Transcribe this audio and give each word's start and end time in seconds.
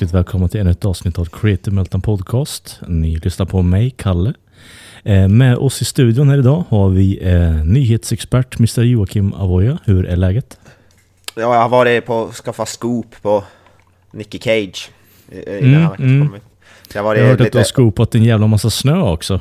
hjärtligt 0.00 0.14
välkomna 0.14 0.48
till 0.48 0.60
ännu 0.60 0.70
ett 0.70 0.84
avsnitt 0.84 1.18
av 1.18 1.24
Creative 1.24 1.74
Meltdown 1.74 2.02
Podcast. 2.02 2.80
Ni 2.88 3.16
lyssnar 3.16 3.46
på 3.46 3.62
mig, 3.62 3.90
Kalle. 3.90 4.34
Eh, 5.04 5.28
med 5.28 5.56
oss 5.56 5.82
i 5.82 5.84
studion 5.84 6.28
här 6.28 6.38
idag 6.38 6.64
har 6.68 6.88
vi 6.88 7.18
eh, 7.22 7.64
nyhetsexpert 7.64 8.58
Mr 8.58 8.82
Joakim 8.82 9.34
Avoya. 9.34 9.78
Hur 9.84 10.06
är 10.06 10.16
läget? 10.16 10.58
Ja, 11.34 11.42
jag 11.42 11.62
har 11.62 11.68
varit 11.68 12.06
på 12.06 12.30
skaffa 12.32 12.66
scoop 12.66 13.22
på 13.22 13.44
Nicky 14.10 14.38
Cage. 14.38 14.90
Mm, 15.46 15.86
mm. 15.98 16.30
Så 16.92 16.98
jag, 16.98 17.02
har 17.02 17.14
jag 17.14 17.22
har 17.22 17.30
hört 17.30 17.38
lite... 17.40 17.48
att 17.48 17.52
du 17.52 17.58
har 17.58 17.64
scoopat 17.64 18.14
en 18.14 18.24
jävla 18.24 18.46
massa 18.46 18.70
snö 18.70 19.00
också. 19.00 19.40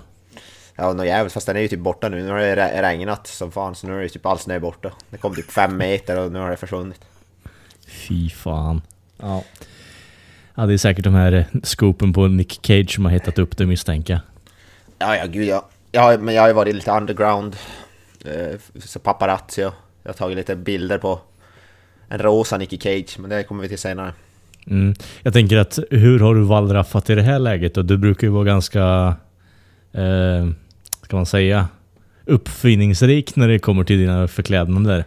Ja, 0.75 0.93
något 0.93 1.05
jävligt. 1.05 1.33
Fast 1.33 1.47
den 1.47 1.55
är 1.55 1.61
ju 1.61 1.67
typ 1.67 1.79
borta 1.79 2.09
nu. 2.09 2.23
Nu 2.23 2.29
har 2.29 2.39
det 2.39 2.81
regnat 2.81 3.27
som 3.27 3.51
fan, 3.51 3.75
så 3.75 3.87
nu 3.87 3.97
är 3.97 4.01
det 4.01 4.09
typ 4.09 4.25
all 4.25 4.39
snö 4.39 4.59
borta. 4.59 4.91
Det 5.09 5.17
kom 5.17 5.35
typ 5.35 5.51
fem 5.51 5.77
meter 5.77 6.19
och 6.19 6.31
nu 6.31 6.39
har 6.39 6.49
det 6.49 6.57
försvunnit. 6.57 7.01
Fy 7.87 8.29
fan. 8.29 8.81
Ja. 9.17 9.43
Ja, 10.59 10.65
det 10.65 10.73
är 10.73 10.77
säkert 10.77 11.03
de 11.03 11.13
här 11.13 11.45
scoopen 11.63 12.13
på 12.13 12.27
Nick 12.27 12.59
Cage 12.61 12.95
som 12.95 13.05
har 13.05 13.11
hittat 13.11 13.39
upp 13.39 13.57
det 13.57 13.65
misstänker 13.65 14.13
jag. 14.13 14.21
Ja, 14.99 15.15
ja, 15.15 15.25
gud 15.25 15.47
ja. 15.47 15.69
ja 15.91 16.17
men 16.19 16.35
jag 16.35 16.41
har 16.41 16.47
ju 16.47 16.53
varit 16.53 16.75
lite 16.75 16.91
underground. 16.91 17.55
Eh, 18.25 18.59
så 18.79 18.99
paparazzi 18.99 19.65
och 19.65 19.73
jag 20.03 20.09
har 20.09 20.13
tagit 20.13 20.37
lite 20.37 20.55
bilder 20.55 20.97
på 20.97 21.19
en 22.09 22.19
rosa 22.19 22.57
Nicky 22.57 22.77
Cage, 22.77 23.19
men 23.19 23.29
det 23.29 23.43
kommer 23.43 23.61
vi 23.61 23.69
till 23.69 23.77
senare. 23.77 24.13
Mm. 24.67 24.95
Jag 25.23 25.33
tänker 25.33 25.57
att 25.57 25.79
hur 25.91 26.19
har 26.19 26.35
du 26.35 26.41
wallraffat 26.41 27.09
i 27.09 27.15
det 27.15 27.21
här 27.21 27.39
läget 27.39 27.73
då? 27.73 27.81
Du 27.81 27.97
brukar 27.97 28.27
ju 28.27 28.33
vara 28.33 28.43
ganska, 28.43 29.15
eh, 29.93 30.49
ska 31.03 31.15
man 31.15 31.25
säga, 31.25 31.67
uppfinningsrik 32.25 33.35
när 33.35 33.47
det 33.47 33.59
kommer 33.59 33.83
till 33.83 33.99
dina 33.99 34.27
förklädnader. 34.27 35.05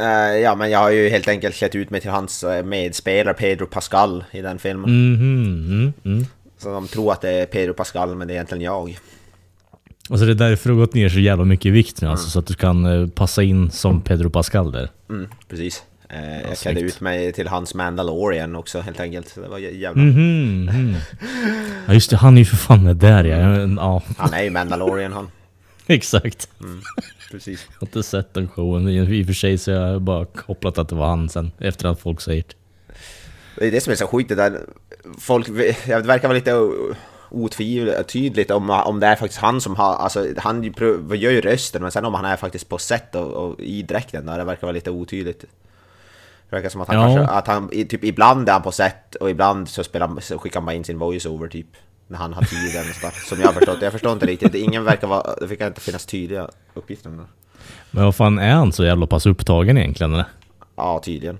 Uh, 0.00 0.38
ja, 0.38 0.54
men 0.54 0.70
jag 0.70 0.78
har 0.78 0.90
ju 0.90 1.08
helt 1.08 1.28
enkelt 1.28 1.56
klätt 1.56 1.74
ut 1.74 1.90
mig 1.90 2.00
till 2.00 2.10
hans 2.10 2.44
eh, 2.44 2.64
medspelare 2.64 3.34
Pedro 3.34 3.66
Pascal 3.66 4.24
i 4.30 4.40
den 4.40 4.58
filmen. 4.58 4.90
Mm 4.90 5.14
mm, 5.14 5.92
mm. 6.04 6.26
Så 6.58 6.68
de 6.72 6.88
tror 6.88 7.12
att 7.12 7.20
det 7.20 7.30
är 7.30 7.46
Pedro 7.46 7.74
Pascal, 7.74 8.14
men 8.14 8.28
det 8.28 8.32
är 8.32 8.34
egentligen 8.34 8.64
jag. 8.64 8.98
Alltså 10.10 10.26
det 10.26 10.32
är 10.32 10.48
därför 10.48 10.68
du 10.68 10.74
har 10.74 10.80
gått 10.80 10.94
ner 10.94 11.08
så 11.08 11.18
jävla 11.18 11.44
mycket 11.44 11.66
i 11.66 11.70
vikt 11.70 12.00
nu 12.00 12.06
mm. 12.06 12.12
alltså, 12.12 12.30
så 12.30 12.38
att 12.38 12.46
du 12.46 12.54
kan 12.54 12.86
uh, 12.86 13.08
passa 13.08 13.42
in 13.42 13.70
som 13.70 14.00
Pedro 14.00 14.30
Pascal 14.30 14.72
där. 14.72 14.90
Mm, 15.10 15.28
precis. 15.48 15.82
Uh, 16.12 16.42
jag 16.48 16.58
klädde 16.58 16.80
ut 16.80 17.00
mig 17.00 17.32
till 17.32 17.48
hans 17.48 17.74
Mandalorian 17.74 18.56
också 18.56 18.80
helt 18.80 19.00
enkelt. 19.00 19.28
Så 19.28 19.40
det 19.40 19.48
var 19.48 19.58
jävla... 19.58 20.02
Mm 20.02 20.68
-hmm. 20.68 20.94
ja 21.86 21.94
just 21.94 22.10
det, 22.10 22.16
han 22.16 22.34
är 22.34 22.38
ju 22.38 22.44
för 22.44 22.56
fan 22.56 22.84
med 22.84 22.96
där 22.96 23.24
ja. 23.24 23.68
ja. 23.76 24.02
Han 24.18 24.34
är 24.34 24.42
ju 24.42 24.50
Mandalorian 24.50 25.12
han. 25.12 25.30
Exakt. 25.96 26.48
Mm, 26.60 26.80
precis. 27.30 27.66
Jag 27.68 27.80
har 27.80 27.86
inte 27.86 28.02
sett 28.02 28.34
den 28.34 28.48
showen 28.48 28.88
i 28.88 29.22
och 29.22 29.26
för 29.26 29.32
sig 29.32 29.58
så 29.58 29.70
jag 29.70 29.92
har 29.92 29.98
bara 29.98 30.24
kopplat 30.24 30.78
att 30.78 30.88
det 30.88 30.94
var 30.94 31.08
han 31.08 31.28
sen 31.28 31.52
efter 31.58 31.88
att 31.88 32.00
folk 32.00 32.20
säger 32.20 32.44
det. 32.48 32.54
Det 33.56 33.66
är 33.66 33.70
det 33.70 33.80
som 33.80 33.90
är 33.90 33.96
så 33.96 34.06
skit 34.06 34.28
det 34.28 34.34
där. 34.34 34.60
Folk, 35.18 35.46
det 35.46 35.86
verkar 35.86 36.28
vara 36.28 36.38
lite 36.38 36.54
otydligt 37.30 38.50
om, 38.50 38.70
om 38.70 39.00
det 39.00 39.06
är 39.06 39.16
faktiskt 39.16 39.40
han 39.40 39.60
som 39.60 39.76
har, 39.76 39.94
alltså 39.94 40.26
han 40.36 40.62
gör 40.62 41.30
ju 41.30 41.40
rösten 41.40 41.82
men 41.82 41.90
sen 41.90 42.04
om 42.04 42.14
han 42.14 42.24
är 42.24 42.36
faktiskt 42.36 42.68
på 42.68 42.78
set 42.78 43.14
och, 43.14 43.32
och 43.32 43.60
i 43.60 43.82
dräkten 43.82 44.26
där, 44.26 44.38
det 44.38 44.44
verkar 44.44 44.62
vara 44.62 44.72
lite 44.72 44.90
otydligt. 44.90 45.40
Det 45.40 46.56
verkar 46.56 46.68
som 46.68 46.80
att 46.80 46.88
han 46.88 46.96
ja. 46.96 47.16
kanske, 47.16 47.34
att 47.34 47.46
han, 47.46 47.68
typ 47.68 48.04
ibland 48.04 48.48
är 48.48 48.52
han 48.52 48.62
på 48.62 48.72
set 48.72 49.14
och 49.14 49.30
ibland 49.30 49.68
så, 49.68 49.84
spelar, 49.84 50.20
så 50.20 50.38
skickar 50.38 50.60
bara 50.60 50.74
in 50.74 50.84
sin 50.84 50.98
voice-over 50.98 51.48
typ 51.48 51.66
när 52.08 52.18
han 52.18 52.32
har 52.32 52.42
tiden 52.42 52.84
som 53.28 53.40
jag 53.40 53.46
har 53.46 53.52
förstått. 53.52 53.82
Jag 53.82 53.92
förstår 53.92 54.12
inte 54.12 54.26
riktigt, 54.26 54.54
ingen 54.54 54.84
verkar 54.84 55.06
vara, 55.06 55.34
det 55.40 55.46
verkar 55.46 55.66
inte 55.66 55.80
finnas 55.80 56.06
tydliga 56.06 56.48
uppgifter. 56.74 57.10
Men 57.10 58.04
vad 58.04 58.14
fan, 58.14 58.38
är 58.38 58.54
han 58.54 58.72
så 58.72 58.84
jävla 58.84 59.06
pass 59.06 59.26
upptagen 59.26 59.78
egentligen 59.78 60.12
eller? 60.12 60.24
Ja, 60.76 61.00
tydligen. 61.04 61.38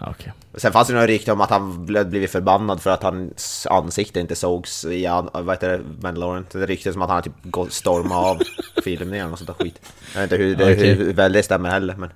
Ja, 0.00 0.10
okay. 0.10 0.32
Sen 0.54 0.72
fanns 0.72 0.88
det 0.88 0.94
några 0.94 1.06
rykten 1.06 1.34
om 1.34 1.40
att 1.40 1.50
han 1.50 1.86
blivit 1.86 2.30
förbannad 2.30 2.80
för 2.80 2.90
att 2.90 3.02
hans 3.02 3.66
ansikte 3.70 4.20
inte 4.20 4.34
sågs 4.34 4.84
i 4.84 5.06
vad 5.32 5.50
heter 5.50 5.68
det, 5.68 5.80
Mandalorian. 6.02 6.46
Det 6.52 6.66
ryktes 6.66 6.92
som 6.92 7.02
att 7.02 7.10
han 7.10 7.22
typ 7.22 7.32
stormat 7.70 8.26
av 8.26 8.38
filmningen 8.84 9.32
och 9.32 9.38
sånt 9.38 9.46
där 9.46 9.64
skit. 9.64 9.80
Jag 10.14 10.20
vet 10.20 10.32
inte 10.32 10.44
hur, 10.44 10.56
det, 10.56 10.72
okay. 10.72 10.94
hur 10.94 11.12
väl 11.12 11.32
det 11.32 11.42
stämmer 11.42 11.70
heller 11.70 11.94
men... 11.96 12.10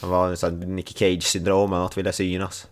Han 0.00 0.10
var 0.10 0.34
sån 0.34 0.76
Nicky 0.76 0.94
Cage-syndrom 0.94 1.72
och 1.72 1.84
att 1.84 1.98
ville 1.98 2.12
synas. 2.12 2.66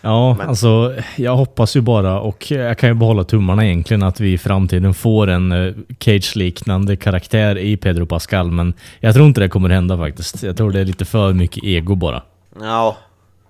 Ja, 0.00 0.34
Men. 0.34 0.48
alltså 0.48 0.94
jag 1.16 1.36
hoppas 1.36 1.76
ju 1.76 1.80
bara 1.80 2.20
och 2.20 2.50
jag 2.50 2.78
kan 2.78 2.88
ju 2.88 2.94
behålla 2.94 3.24
tummarna 3.24 3.66
egentligen 3.66 4.02
att 4.02 4.20
vi 4.20 4.32
i 4.32 4.38
framtiden 4.38 4.94
får 4.94 5.30
en 5.30 5.52
uh, 5.52 5.74
Cage-liknande 5.98 6.96
karaktär 6.96 7.58
i 7.58 7.76
Pedro 7.76 8.06
Pascal. 8.06 8.50
Men 8.50 8.74
jag 9.00 9.14
tror 9.14 9.26
inte 9.26 9.40
det 9.40 9.48
kommer 9.48 9.68
hända 9.68 9.98
faktiskt. 9.98 10.42
Jag 10.42 10.56
tror 10.56 10.72
det 10.72 10.80
är 10.80 10.84
lite 10.84 11.04
för 11.04 11.32
mycket 11.32 11.64
ego 11.64 11.94
bara. 11.94 12.22
Ja, 12.60 12.96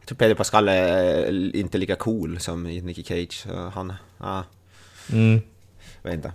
jag 0.00 0.06
tror 0.06 0.16
Pedro 0.16 0.34
Pascal 0.34 0.68
är 0.68 1.28
eh, 1.28 1.60
inte 1.60 1.78
lika 1.78 1.96
cool 1.96 2.40
som 2.40 2.62
Nicky 2.62 3.02
Cage. 3.02 3.44
Han, 3.74 3.92
ja. 4.18 4.44
Mm. 5.12 5.40
Jag 6.02 6.10
vet 6.10 6.16
inte. 6.16 6.32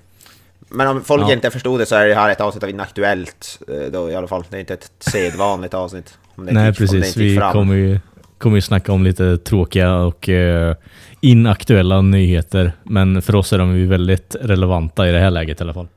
Men 0.70 0.88
om 0.88 1.04
folk 1.04 1.24
ja. 1.24 1.34
inte 1.34 1.52
förstod 1.52 1.80
det 1.80 1.86
så 1.86 1.96
är 1.96 2.08
det 2.08 2.16
här 2.16 2.30
ett 2.30 2.42
avsnitt 2.42 2.64
av 2.64 2.70
Inaktuellt 2.70 3.60
eh, 3.68 3.92
då 3.92 4.10
i 4.10 4.16
alla 4.16 4.28
fall. 4.28 4.44
Det 4.50 4.56
är 4.56 4.60
inte 4.60 4.74
ett 4.74 4.92
sedvanligt 5.00 5.74
avsnitt. 5.74 6.18
Nej 6.36 6.74
precis, 6.74 7.18
vi 7.18 7.40
kommer 7.54 7.76
ju 7.76 8.00
kommer 8.46 8.56
vi 8.56 8.62
snacka 8.62 8.92
om 8.92 9.04
lite 9.04 9.38
tråkiga 9.38 9.96
och 9.96 10.30
eh, 10.30 10.76
inaktuella 11.22 12.02
nyheter. 12.02 12.72
Men 12.84 13.22
för 13.22 13.36
oss 13.36 13.54
är 13.54 13.58
de 13.58 13.78
ju 13.78 13.88
väldigt 13.88 14.36
relevanta 14.42 15.10
i 15.10 15.12
det 15.12 15.20
här 15.20 15.32
läget 15.32 15.60
i 15.60 15.64
alla 15.64 15.74
fall. 15.74 15.88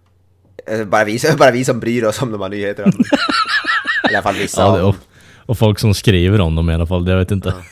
Eh, 0.66 0.84
bara 0.84 1.04
vi, 1.04 1.18
bara 1.38 1.50
vi 1.50 1.64
som 1.64 1.80
bryr 1.80 2.04
oss 2.04 2.22
om 2.22 2.32
de 2.32 2.40
här 2.40 2.48
nyheterna. 2.48 2.92
I 4.10 4.14
alla 4.14 4.22
fall 4.22 4.34
vissa. 4.34 4.62
Ja, 4.62 4.82
och, 4.82 4.94
och, 5.46 5.58
folk 5.58 5.78
som 5.78 5.94
skriver 5.94 6.40
om 6.40 6.54
dem 6.54 6.70
i 6.70 6.74
alla 6.74 6.86
fall, 6.86 7.08
jag 7.08 7.18
vet 7.18 7.30
inte. 7.30 7.48
Ja. 7.48 7.62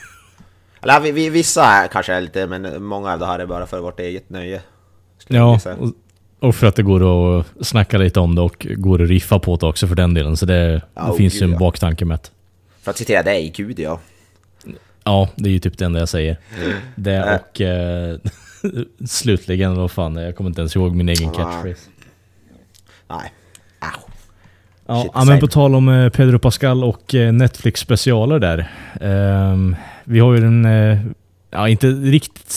Eller 0.81 0.99
vi, 0.99 1.11
vi, 1.11 1.29
vissa 1.29 1.63
är 1.63 1.87
kanske 1.87 2.13
är 2.13 2.21
lite, 2.21 2.47
men 2.47 2.83
många 2.83 3.13
av 3.13 3.19
det 3.19 3.25
här 3.25 3.39
är 3.39 3.45
bara 3.45 3.67
för 3.67 3.79
vårt 3.79 3.99
eget 3.99 4.29
nöje. 4.29 4.61
Ja, 5.27 5.59
och, 5.79 5.93
och, 6.39 6.55
för 6.55 6.67
att 6.67 6.75
det 6.75 6.83
går 6.83 7.39
att 7.39 7.45
snacka 7.61 7.97
lite 7.97 8.19
om 8.19 8.35
det 8.35 8.41
och 8.41 8.67
går 8.69 9.01
att 9.01 9.09
riffa 9.09 9.39
på 9.39 9.55
det 9.55 9.65
också 9.65 9.87
för 9.87 9.95
den 9.95 10.13
delen. 10.13 10.37
Så 10.37 10.45
det, 10.45 10.81
ja, 10.93 11.07
det 11.11 11.17
finns 11.17 11.41
ju 11.41 11.43
en 11.43 11.57
baktanke 11.57 12.05
med 12.05 12.19
det. 12.19 12.29
För 12.81 12.91
att 12.91 12.97
citera 12.97 13.23
dig, 13.23 13.53
gud 13.55 13.79
ja. 13.79 13.99
Ja, 15.07 15.29
det 15.35 15.49
är 15.49 15.53
ju 15.53 15.59
typ 15.59 15.77
det 15.77 15.85
enda 15.85 15.99
jag 15.99 16.09
säger. 16.09 16.37
Det 16.95 17.23
och 17.23 17.61
eh, 17.61 18.17
slutligen, 19.05 19.75
vad 19.75 19.91
fan, 19.91 20.15
jag 20.15 20.35
kommer 20.35 20.49
inte 20.49 20.61
ens 20.61 20.75
ihåg 20.75 20.95
min 20.95 21.09
egen 21.09 21.31
catchphrase. 21.31 21.89
Nej. 23.09 23.33
Au. 23.79 24.01
Ja, 24.87 25.05
ja 25.13 25.23
men 25.25 25.39
på 25.39 25.47
tal 25.47 25.75
om 25.75 25.89
eh, 25.89 26.09
Pedro 26.09 26.39
Pascal 26.39 26.83
och 26.83 27.15
eh, 27.15 27.33
Netflix 27.33 27.79
specialer 27.79 28.39
där. 28.39 28.71
Um, 29.01 29.75
vi 30.03 30.19
har 30.19 30.33
ju 30.33 30.45
en, 30.45 30.65
uh, 30.65 30.99
ja 31.51 31.69
inte 31.69 31.87
riktigt 31.87 32.51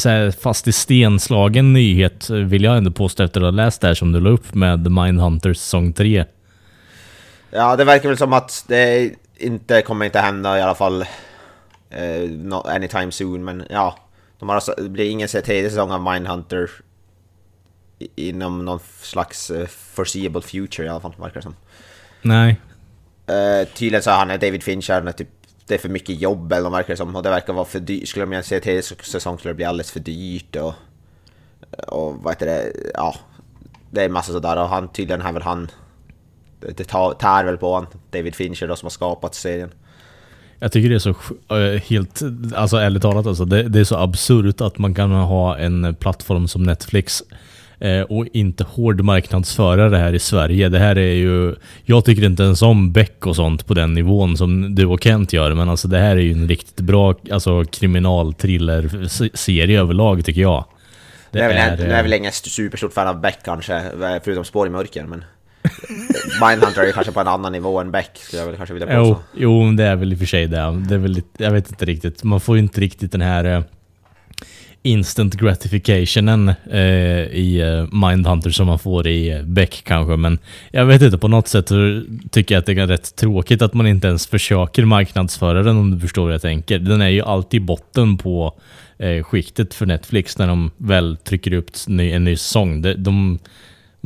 så, 0.00 0.32
fast 0.40 0.68
i 0.68 0.72
stenslagen 0.72 1.72
nyhet 1.72 2.30
vill 2.30 2.64
jag 2.64 2.76
ändå 2.76 2.90
påstå 2.90 3.22
efter 3.22 3.40
att 3.40 3.44
ha 3.44 3.50
läst 3.50 3.80
det 3.80 3.86
här 3.86 3.94
som 3.94 4.12
du 4.12 4.20
la 4.20 4.30
upp 4.30 4.54
med 4.54 4.90
Mindhunter 4.90 5.54
säsong 5.54 5.92
3. 5.92 6.24
Ja, 7.50 7.76
det 7.76 7.84
verkar 7.84 8.08
väl 8.08 8.18
som 8.18 8.32
att 8.32 8.64
det 8.68 9.10
inte 9.36 9.82
kommer 9.82 10.04
inte 10.04 10.18
hända 10.18 10.58
i 10.58 10.62
alla 10.62 10.74
fall 10.74 11.04
not 12.28 12.66
anytime 12.66 13.12
soon, 13.12 13.44
men 13.44 13.64
ja. 13.70 13.98
De 14.38 14.48
har 14.48 14.56
alltså, 14.56 14.74
det 14.76 14.88
blir 14.88 15.10
ingen 15.10 15.28
tredje 15.28 15.70
säsong 15.70 15.90
av 15.90 16.12
Mindhunter 16.12 16.70
inom 18.14 18.64
någon 18.64 18.80
slags 19.00 19.50
uh, 19.50 19.66
foreseeable 19.66 20.42
future 20.42 20.86
i 20.86 20.88
alla 20.88 21.00
fall, 21.00 21.14
verkar 21.18 21.34
det 21.34 21.42
som. 21.42 21.56
Nej. 22.22 22.60
Uh, 23.30 23.68
tydligen 23.74 24.02
så 24.02 24.10
han 24.10 24.30
är 24.30 24.38
David 24.38 24.62
Fincher, 24.62 25.12
typ, 25.12 25.28
det 25.66 25.74
är 25.74 25.78
för 25.78 25.88
mycket 25.88 26.20
jobb 26.20 26.52
eller 26.52 26.70
verkar 26.70 26.92
det 26.92 26.96
som. 26.96 27.16
Och 27.16 27.22
det 27.22 27.30
verkar 27.30 27.52
vara 27.52 27.64
för 27.64 27.80
dyrt. 27.80 28.08
Skulle 28.08 28.26
de 28.26 28.42
se 28.42 28.60
tredje 28.60 28.82
säsong 28.82 29.38
skulle 29.38 29.52
det 29.52 29.56
bli 29.56 29.64
alldeles 29.64 29.90
för 29.90 30.00
dyrt 30.00 30.56
och... 30.56 30.74
Och 31.88 32.14
vad 32.14 32.32
heter 32.34 32.46
det? 32.46 32.72
Ja. 32.94 33.14
Det 33.90 34.04
är 34.04 34.08
massa 34.08 34.32
sådär 34.32 34.56
och 34.56 34.68
han 34.68 34.88
tydligen 34.88 35.20
har 35.20 35.32
väl 35.32 35.42
han... 35.42 35.70
Det 36.60 36.84
tär 36.84 37.44
väl 37.44 37.56
på 37.56 37.74
han, 37.74 37.86
David 38.10 38.34
Fincher 38.34 38.66
då 38.66 38.76
som 38.76 38.86
har 38.86 38.90
skapat 38.90 39.34
serien. 39.34 39.72
Jag 40.58 40.72
tycker 40.72 40.88
det 40.88 40.94
är 40.94 40.98
så 40.98 41.10
uh, 41.10 41.80
helt, 41.88 42.22
alltså 42.54 42.76
ärligt 42.76 43.02
talat 43.02 43.26
alltså, 43.26 43.44
det, 43.44 43.62
det, 43.62 43.80
är 43.80 43.84
så 43.84 43.96
absurt 43.96 44.60
att 44.60 44.78
man 44.78 44.94
kan 44.94 45.10
ha 45.10 45.58
en 45.58 45.94
plattform 45.94 46.48
som 46.48 46.62
Netflix 46.62 47.22
uh, 47.84 48.00
och 48.00 48.26
inte 48.32 48.64
hård 48.64 49.00
marknadsföra 49.00 49.88
det 49.88 49.98
här 49.98 50.12
i 50.12 50.18
Sverige. 50.18 50.68
Det 50.68 50.78
här 50.78 50.98
är 50.98 51.14
ju, 51.14 51.54
jag 51.84 52.04
tycker 52.04 52.24
inte 52.24 52.42
ens 52.42 52.62
om 52.62 52.92
Beck 52.92 53.26
och 53.26 53.36
sånt 53.36 53.66
på 53.66 53.74
den 53.74 53.94
nivån 53.94 54.36
som 54.36 54.74
du 54.74 54.86
och 54.86 55.02
Kent 55.02 55.32
gör, 55.32 55.54
men 55.54 55.68
alltså 55.68 55.88
det 55.88 55.98
här 55.98 56.16
är 56.16 56.20
ju 56.20 56.32
en 56.32 56.48
riktigt 56.48 56.80
bra 56.80 57.14
alltså, 57.30 57.64
kriminal 57.64 58.34
thriller-serie 58.34 59.80
överlag 59.80 60.24
tycker 60.24 60.40
jag. 60.40 60.64
Det 61.30 61.40
är, 61.40 61.50
är, 61.50 61.76
väl, 61.76 61.90
är 61.90 62.02
väl 62.02 62.12
ingen 62.12 62.32
superstort 62.32 62.92
fan 62.92 63.08
av 63.08 63.20
Beck 63.20 63.38
kanske, 63.44 63.82
förutom 64.24 64.44
Spår 64.44 64.66
i 64.66 64.70
mörker, 64.70 65.04
men... 65.04 65.24
Mindhunter 66.40 66.82
är 66.82 66.92
kanske 66.92 67.12
på 67.12 67.20
en 67.20 67.28
annan 67.28 67.52
nivå 67.52 67.80
än 67.80 67.90
Beck, 67.90 68.10
skulle 68.14 68.42
jag 68.42 68.46
väl 68.46 68.56
kanske 68.56 68.72
vilja 68.74 68.86
påstå. 68.86 69.22
Jo, 69.34 69.64
jo, 69.64 69.72
det 69.72 69.84
är 69.84 69.96
väl 69.96 70.12
i 70.12 70.14
och 70.14 70.18
för 70.18 70.26
sig 70.26 70.46
det. 70.46 70.82
det 70.88 70.94
är 70.94 70.98
väl 70.98 71.12
lite, 71.12 71.44
jag 71.44 71.50
vet 71.50 71.70
inte 71.70 71.84
riktigt. 71.84 72.24
Man 72.24 72.40
får 72.40 72.56
ju 72.56 72.62
inte 72.62 72.80
riktigt 72.80 73.12
den 73.12 73.20
här 73.20 73.44
eh, 73.44 73.62
instant 74.86 75.34
gratificationen 75.34 76.48
eh, 76.70 76.80
i 77.32 77.60
eh, 77.60 78.08
Mindhunter 78.08 78.50
som 78.50 78.66
man 78.66 78.78
får 78.78 79.06
i 79.06 79.30
eh, 79.30 79.42
Beck 79.42 79.82
kanske. 79.84 80.16
Men 80.16 80.38
jag 80.70 80.86
vet 80.86 81.02
inte, 81.02 81.18
på 81.18 81.28
något 81.28 81.48
sätt 81.48 81.68
så 81.68 82.02
tycker 82.30 82.54
jag 82.54 82.60
att 82.60 82.66
det 82.66 82.72
är 82.72 82.86
rätt 82.86 83.16
tråkigt 83.16 83.62
att 83.62 83.74
man 83.74 83.86
inte 83.86 84.08
ens 84.08 84.26
försöker 84.26 84.84
marknadsföra 84.84 85.62
den 85.62 85.76
om 85.76 85.90
du 85.90 86.00
förstår 86.00 86.24
vad 86.24 86.34
jag 86.34 86.42
tänker. 86.42 86.78
Den 86.78 87.02
är 87.02 87.08
ju 87.08 87.22
alltid 87.22 87.62
i 87.62 87.64
botten 87.64 88.16
på 88.16 88.54
eh, 88.98 89.22
skiktet 89.22 89.74
för 89.74 89.86
Netflix 89.86 90.38
när 90.38 90.46
de 90.46 90.70
väl 90.76 91.16
trycker 91.16 91.52
upp 91.52 91.70
ny, 91.86 92.12
en 92.12 92.24
ny 92.24 92.36
säsong. 92.36 92.82
De, 92.82 92.94
de 92.94 93.38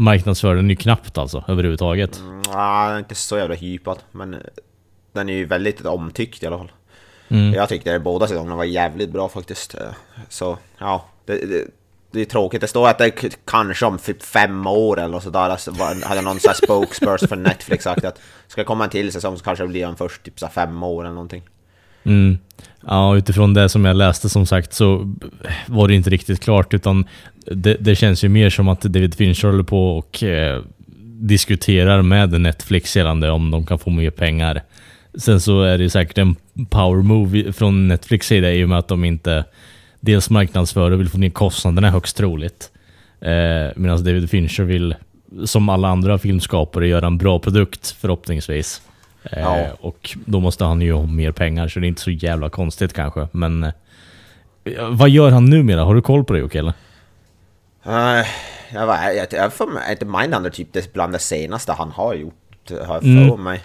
marknadsför 0.01 0.55
den 0.55 0.71
ju 0.71 0.77
knappt 0.77 1.19
alltså 1.19 1.45
överhuvudtaget. 1.49 2.19
Mm, 2.19 2.43
ja, 2.53 2.99
inte 2.99 3.15
så 3.15 3.39
jävla 3.39 3.55
hypad, 3.55 3.99
men 4.11 4.35
eh, 4.35 4.41
den 5.13 5.29
är 5.29 5.33
ju 5.35 5.45
väldigt 5.45 5.87
omtyckt 5.87 6.43
i 6.43 6.47
alla 6.47 6.59
fall. 6.59 6.73
Mm. 7.29 7.55
Jag 7.55 7.69
tyckte 7.69 7.97
att 7.97 8.03
båda 8.03 8.27
säsongerna 8.27 8.57
var 8.57 8.65
jävligt 8.65 9.11
bra 9.11 9.29
faktiskt. 9.29 9.75
Eh, 9.75 9.81
Så 10.29 10.59
ja, 10.79 11.05
det, 11.27 11.47
det, 11.47 11.65
det 12.11 12.21
är 12.21 12.25
tråkigt. 12.25 12.61
Det 12.61 12.67
står 12.67 12.89
att 12.89 12.99
det 12.99 13.37
kanske 13.45 13.87
om 13.87 13.99
typ 13.99 14.23
fem 14.23 14.67
år 14.67 15.01
eller 15.01 15.21
sådär. 15.21 15.51
Alltså, 15.51 15.73
hade 16.05 16.21
någon 16.21 16.41
sån 16.41 16.49
här 16.49 16.67
spokesperson 16.67 17.29
för 17.29 17.37
Netflix 17.37 17.85
sagt 17.85 18.05
att 18.05 18.21
ska 18.47 18.61
det 18.61 18.65
komma 18.65 18.85
en 18.85 18.91
till 18.91 19.13
säsong 19.13 19.37
så 19.37 19.45
kanske 19.45 19.65
det 19.65 19.69
blir 19.69 19.87
en 19.87 19.97
först 19.97 20.23
typ 20.23 20.41
så 20.41 20.49
fem 20.49 20.83
år 20.83 21.05
eller 21.05 21.15
någonting. 21.15 21.43
Mm. 22.03 22.39
Ja, 22.87 23.17
utifrån 23.17 23.55
det 23.55 23.69
som 23.69 23.85
jag 23.85 23.97
läste 23.97 24.29
som 24.29 24.47
sagt 24.47 24.73
så 24.73 25.15
var 25.67 25.89
det 25.89 25.95
inte 25.95 26.11
riktigt 26.11 26.41
klart 26.41 26.75
utan 26.75 27.05
det, 27.47 27.77
det 27.81 27.95
känns 27.95 28.25
ju 28.25 28.29
mer 28.29 28.51
som 28.51 28.69
att 28.69 28.81
David 28.81 29.15
Fincher 29.15 29.49
håller 29.49 29.63
på 29.63 29.99
och 29.99 30.23
eh, 30.23 30.63
diskuterar 31.21 32.03
med 32.03 32.41
Netflix 32.41 32.97
gällande 32.97 33.31
om 33.31 33.51
de 33.51 33.67
kan 33.67 33.79
få 33.79 33.91
mer 33.91 34.11
pengar. 34.11 34.63
Sen 35.15 35.41
så 35.41 35.63
är 35.63 35.79
det 35.79 35.91
säkert 35.91 36.19
en 36.19 36.37
power 36.71 37.03
move 37.03 37.53
från 37.53 37.89
Netflix 37.89 38.27
sida 38.27 38.53
i 38.53 38.65
och 38.65 38.69
med 38.69 38.79
att 38.79 38.89
de 38.89 39.05
inte 39.05 39.45
dels 40.01 40.31
marknadsför 40.31 40.91
och 40.91 41.01
vill 41.01 41.09
få 41.09 41.19
ner 41.19 41.31
kostnaderna 41.31 41.91
högst 41.91 42.17
troligt. 42.17 42.71
Eh, 43.21 43.73
Medan 43.77 44.05
David 44.05 44.31
Fincher 44.31 44.65
vill, 44.65 44.95
som 45.45 45.69
alla 45.69 45.89
andra 45.89 46.19
filmskapare, 46.19 46.89
göra 46.89 47.07
en 47.07 47.19
bra 47.19 47.39
produkt 47.39 47.97
förhoppningsvis. 48.01 48.83
Eh, 49.23 49.41
Ja. 49.41 49.67
Och 49.81 50.17
då 50.25 50.41
måste 50.41 50.65
han 50.65 50.81
ju 50.81 50.93
ha 50.93 51.07
mer 51.07 51.33
pengar, 51.33 51.69
så 51.69 51.81
det 51.81 51.87
är 51.87 51.89
inte 51.89 52.03
så 52.03 52.11
jävla 52.11 52.51
konstigt 52.51 52.93
kanske. 52.93 53.29
Men 53.33 53.65
eh, 53.65 54.89
vad 54.91 55.09
gör 55.11 55.31
han 55.31 55.45
numera? 55.45 55.85
Har 55.85 55.95
du 55.95 56.03
koll 56.03 56.25
på 56.25 56.33
det 56.33 56.39
Jocke? 56.39 56.59
eller? 56.59 56.73
Uh, 57.87 58.27
jag, 58.73 59.27
jag 59.33 59.53
får 59.53 59.67
mig, 59.67 59.93
inte 59.93 60.05
Mindhunter 60.05 60.51
typ 60.51 60.73
det 60.73 60.93
bland 60.93 61.13
det 61.13 61.19
senaste 61.19 61.73
han 61.73 61.91
har 61.91 62.15
gjort, 62.15 62.71
har 62.71 62.95
jag 62.95 63.05
Mm. 63.05 63.29
för 63.29 63.37
mig. 63.37 63.61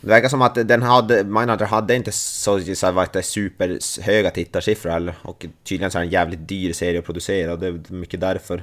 Det 0.00 0.08
verkar 0.08 0.28
som 0.28 0.42
att 0.42 0.54
den 0.54 0.82
hade, 0.82 1.24
Mindhunter 1.24 1.66
hade 1.66 1.94
inte 1.96 2.12
så, 2.12 2.60
så 2.74 2.92
varit 2.92 3.12
det 3.12 3.22
superhöga 3.22 4.30
tittarsiffror 4.30 4.90
heller. 4.90 5.14
Och 5.22 5.46
tydligen 5.64 5.90
så 5.90 5.98
är 5.98 6.02
det 6.02 6.06
en 6.06 6.12
jävligt 6.12 6.48
dyr 6.48 6.72
serie 6.72 6.98
att 6.98 7.04
producera 7.04 7.52
och 7.52 7.58
det 7.58 7.66
är 7.66 7.80
mycket 7.88 8.20
därför 8.20 8.62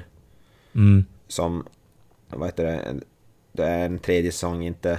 Mm. 0.74 1.04
som, 1.28 1.64
vad 2.28 2.48
heter 2.48 2.64
det, 2.64 2.94
det 3.52 3.64
är 3.64 3.84
en 3.86 3.98
tredje 3.98 4.32
säsong 4.32 4.62
inte... 4.66 4.98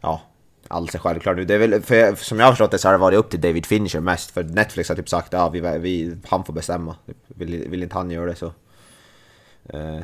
Ja, 0.00 0.22
alls 0.68 0.94
är 0.94 0.98
självklart 0.98 1.36
nu. 1.36 1.44
Det 1.44 1.54
är 1.54 1.58
väl, 1.58 1.82
för, 1.82 2.14
som 2.14 2.38
jag 2.38 2.46
har 2.46 2.52
förstått 2.52 2.70
det 2.70 2.78
så 2.78 2.88
har 2.88 2.92
det 2.92 2.98
varit 2.98 3.18
upp 3.18 3.30
till 3.30 3.40
David 3.40 3.66
Fincher 3.66 4.00
mest, 4.00 4.30
för 4.30 4.44
Netflix 4.44 4.88
har 4.88 4.96
typ 4.96 5.08
sagt 5.08 5.32
ja, 5.32 5.48
vi, 5.48 5.60
vi, 5.60 6.16
han 6.28 6.44
får 6.44 6.52
bestämma. 6.52 6.96
Vill, 7.26 7.68
vill 7.68 7.82
inte 7.82 7.94
han 7.94 8.10
göra 8.10 8.26
det 8.26 8.34
så... 8.34 8.52
Eh, 9.68 10.00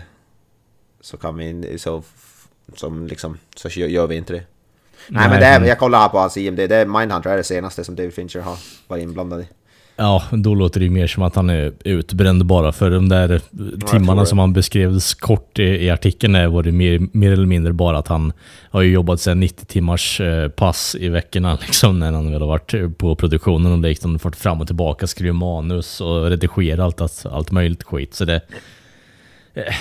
så 1.01 1.17
kan 1.17 1.37
vi, 1.37 1.79
så, 1.79 2.03
som 2.75 3.07
liksom, 3.07 3.39
så 3.57 3.69
gör 3.69 4.07
vi 4.07 4.17
inte 4.17 4.33
det. 4.33 4.45
Nej, 5.09 5.29
men 5.29 5.41
det 5.41 5.47
är, 5.47 5.65
jag 5.65 5.79
kollar 5.79 5.99
här 5.99 6.09
på 6.09 6.19
hans 6.19 6.37
IMD, 6.37 6.57
det 6.57 6.77
är 6.77 6.87
Mindhunter 6.87 7.31
är 7.31 7.37
det 7.37 7.45
senaste 7.45 7.85
som 7.85 7.97
David 7.97 8.15
Fincher 8.15 8.41
har 8.41 8.59
varit 8.87 9.03
inblandad 9.03 9.41
i. 9.41 9.49
Ja, 9.97 10.23
då 10.31 10.55
låter 10.55 10.81
det 10.81 10.85
ju 10.85 10.91
mer 10.91 11.07
som 11.07 11.23
att 11.23 11.37
han 11.37 11.51
är 11.51 11.73
utbränd 11.85 12.47
bara 12.47 12.73
för 12.73 12.91
de 12.91 13.09
där 13.09 13.41
timmarna 13.87 14.27
som 14.27 14.39
han 14.39 14.53
beskrevs 14.53 15.15
kort 15.15 15.59
i, 15.59 15.63
i 15.63 15.91
artikeln 15.91 16.35
är 16.35 16.47
var 16.47 16.63
det 16.63 16.73
mer, 16.73 17.01
mer 17.13 17.33
eller 17.33 17.47
mindre 17.47 17.73
bara 17.73 17.99
att 17.99 18.09
han 18.09 18.33
har 18.71 18.83
ju 18.83 18.93
jobbat 18.93 19.21
sen 19.21 19.41
90 19.41 19.67
timmars 19.67 20.21
eh, 20.21 20.49
pass 20.49 20.97
i 21.01 21.09
veckorna 21.09 21.59
liksom 21.67 21.99
när 21.99 22.13
han 22.13 22.33
väl 22.33 22.41
har 22.41 22.49
varit 22.49 22.99
på 22.99 23.15
produktionen 23.15 23.73
och 23.73 23.79
liksom 23.79 24.19
fått 24.19 24.37
fram 24.37 24.61
och 24.61 24.67
tillbaka, 24.67 25.07
skrivit 25.07 25.35
manus 25.35 26.01
och 26.01 26.31
redigerat 26.31 27.01
allt, 27.01 27.27
allt 27.31 27.51
möjligt 27.51 27.83
skit. 27.83 28.15
Så 28.15 28.25
det... 28.25 28.41
Eh, 29.55 29.75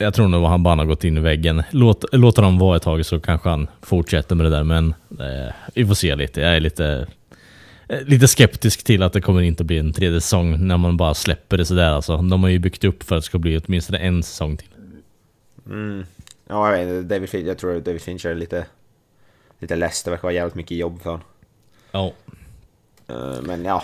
jag 0.00 0.14
tror 0.14 0.28
nog 0.28 0.44
han 0.44 0.62
bara 0.62 0.76
har 0.76 0.84
gått 0.84 1.04
in 1.04 1.16
i 1.16 1.20
väggen. 1.20 1.62
Låt, 1.70 2.04
låt 2.12 2.36
honom 2.36 2.58
vara 2.58 2.76
ett 2.76 2.82
tag 2.82 3.06
så 3.06 3.20
kanske 3.20 3.48
han 3.48 3.68
fortsätter 3.82 4.34
med 4.36 4.46
det 4.46 4.50
där 4.50 4.64
men 4.64 4.94
eh, 5.10 5.54
vi 5.74 5.86
får 5.86 5.94
se 5.94 6.16
lite. 6.16 6.40
Jag 6.40 6.56
är 6.56 6.60
lite 6.60 7.06
lite 7.88 8.28
skeptisk 8.28 8.84
till 8.84 9.02
att 9.02 9.12
det 9.12 9.20
kommer 9.20 9.40
inte 9.40 9.64
bli 9.64 9.78
en 9.78 9.92
tredje 9.92 10.20
säsong 10.20 10.66
när 10.66 10.76
man 10.76 10.96
bara 10.96 11.14
släpper 11.14 11.56
det 11.56 11.64
sådär 11.64 11.90
alltså. 11.90 12.16
De 12.16 12.42
har 12.42 12.50
ju 12.50 12.58
byggt 12.58 12.84
upp 12.84 13.02
för 13.02 13.16
att 13.16 13.22
det 13.22 13.26
ska 13.26 13.38
bli 13.38 13.58
åtminstone 13.58 13.98
en 13.98 14.22
säsong 14.22 14.56
till. 14.56 14.68
Mm. 15.66 16.04
Ja, 16.48 16.76
jag 16.76 16.86
vet 16.86 17.08
David 17.08 17.28
Fincher, 17.28 17.46
jag 17.46 17.58
tror 17.58 17.80
David 17.80 18.02
Fincher 18.02 18.28
är 18.28 18.34
lite... 18.34 18.66
Lite 19.60 19.76
less, 19.76 20.02
det 20.02 20.10
verkar 20.10 20.22
vara 20.22 20.32
jävligt 20.32 20.54
mycket 20.54 20.76
jobb 20.76 21.02
för 21.02 21.10
honom. 21.10 21.26
Ja. 21.92 22.12
Eh, 23.08 23.42
Men 23.42 23.64
ja, 23.64 23.82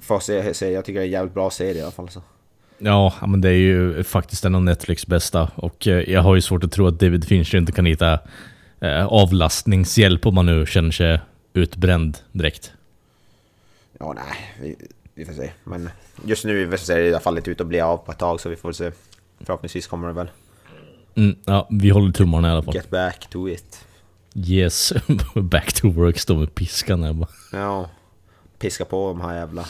får 0.00 0.20
se, 0.20 0.54
se, 0.54 0.70
jag 0.70 0.84
tycker 0.84 0.98
det 1.00 1.04
är 1.04 1.06
en 1.06 1.12
jävligt 1.12 1.34
bra 1.34 1.50
serie 1.50 1.78
i 1.78 1.82
alla 1.82 1.90
fall. 1.90 2.08
Så. 2.08 2.22
Ja, 2.78 3.14
men 3.26 3.40
det 3.40 3.48
är 3.48 3.58
ju 3.58 4.02
faktiskt 4.02 4.44
en 4.44 4.54
av 4.54 4.62
Netflix 4.62 5.06
bästa. 5.06 5.50
Och 5.54 5.88
eh, 5.88 6.10
jag 6.10 6.22
har 6.22 6.34
ju 6.34 6.40
svårt 6.40 6.64
att 6.64 6.72
tro 6.72 6.86
att 6.86 7.00
David 7.00 7.24
Fincher 7.24 7.58
inte 7.58 7.72
kan 7.72 7.86
hitta 7.86 8.18
eh, 8.80 9.06
avlastningshjälp 9.06 10.26
om 10.26 10.34
man 10.34 10.46
nu 10.46 10.66
känner 10.66 10.90
sig 10.90 11.20
utbränd 11.54 12.18
direkt. 12.32 12.72
Ja, 14.00 14.12
nej, 14.12 14.54
vi, 14.60 14.76
vi 15.14 15.24
får 15.24 15.32
se. 15.32 15.50
Men 15.64 15.90
just 16.24 16.44
nu 16.44 16.78
ser 16.78 16.98
det 16.98 17.06
i 17.06 17.08
alla 17.08 17.20
fall 17.20 17.36
inte 17.36 17.50
ut 17.50 17.60
att 17.60 17.66
bli 17.66 17.80
av 17.80 17.96
på 17.96 18.12
ett 18.12 18.18
tag, 18.18 18.40
så 18.40 18.48
vi 18.48 18.56
får 18.56 18.72
se. 18.72 18.92
Förhoppningsvis 19.40 19.86
kommer 19.86 20.08
det 20.08 20.14
väl. 20.14 20.28
Mm, 21.14 21.36
ja, 21.44 21.68
vi 21.70 21.90
håller 21.90 22.12
tummarna 22.12 22.48
i 22.48 22.50
alla 22.50 22.62
fall. 22.62 22.74
Get 22.74 22.90
back 22.90 23.30
to 23.30 23.48
it. 23.48 23.84
Yes, 24.34 24.92
back 25.34 25.72
to 25.72 25.90
work, 25.90 26.18
stå 26.18 26.36
med 26.36 26.54
piskan 26.54 27.02
här 27.02 27.12
bara. 27.12 27.28
Ja, 27.52 27.90
piska 28.58 28.84
på 28.84 29.08
de 29.08 29.20
här 29.20 29.36
jävla 29.36 29.64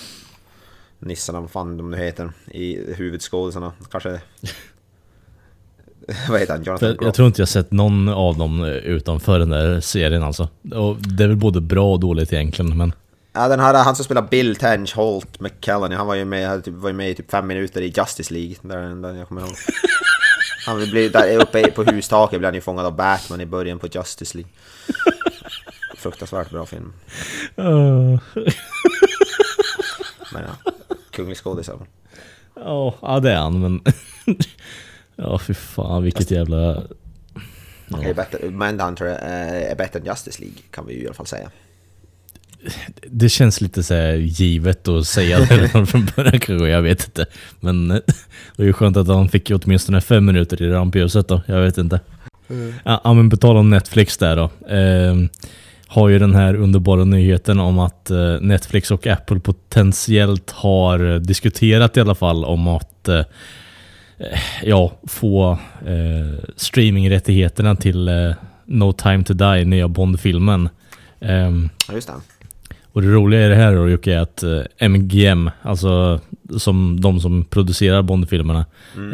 nissarna, 0.99 1.41
vad 1.41 1.51
fan 1.51 1.77
de 1.77 1.91
nu 1.91 1.97
heter, 1.97 2.33
i 2.47 2.95
huvudskådisarna. 2.95 3.73
Kanske... 3.91 4.09
vad 6.29 6.41
heter 6.41 6.53
han? 6.53 6.63
Jonathan 6.63 6.89
Groff? 6.89 7.03
jag 7.03 7.15
tror 7.15 7.27
inte 7.27 7.41
jag 7.41 7.49
sett 7.49 7.71
någon 7.71 8.09
av 8.09 8.39
dem 8.39 8.65
utanför 8.65 9.39
den 9.39 9.49
där 9.49 9.81
serien 9.81 10.23
alltså. 10.23 10.49
Och 10.75 10.97
det 10.97 11.25
är 11.25 11.29
väl 11.29 11.37
både 11.37 11.61
bra 11.61 11.93
och 11.93 12.01
dåligt 12.01 12.33
egentligen, 12.33 12.77
men... 12.77 12.93
Ja, 13.33 13.49
den 13.49 13.61
här, 13.61 13.75
han 13.85 13.97
som 13.97 14.05
spelar 14.05 14.23
Bill 14.23 14.57
Tench 14.57 14.97
Holt 14.97 15.41
McKellen, 15.41 15.93
han 15.93 16.07
var 16.07 16.15
ju 16.15 16.25
med, 16.25 16.49
hade 16.49 16.63
typ, 16.63 16.75
var 16.75 16.89
ju 16.89 16.95
med 16.95 17.11
i 17.11 17.15
typ 17.15 17.31
fem 17.31 17.47
minuter 17.47 17.83
i 17.83 17.93
Justice 17.97 18.35
League, 18.35 18.57
där 18.63 18.79
är 18.79 18.83
den 18.83 19.03
där 19.03 19.15
jag 19.15 19.29
kommer 19.29 19.41
ihåg. 19.41 19.51
Han 20.67 20.79
blir 20.79 21.11
där 21.11 21.37
uppe 21.39 21.71
på 21.71 21.85
hustaket 21.85 22.39
blir 22.39 22.47
han 22.47 22.55
ju 22.55 22.61
fångad 22.61 22.87
av 22.87 22.97
Batman 22.97 23.41
i 23.41 23.47
början 23.47 23.79
på 23.79 23.87
Justice 23.87 24.39
League. 24.39 24.53
Fruktansvärt 25.97 26.51
bra 26.51 26.67
film. 26.67 26.93
Men 30.33 30.43
ja, 30.43 30.73
kunglig 31.11 31.37
skådis. 31.37 31.71
Ja, 32.55 32.95
ja 33.03 33.21
det 33.21 33.33
är 33.33 33.37
han, 33.37 33.61
men... 33.61 33.81
ja, 35.17 35.39
fy 35.39 35.55
fan 35.55 36.03
vilket 36.03 36.31
jävla... 36.31 36.83
Är 38.03 38.15
bättre, 38.15 38.51
Manhunter 38.51 39.05
är, 39.05 39.71
är 39.71 39.77
bättre 39.77 39.99
än 39.99 40.07
Justice 40.07 40.41
League, 40.41 40.59
kan 40.71 40.87
vi 40.87 40.95
ju 40.95 41.03
i 41.03 41.07
alla 41.07 41.15
fall 41.15 41.27
säga. 41.27 41.51
Det 43.07 43.29
känns 43.29 43.61
lite 43.61 43.83
så 43.83 43.95
givet 44.19 44.89
att 44.89 45.07
säga 45.07 45.39
det 45.39 45.57
redan 45.57 45.87
från 45.87 46.09
början 46.17 46.41
kanske, 46.41 46.69
jag 46.69 46.83
vet 46.83 47.05
inte. 47.05 47.27
Men 47.61 47.91
eh, 47.91 47.99
det 48.57 48.63
är 48.63 48.67
ju 48.67 48.73
skönt 48.73 48.97
att 48.97 49.09
han 49.09 49.29
fick 49.29 49.51
åtminstone 49.51 50.01
fem 50.01 50.25
minuter 50.25 50.63
i 50.63 50.71
rampljuset 50.71 51.29
då, 51.29 51.43
jag 51.47 51.61
vet 51.61 51.79
inte. 51.79 52.01
Ja, 52.85 53.01
Ja, 53.05 53.15
men 53.15 53.31
på 53.31 53.37
tal 53.37 53.57
om 53.57 53.71
Netflix 53.71 54.19
där 54.19 54.37
då. 54.37 54.75
Eh, 54.75 55.15
har 55.87 56.09
ju 56.09 56.19
den 56.19 56.35
här 56.35 56.55
underbara 56.55 57.05
nyheten 57.05 57.61
om 57.61 57.79
att 57.79 58.11
eh, 58.11 58.41
Netflix 58.41 58.91
och 58.91 59.07
Apple 59.07 59.41
potentiellt 59.41 60.51
har 60.51 61.19
diskuterat 61.19 61.97
i 61.97 62.01
alla 62.01 62.15
fall 62.15 62.45
om 62.45 62.69
att 62.69 63.09
eh, 63.09 63.19
eh, 64.19 64.39
ja, 64.65 64.93
få 65.07 65.59
eh, 65.87 66.45
streamingrättigheterna 66.57 67.77
till 67.77 68.11
No 68.65 68.93
Time 68.93 69.25
To 69.25 69.33
Die, 69.35 69.65
nya 69.65 69.89
Bond-filmen. 69.89 70.69
Ehm, 71.21 71.69
Ja, 71.89 71.95
just 71.95 72.09
det. 72.09 72.15
Och 72.93 73.03
det 73.03 73.09
roliga 73.09 73.47
i 73.47 73.49
det 73.49 73.55
här 73.55 73.75
då 73.75 73.89
Jocke 73.89 74.15
är 74.15 74.19
att 74.19 74.43
eh, 74.43 74.89
MGM, 74.89 75.51
alltså 75.63 76.21
som 76.59 77.01
de 77.01 77.21
som 77.21 77.45
producerar 77.45 78.03
Bond-filmerna, 78.03 78.65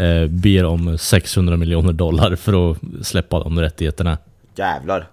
eh, 0.01 0.29
ber 0.29 0.65
om 0.65 0.99
600 0.99 1.57
miljoner 1.57 1.93
dollar 1.93 2.37
för 2.37 2.71
att 2.71 2.79
släppa 3.03 3.39
de 3.41 3.61
rättigheterna. 3.61 4.19
Jävlar. 4.57 5.07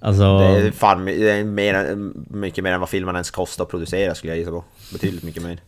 Alltså, 0.00 0.38
Det 0.38 0.44
är 0.44 0.70
fan 0.70 1.04
det 1.04 1.30
är 1.30 1.44
mer, 1.44 1.96
mycket 2.36 2.64
mer 2.64 2.72
än 2.72 2.80
vad 2.80 2.88
filmen 2.88 3.14
ens 3.14 3.30
kostar 3.30 3.64
att 3.64 3.70
producera 3.70 4.14
skulle 4.14 4.30
jag 4.32 4.38
gissa 4.38 4.50
på. 4.50 4.64
Betydligt 4.92 5.22
mycket 5.22 5.42
mer. 5.42 5.58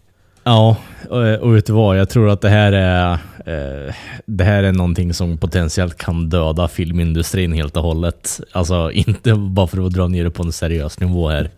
ja, 0.45 0.77
och, 1.11 1.23
och 1.39 1.57
vet 1.57 1.67
du 1.67 1.73
vad? 1.73 1.99
Jag 1.99 2.09
tror 2.09 2.31
att 2.31 2.41
det 2.41 2.49
här 2.49 2.73
är 2.73 3.13
eh, 3.47 3.95
det 4.27 4.45
här 4.45 4.63
är 4.63 4.73
någonting 4.73 5.15
som 5.15 5.39
potentiellt 5.39 5.97
kan 5.99 6.29
döda 6.29 6.69
filmindustrin 6.69 7.53
helt 7.53 7.77
och 7.77 7.83
hållet. 7.83 8.41
Alltså 8.53 8.91
inte 8.93 9.35
bara 9.35 9.67
för 9.67 9.87
att 9.87 9.93
dra 9.93 10.09
ner 10.09 10.25
det 10.25 10.31
på 10.31 10.43
en 10.43 10.53
seriös 10.53 11.01
nivå 11.01 11.29
här. 11.29 11.51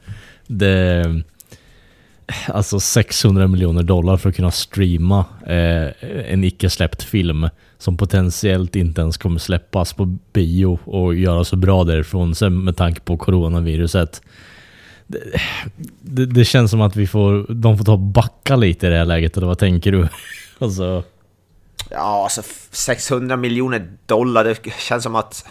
Det, 0.49 1.23
alltså 2.49 2.81
600 2.81 3.47
miljoner 3.47 3.83
dollar 3.83 4.17
för 4.17 4.28
att 4.28 4.37
kunna 4.37 4.50
streama 4.50 5.25
eh, 5.47 6.07
en 6.33 6.45
icke 6.45 6.71
släppt 6.71 7.02
film 7.02 7.49
som 7.78 7.97
potentiellt 7.97 8.76
inte 8.76 9.00
ens 9.00 9.17
kommer 9.17 9.38
släppas 9.38 9.93
på 9.93 10.05
bio 10.33 10.78
och 10.85 11.14
göra 11.14 11.45
så 11.45 11.57
bra 11.57 11.85
därifrån 11.85 12.35
sen 12.35 12.64
med 12.64 12.76
tanke 12.76 13.00
på 13.00 13.17
coronaviruset. 13.17 14.23
Det, 15.07 15.19
det, 16.00 16.26
det, 16.26 16.45
känns 16.45 16.71
som 16.71 16.81
att 16.81 16.97
vi 16.97 17.07
får, 17.07 17.55
de 17.55 17.78
får 17.78 17.85
ta 17.85 17.93
och 17.93 17.99
backa 17.99 18.57
lite 18.57 18.87
i 18.87 18.90
det 18.90 18.97
här 18.97 19.05
läget, 19.05 19.37
eller 19.37 19.47
vad 19.47 19.59
tänker 19.59 19.93
du? 19.93 20.09
alltså... 20.59 21.02
Ja, 21.90 22.23
alltså 22.25 22.43
600 22.71 23.37
miljoner 23.37 23.88
dollar, 24.07 24.45
det 24.45 24.73
känns 24.78 25.02
som 25.02 25.14
att... 25.14 25.45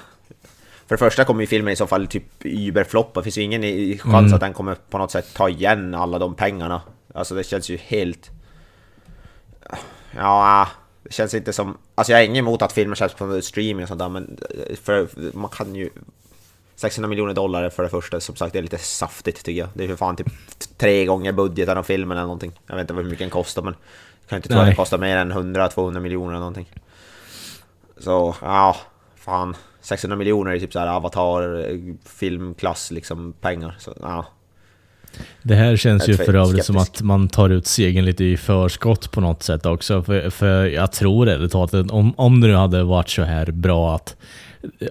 För 0.88 0.96
det 0.96 0.98
första 0.98 1.26
kommer 1.26 1.42
ju 1.42 1.48
filmen 1.48 1.74
i 1.74 1.76
så 1.76 1.88
fall 1.88 2.08
typ 2.08 2.24
überfloppa, 2.44 3.24
finns 3.24 3.38
ju 3.38 3.42
ingen 3.42 3.62
chans 3.98 4.06
mm. 4.06 4.34
att 4.34 4.40
den 4.40 4.54
kommer 4.54 4.76
på 4.90 4.98
något 4.98 5.12
sätt 5.12 5.34
ta 5.34 5.50
igen 5.50 5.96
alla 5.96 6.20
de 6.20 6.36
pengarna. 6.36 6.82
Alltså 7.14 7.36
det 7.36 7.44
känns 7.44 7.70
ju 7.70 7.78
helt... 7.78 8.32
Ja, 10.16 10.68
det 11.04 11.14
känns 11.14 11.34
inte 11.34 11.54
som... 11.54 11.78
Alltså 11.96 12.14
jag 12.14 12.22
är 12.22 12.26
ingen 12.26 12.46
emot 12.46 12.62
att 12.62 12.74
filmer 12.74 12.96
släpps 12.96 13.14
på 13.14 13.42
streaming 13.42 13.84
och 13.84 13.88
sånt 13.88 14.00
där, 14.00 14.10
men 14.10 14.38
för 14.84 15.08
man 15.34 15.50
kan 15.50 15.76
ju... 15.76 15.90
600 16.76 17.10
miljoner 17.10 17.34
dollar 17.34 17.70
för 17.70 17.84
det 17.84 17.90
första, 17.90 18.20
som 18.20 18.36
sagt, 18.36 18.54
det 18.54 18.60
är 18.60 18.64
lite 18.64 18.78
saftigt 18.78 19.44
tycker 19.44 19.60
jag. 19.60 19.70
Det 19.74 19.84
är 19.84 19.88
för 19.88 19.96
fan 19.96 20.16
typ 20.16 20.28
tre 20.78 21.06
gånger 21.06 21.32
budgeten 21.32 21.78
av 21.78 21.84
filmen 21.84 22.18
eller 22.18 22.26
någonting. 22.26 22.60
Jag 22.68 22.76
vet 22.76 22.82
inte 22.82 22.94
hur 22.94 23.04
mycket 23.04 23.20
den 23.20 23.30
kostar, 23.30 23.62
men 23.62 23.76
jag 24.22 24.30
kan 24.30 24.38
inte 24.38 24.50
tro 24.50 24.58
att 24.58 24.66
den 24.66 24.76
kostar 24.76 24.98
mer 24.98 25.18
än 25.18 25.34
100-200 25.34 26.00
miljoner 26.00 26.30
eller 26.30 26.40
någonting. 26.40 26.72
Så, 27.98 28.36
ja, 28.42 28.78
fan. 29.28 29.56
600 29.82 30.18
miljoner 30.18 30.52
är 30.52 30.60
typ 30.60 30.74
såhär 30.74 30.88
avatar, 30.88 31.66
filmklass 32.10 32.92
liksom 32.92 33.34
pengar. 33.42 33.76
Så, 33.80 33.94
ja. 34.02 34.26
Det 35.42 35.56
här 35.56 35.76
känns 35.76 36.08
ju 36.10 36.18
för 36.18 36.34
övrigt 36.34 36.66
som 36.66 36.78
att 36.78 37.02
man 37.02 37.28
tar 37.28 37.50
ut 37.50 37.68
segern 37.68 38.06
lite 38.06 38.24
i 38.24 38.38
förskott 38.38 39.12
på 39.12 39.22
något 39.22 39.44
sätt 39.44 39.66
också. 39.66 40.04
För, 40.04 40.30
för 40.30 40.66
jag 40.66 40.92
tror 40.92 41.30
ärligt 41.30 41.52
talat, 41.52 41.74
om, 41.74 42.14
om 42.18 42.42
det 42.42 42.48
nu 42.48 42.54
hade 42.54 42.84
varit 42.84 43.10
så 43.10 43.24
här 43.24 43.52
bra 43.52 43.96
att 43.96 44.16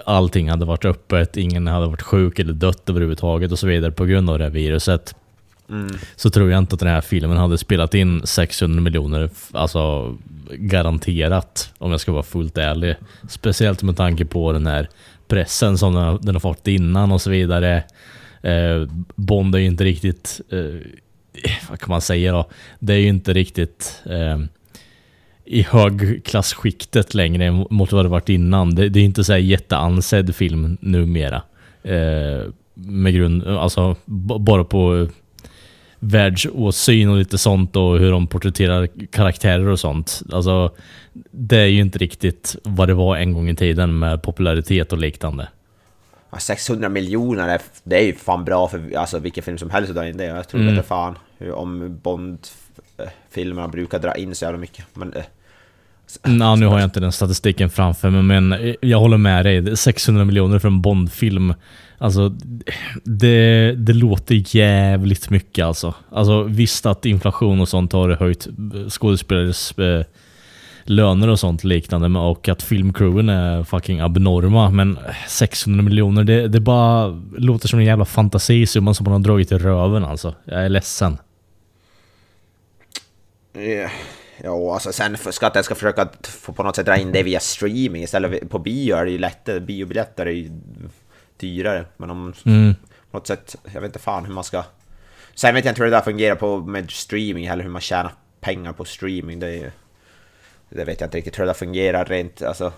allting 0.05 0.51
hade 0.51 0.65
varit 0.65 0.85
öppet, 0.85 1.37
ingen 1.37 1.67
hade 1.67 1.87
varit 1.87 2.03
sjuk 2.03 2.39
eller 2.39 2.53
dött 2.53 2.91
överhuvudtaget 2.91 3.53
och 3.53 3.59
så 3.59 3.67
vidare 3.67 3.93
på 3.93 4.05
grund 4.05 4.31
av 4.31 4.39
det 4.39 4.45
här 4.45 4.51
viruset. 4.51 5.15
Mm. 5.69 5.97
Så 6.17 6.31
tror 6.31 6.51
jag 6.51 6.59
inte 6.59 6.75
att 6.75 6.81
den 6.81 6.89
här 6.89 7.01
filmen 7.01 7.37
hade 7.37 7.59
spelat 7.59 7.95
in 7.95 8.27
600 8.27 8.81
miljoner, 8.81 9.31
alltså 9.53 10.15
garanterat, 10.51 11.73
om 11.79 11.91
jag 11.91 12.01
ska 12.01 12.13
vara 12.13 12.23
fullt 12.23 12.59
ärlig. 12.59 12.97
Speciellt 13.29 13.83
med 13.83 13.97
tanke 13.97 14.25
på 14.25 14.53
den 14.53 14.67
här 14.67 14.89
pressen 15.29 15.79
som 15.79 15.95
den 15.95 16.03
har, 16.03 16.19
den 16.23 16.35
har 16.35 16.41
fått 16.41 16.69
innan 16.69 17.13
och 17.13 17.21
så 17.21 17.31
vidare. 17.31 17.85
Eh, 18.43 18.89
Bond 19.15 19.55
är 19.55 19.59
ju 19.59 19.67
inte 19.67 19.85
riktigt, 19.85 20.41
eh, 20.51 21.51
vad 21.71 21.81
kan 21.81 21.91
man 21.91 22.01
säga 22.01 22.33
då? 22.33 22.49
Det 22.79 22.93
är 22.93 22.99
ju 22.99 23.09
inte 23.09 23.33
riktigt 23.33 24.03
eh, 24.07 24.39
i 25.45 25.63
högklassskiktet 25.63 27.15
längre 27.15 27.51
mot 27.71 27.93
vad 27.93 28.05
det 28.05 28.09
varit 28.09 28.29
innan. 28.29 28.75
Det, 28.75 28.89
det 28.89 29.01
är 29.01 29.05
inte 29.05 29.25
så 29.25 29.33
här 29.33 29.41
jätteansedd 29.41 30.35
film 30.35 30.79
numera. 30.81 31.43
Eh, 31.83 32.51
med 32.75 33.15
grund, 33.15 33.47
alltså 33.47 33.97
bara 34.39 34.65
på 34.65 35.09
världsåsyn 35.99 37.09
och 37.09 37.17
lite 37.17 37.39
sånt 37.39 37.77
och 37.77 37.99
hur 37.99 38.11
de 38.11 38.27
porträtterar 38.27 38.89
karaktärer 39.11 39.67
och 39.69 39.81
sånt. 39.81 40.23
Alltså, 40.33 40.75
det 41.31 41.59
är 41.59 41.67
ju 41.67 41.81
inte 41.81 41.99
riktigt 41.99 42.57
vad 42.63 42.89
det 42.89 42.95
var 42.95 43.17
en 43.17 43.33
gång 43.33 43.49
i 43.49 43.57
tiden 43.57 43.99
med 43.99 44.23
popularitet 44.23 44.93
och 44.93 44.99
liknande. 44.99 45.49
600 46.39 46.89
miljoner, 46.89 47.61
det 47.83 47.97
är 47.97 48.05
ju 48.05 48.15
fan 48.15 48.45
bra 48.45 48.69
för 48.69 48.97
alltså, 48.97 49.19
vilken 49.19 49.45
film 49.45 49.59
som 49.59 49.71
helst 49.71 49.95
det. 49.95 50.25
Jag 50.25 50.49
tror 50.49 50.61
mm. 50.61 50.77
det 50.77 50.83
fan 50.83 51.19
hur, 51.39 51.53
om 51.53 51.99
Bond-filmerna 52.03 53.69
brukar 53.69 53.99
dra 53.99 54.15
in 54.15 54.35
så 54.35 54.45
jävla 54.45 54.59
mycket. 54.59 54.85
Men, 54.95 55.15
Nej, 56.23 56.57
nu 56.57 56.67
har 56.67 56.79
jag 56.79 56.87
inte 56.87 57.01
den 57.01 57.13
statistiken 57.13 57.71
framför 57.71 58.11
mig, 58.11 58.23
men 58.23 58.75
jag 58.81 59.01
håller 59.01 59.17
med 59.17 59.45
dig. 59.47 59.77
600 59.77 60.25
miljoner 60.25 60.59
för 60.59 60.69
en 60.69 60.83
Bond-film. 60.83 61.55
Alltså, 61.99 62.29
det, 63.05 63.73
det 63.73 63.93
låter 63.93 64.57
jävligt 64.57 65.31
mycket 65.31 65.67
alltså. 65.67 65.95
Alltså 66.11 66.43
visst 66.43 66.87
att 66.87 67.07
inflation 67.07 67.61
och 67.61 67.69
sånt 67.69 67.93
har 67.93 68.11
höjt 68.11 68.49
skådespelares 68.89 69.79
eh, 69.79 70.05
löner 70.85 71.29
och 71.29 71.41
sånt 71.41 71.65
liknande 71.65 72.19
och 72.19 72.49
att 72.49 72.63
filmcrewen 72.63 73.29
är 73.29 73.65
fucking 73.65 74.01
abnorma. 74.01 74.71
Men 74.71 74.97
eh, 74.97 75.15
600 75.29 75.83
miljoner, 75.83 76.25
det, 76.25 76.49
det 76.49 76.61
bara 76.61 77.23
låter 77.37 77.69
som 77.69 77.79
en 77.79 77.85
jävla 77.85 78.05
fantasisumma 78.05 78.95
som 78.95 79.05
man 79.05 79.13
har 79.13 79.21
dragit 79.21 79.53
i 79.53 79.59
röven 79.59 80.05
alltså. 80.05 80.35
Jag 80.45 80.65
är 80.65 80.69
ledsen. 80.69 81.19
Yeah. 83.59 83.91
Ja, 84.47 84.75
alltså 84.75 84.93
sen 84.93 85.17
ska 85.17 85.47
att 85.47 85.55
jag 85.55 85.65
ska 85.65 85.75
försöka 85.75 86.09
få 86.23 86.53
på 86.53 86.63
något 86.63 86.77
sätt 86.77 86.87
dra 86.87 86.97
in 86.97 87.13
det 87.13 87.23
via 87.23 87.41
streaming 87.41 88.03
istället. 88.03 88.51
På 88.51 88.59
bio 88.59 88.97
är 88.97 89.05
det 89.05 89.11
ju 89.11 89.19
lättare, 89.19 89.61
biobiljetter 89.61 90.27
är 90.27 90.31
ju 90.31 90.51
dyrare. 91.37 91.85
Men 91.97 92.11
om 92.11 92.35
mm. 92.45 92.75
på 93.11 93.19
något 93.19 93.27
sätt, 93.27 93.57
jag 93.65 93.81
vet 93.81 93.89
inte 93.89 93.99
fan 93.99 94.25
hur 94.25 94.33
man 94.33 94.45
ska... 94.45 94.65
Sen 95.35 95.55
vet 95.55 95.65
jag 95.65 95.73
inte 95.73 95.83
hur 95.83 95.91
det 95.91 95.97
där 95.97 96.03
fungerar 96.03 96.35
på, 96.35 96.59
med 96.59 96.91
streaming 96.91 97.49
heller, 97.49 97.63
hur 97.63 97.71
man 97.71 97.81
tjänar 97.81 98.13
pengar 98.41 98.73
på 98.73 98.85
streaming. 98.85 99.39
Det 99.39 99.55
ju... 99.55 99.71
Det 100.69 100.85
vet 100.85 101.01
jag 101.01 101.07
inte 101.07 101.19
riktigt 101.19 101.39
hur 101.39 101.47
det 101.47 101.55
fungerar 101.55 102.05
rent, 102.05 102.43
alltså. 102.43 102.73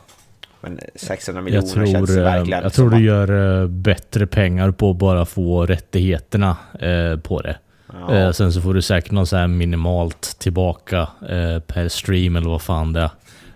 Men 0.60 0.80
600 0.94 1.42
miljoner 1.42 1.66
tror, 1.66 1.86
känns 1.86 2.10
eh, 2.10 2.24
verkligen 2.24 2.62
Jag 2.62 2.72
tror 2.72 2.90
du 2.90 3.04
gör 3.04 3.60
eh, 3.62 3.68
bättre 3.68 4.26
pengar 4.26 4.70
på 4.70 4.90
att 4.90 4.96
bara 4.96 5.26
få 5.26 5.66
rättigheterna 5.66 6.56
eh, 6.80 7.20
på 7.20 7.42
det. 7.42 7.58
Ja. 7.92 8.14
Eh, 8.14 8.32
sen 8.32 8.52
så 8.52 8.60
får 8.60 8.74
du 8.74 8.82
säkert 8.82 9.12
något 9.12 9.28
så 9.28 9.36
här 9.36 9.46
minimalt 9.46 10.36
tillbaka 10.38 11.08
eh, 11.28 11.58
per 11.58 11.88
stream 11.88 12.36
eller 12.36 12.48
vad 12.48 12.62
fan 12.62 12.92
det 12.92 13.00
är. 13.00 13.10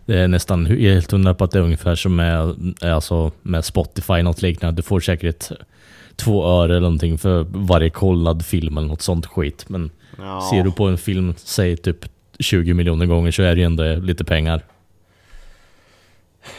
Det 0.05 0.19
är 0.19 0.29
nästan 0.29 0.67
helt 0.67 1.11
hundra 1.11 1.35
på 1.35 1.45
att 1.45 1.51
det 1.51 1.59
är 1.59 1.63
ungefär 1.63 1.95
som 1.95 2.17
med, 2.17 2.57
alltså 2.83 3.33
med 3.43 3.65
Spotify, 3.65 4.23
något 4.23 4.43
liknande. 4.43 4.79
Du 4.79 4.83
får 4.83 5.01
säkert 5.01 5.49
två 6.17 6.47
öre 6.47 6.73
eller 6.73 6.81
någonting 6.81 7.19
för 7.19 7.47
varje 7.49 7.91
kollad 7.91 8.45
film 8.45 8.79
eller 8.79 8.89
något 8.89 9.03
sånt 9.03 9.27
skit. 9.27 9.65
Men 9.69 9.91
ja. 10.19 10.49
ser 10.51 10.65
du 10.65 10.73
på 10.73 10.89
en 10.89 10.99
film, 10.99 11.35
säg 11.37 11.77
typ 11.77 12.07
20 12.39 12.75
miljoner 12.75 13.07
gånger 13.07 13.31
så 13.31 13.43
är 13.43 13.55
det 13.55 13.61
ju 13.61 13.67
ändå 13.67 13.95
lite 13.95 14.25
pengar. 14.25 14.63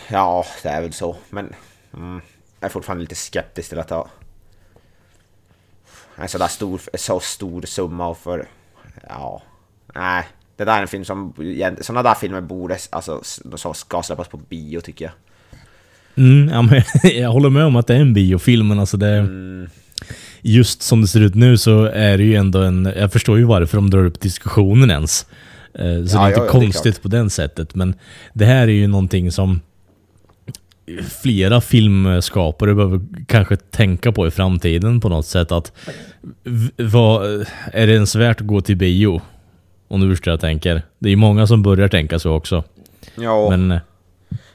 Ja, 0.08 0.46
det 0.64 0.70
är 0.70 0.82
väl 0.82 0.94
så. 0.94 1.16
Men 1.30 1.54
mm, 1.94 2.22
jag 2.60 2.68
är 2.68 2.72
fortfarande 2.72 3.02
lite 3.02 3.16
skeptisk 3.16 3.70
till 3.70 3.80
att 3.80 3.90
ha 3.90 4.08
en 6.16 6.28
sådär 6.28 6.48
stor, 6.48 6.82
så 6.94 7.20
stor 7.20 7.62
summa 7.62 8.08
och 8.08 8.18
för... 8.18 8.48
Ja... 9.10 9.42
Nej. 9.96 10.24
Det 10.58 10.66
där 10.66 10.78
är 10.78 10.82
en 10.82 10.88
film 10.88 11.06
som... 11.06 11.34
Sådana 11.82 12.04
där 12.04 12.16
filmer 12.16 12.42
borde... 12.42 12.78
Alltså, 12.90 13.22
så 13.56 13.74
ska 13.74 14.04
släppas 14.04 14.28
på 14.28 14.38
bio 14.38 14.82
tycker 14.82 15.06
jag. 15.06 15.14
Mm, 16.16 16.50
ja, 16.50 16.62
men 16.62 16.82
jag 17.22 17.30
håller 17.30 17.50
med 17.50 17.66
om 17.66 17.76
att 17.76 17.88
det 17.88 17.96
är 17.96 18.02
en 18.02 18.14
biofilm, 18.14 18.68
men 18.68 18.80
alltså 18.80 18.98
det... 18.98 19.18
Mm. 19.18 19.70
Just 20.42 20.82
som 20.82 21.02
det 21.02 21.08
ser 21.08 21.22
ut 21.22 21.36
nu 21.36 21.58
så 21.58 21.84
är 21.84 22.18
det 22.18 22.24
ju 22.24 22.36
ändå 22.36 22.60
en... 22.62 22.94
Jag 22.98 23.12
förstår 23.12 23.38
ju 23.38 23.44
varför 23.44 23.78
de 23.78 23.90
drar 23.90 24.06
upp 24.06 24.20
diskussionen 24.20 24.92
ens. 24.92 25.26
Eh, 25.74 26.06
så 26.06 26.18
ja, 26.18 26.20
det 26.20 26.26
är 26.26 26.28
inte 26.28 26.40
ja, 26.40 26.48
konstigt 26.48 26.98
är 26.98 27.02
på 27.02 27.08
det 27.08 27.30
sättet, 27.30 27.76
men 27.76 27.96
det 28.34 28.46
här 28.46 28.62
är 28.62 28.72
ju 28.72 28.88
någonting 28.88 29.32
som 29.32 29.62
flera 31.22 31.62
filmskapare 31.62 32.76
behöver 32.76 33.02
kanske 33.28 33.56
tänka 33.56 34.12
på 34.12 34.28
i 34.28 34.32
framtiden 34.32 35.00
på 35.00 35.10
något 35.10 35.26
sätt. 35.26 35.52
att 35.52 35.72
vad, 36.78 37.46
Är 37.74 37.88
det 37.88 37.94
ens 37.94 38.16
värt 38.16 38.42
att 38.42 38.48
gå 38.48 38.62
till 38.62 38.78
bio? 38.78 39.22
Om 39.88 40.02
du 40.02 40.10
förstår 40.10 40.32
jag 40.32 40.40
tänker. 40.40 40.82
Det 41.00 41.08
är 41.08 41.12
ju 41.12 41.16
många 41.16 41.48
som 41.48 41.64
börjar 41.64 41.88
tänka 41.88 42.20
så 42.20 42.32
också. 42.34 42.64
Ja. 43.16 43.50
Men... 43.50 43.72
Eh, 43.72 43.80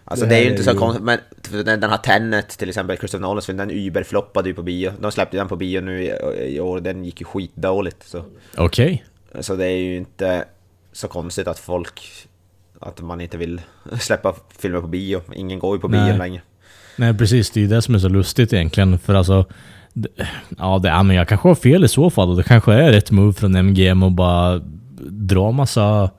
alltså 0.04 0.24
det, 0.26 0.30
det 0.30 0.38
är 0.40 0.44
ju 0.44 0.50
inte 0.50 0.62
så 0.62 0.74
konstigt, 0.74 1.04
men 1.04 1.18
den, 1.50 1.80
den 1.80 1.90
här 1.90 1.96
Tenet 1.96 2.48
till 2.48 2.68
exempel, 2.68 2.96
Christopher 2.96 3.22
Nolans 3.22 3.46
film, 3.46 3.58
den 3.58 3.70
überfloppade 3.70 4.48
ju 4.48 4.54
på 4.54 4.62
bio. 4.62 4.92
De 5.00 5.12
släppte 5.12 5.36
den 5.36 5.48
på 5.48 5.56
bio 5.56 5.80
nu 5.80 6.04
i 6.48 6.60
år, 6.60 6.80
den 6.80 7.04
gick 7.04 7.20
ju 7.20 7.24
skitdåligt. 7.24 8.14
Okej. 8.56 9.04
Okay. 9.30 9.42
Så 9.42 9.56
det 9.56 9.64
är 9.66 9.76
ju 9.76 9.96
inte 9.96 10.44
så 10.92 11.08
konstigt 11.08 11.48
att 11.48 11.58
folk 11.58 12.27
att 12.80 13.00
man 13.00 13.20
inte 13.20 13.36
vill 13.36 13.60
släppa 14.00 14.34
filmer 14.58 14.80
på 14.80 14.86
bio. 14.86 15.20
Ingen 15.34 15.58
går 15.58 15.76
ju 15.76 15.80
på 15.80 15.88
bio 15.88 16.16
längre. 16.16 16.40
Nej 16.96 17.14
precis, 17.14 17.50
det 17.50 17.60
är 17.60 17.62
ju 17.62 17.68
det 17.68 17.82
som 17.82 17.94
är 17.94 17.98
så 17.98 18.08
lustigt 18.08 18.52
egentligen. 18.52 18.98
För 18.98 19.14
alltså... 19.14 19.44
Ja, 20.58 20.78
det, 20.78 20.88
ja, 20.88 21.02
men 21.02 21.16
jag 21.16 21.28
kanske 21.28 21.48
har 21.48 21.54
fel 21.54 21.84
i 21.84 21.88
så 21.88 22.10
fall. 22.10 22.36
Det 22.36 22.42
kanske 22.42 22.72
är 22.72 22.92
ett 22.92 23.10
move 23.10 23.32
från 23.32 23.56
MGM 23.56 24.02
att 24.02 24.12
bara 24.12 24.58
dra 25.10 25.52
massa 25.52 26.10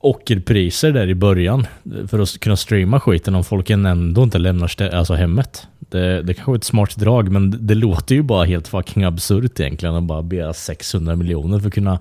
ockerpriser 0.00 0.92
där 0.92 1.08
i 1.08 1.14
början. 1.14 1.66
För 2.08 2.18
att 2.18 2.40
kunna 2.40 2.56
streama 2.56 3.00
skiten 3.00 3.34
om 3.34 3.44
folk 3.44 3.70
ändå 3.70 4.22
inte 4.22 4.38
lämnar 4.38 4.94
alltså 4.94 5.14
hemmet. 5.14 5.66
Det, 5.78 6.22
det 6.22 6.34
kanske 6.34 6.52
är 6.52 6.56
ett 6.56 6.64
smart 6.64 6.96
drag, 6.96 7.28
men 7.32 7.50
det, 7.50 7.58
det 7.58 7.74
låter 7.74 8.14
ju 8.14 8.22
bara 8.22 8.44
helt 8.44 8.68
fucking 8.68 9.04
absurt 9.04 9.60
egentligen 9.60 9.94
att 9.94 10.02
bara 10.02 10.22
begära 10.22 10.52
600 10.52 11.16
miljoner 11.16 11.58
för 11.58 11.68
att 11.68 11.74
kunna 11.74 11.98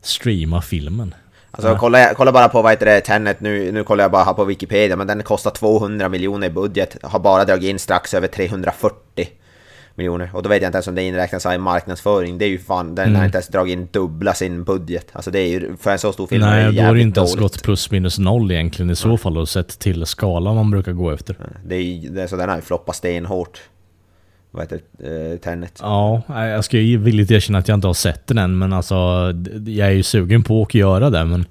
streama 0.00 0.62
filmen. 0.62 1.14
Alltså 1.56 1.68
ja. 1.68 1.78
kolla, 1.78 2.14
kolla 2.14 2.32
bara 2.32 2.48
på 2.48 2.62
vad 2.62 2.72
heter 2.72 2.86
det, 2.86 3.00
Tenet 3.00 3.40
nu, 3.40 3.72
nu 3.72 3.84
kollar 3.84 4.04
jag 4.04 4.10
bara 4.10 4.24
här 4.24 4.32
på 4.32 4.44
Wikipedia, 4.44 4.96
men 4.96 5.06
den 5.06 5.22
kostar 5.22 5.50
200 5.50 6.08
miljoner 6.08 6.46
i 6.46 6.50
budget, 6.50 6.96
har 7.02 7.18
bara 7.18 7.44
dragit 7.44 7.70
in 7.70 7.78
strax 7.78 8.14
över 8.14 8.28
340. 8.28 9.28
miljoner. 9.98 10.30
Och 10.32 10.42
då 10.42 10.48
vet 10.48 10.62
jag 10.62 10.68
inte 10.68 10.76
ens 10.76 10.88
om 10.88 10.94
det 10.94 11.02
inräknas 11.02 11.46
i 11.46 11.58
marknadsföring. 11.58 12.38
Det 12.38 12.44
är 12.44 12.48
ju 12.48 12.58
fan, 12.58 12.94
den 12.94 13.04
Mm. 13.08 13.16
har 13.18 13.24
inte 13.24 13.36
ens 13.38 13.48
dragit 13.48 13.72
in 13.72 13.88
dubbla 13.92 14.34
sin 14.34 14.64
budget. 14.64 15.06
Alltså 15.12 15.30
det 15.30 15.38
är 15.38 15.48
ju, 15.48 15.76
för 15.76 15.90
en 15.90 15.98
så 15.98 16.12
stor 16.12 16.26
film 16.26 16.42
är 16.42 16.46
Nej, 16.50 16.64
det 16.72 16.80
då 16.80 16.86
har 16.86 16.94
det 16.94 17.00
inte 17.00 17.20
ens 17.20 17.34
gått 17.34 17.62
plus 17.62 17.90
minus 17.90 18.18
noll 18.18 18.50
egentligen 18.52 18.90
i 18.90 18.96
så 18.96 19.16
fall 19.16 19.38
och 19.38 19.48
sett 19.48 19.78
till 19.78 20.06
skalan 20.06 20.54
man 20.56 20.70
brukar 20.70 20.92
gå 20.92 21.10
efter. 21.10 21.36
Det 21.66 21.74
är, 21.76 22.10
det 22.10 22.22
är 22.22 22.26
så 22.26 22.36
den 22.36 22.48
har 22.48 22.56
ju 22.56 22.62
floppat 22.62 22.96
stenhårt. 22.96 23.60
Vad 24.56 24.64
heter 24.64 24.80
det? 24.98 25.32
Eh, 25.32 25.38
Tenet. 25.38 25.78
Ja, 25.82 26.22
jag 26.28 26.64
ska 26.64 26.78
ju 26.78 26.98
villigt 26.98 27.30
erkänna 27.30 27.58
att 27.58 27.68
jag 27.68 27.76
inte 27.76 27.86
har 27.86 27.94
sett 27.94 28.26
den 28.26 28.38
än, 28.38 28.58
men 28.58 28.72
alltså 28.72 28.94
jag 29.66 29.88
är 29.88 29.92
ju 29.92 30.02
sugen 30.02 30.42
på 30.42 30.62
att 30.62 30.74
göra 30.74 31.10
det, 31.10 31.24
men 31.24 31.44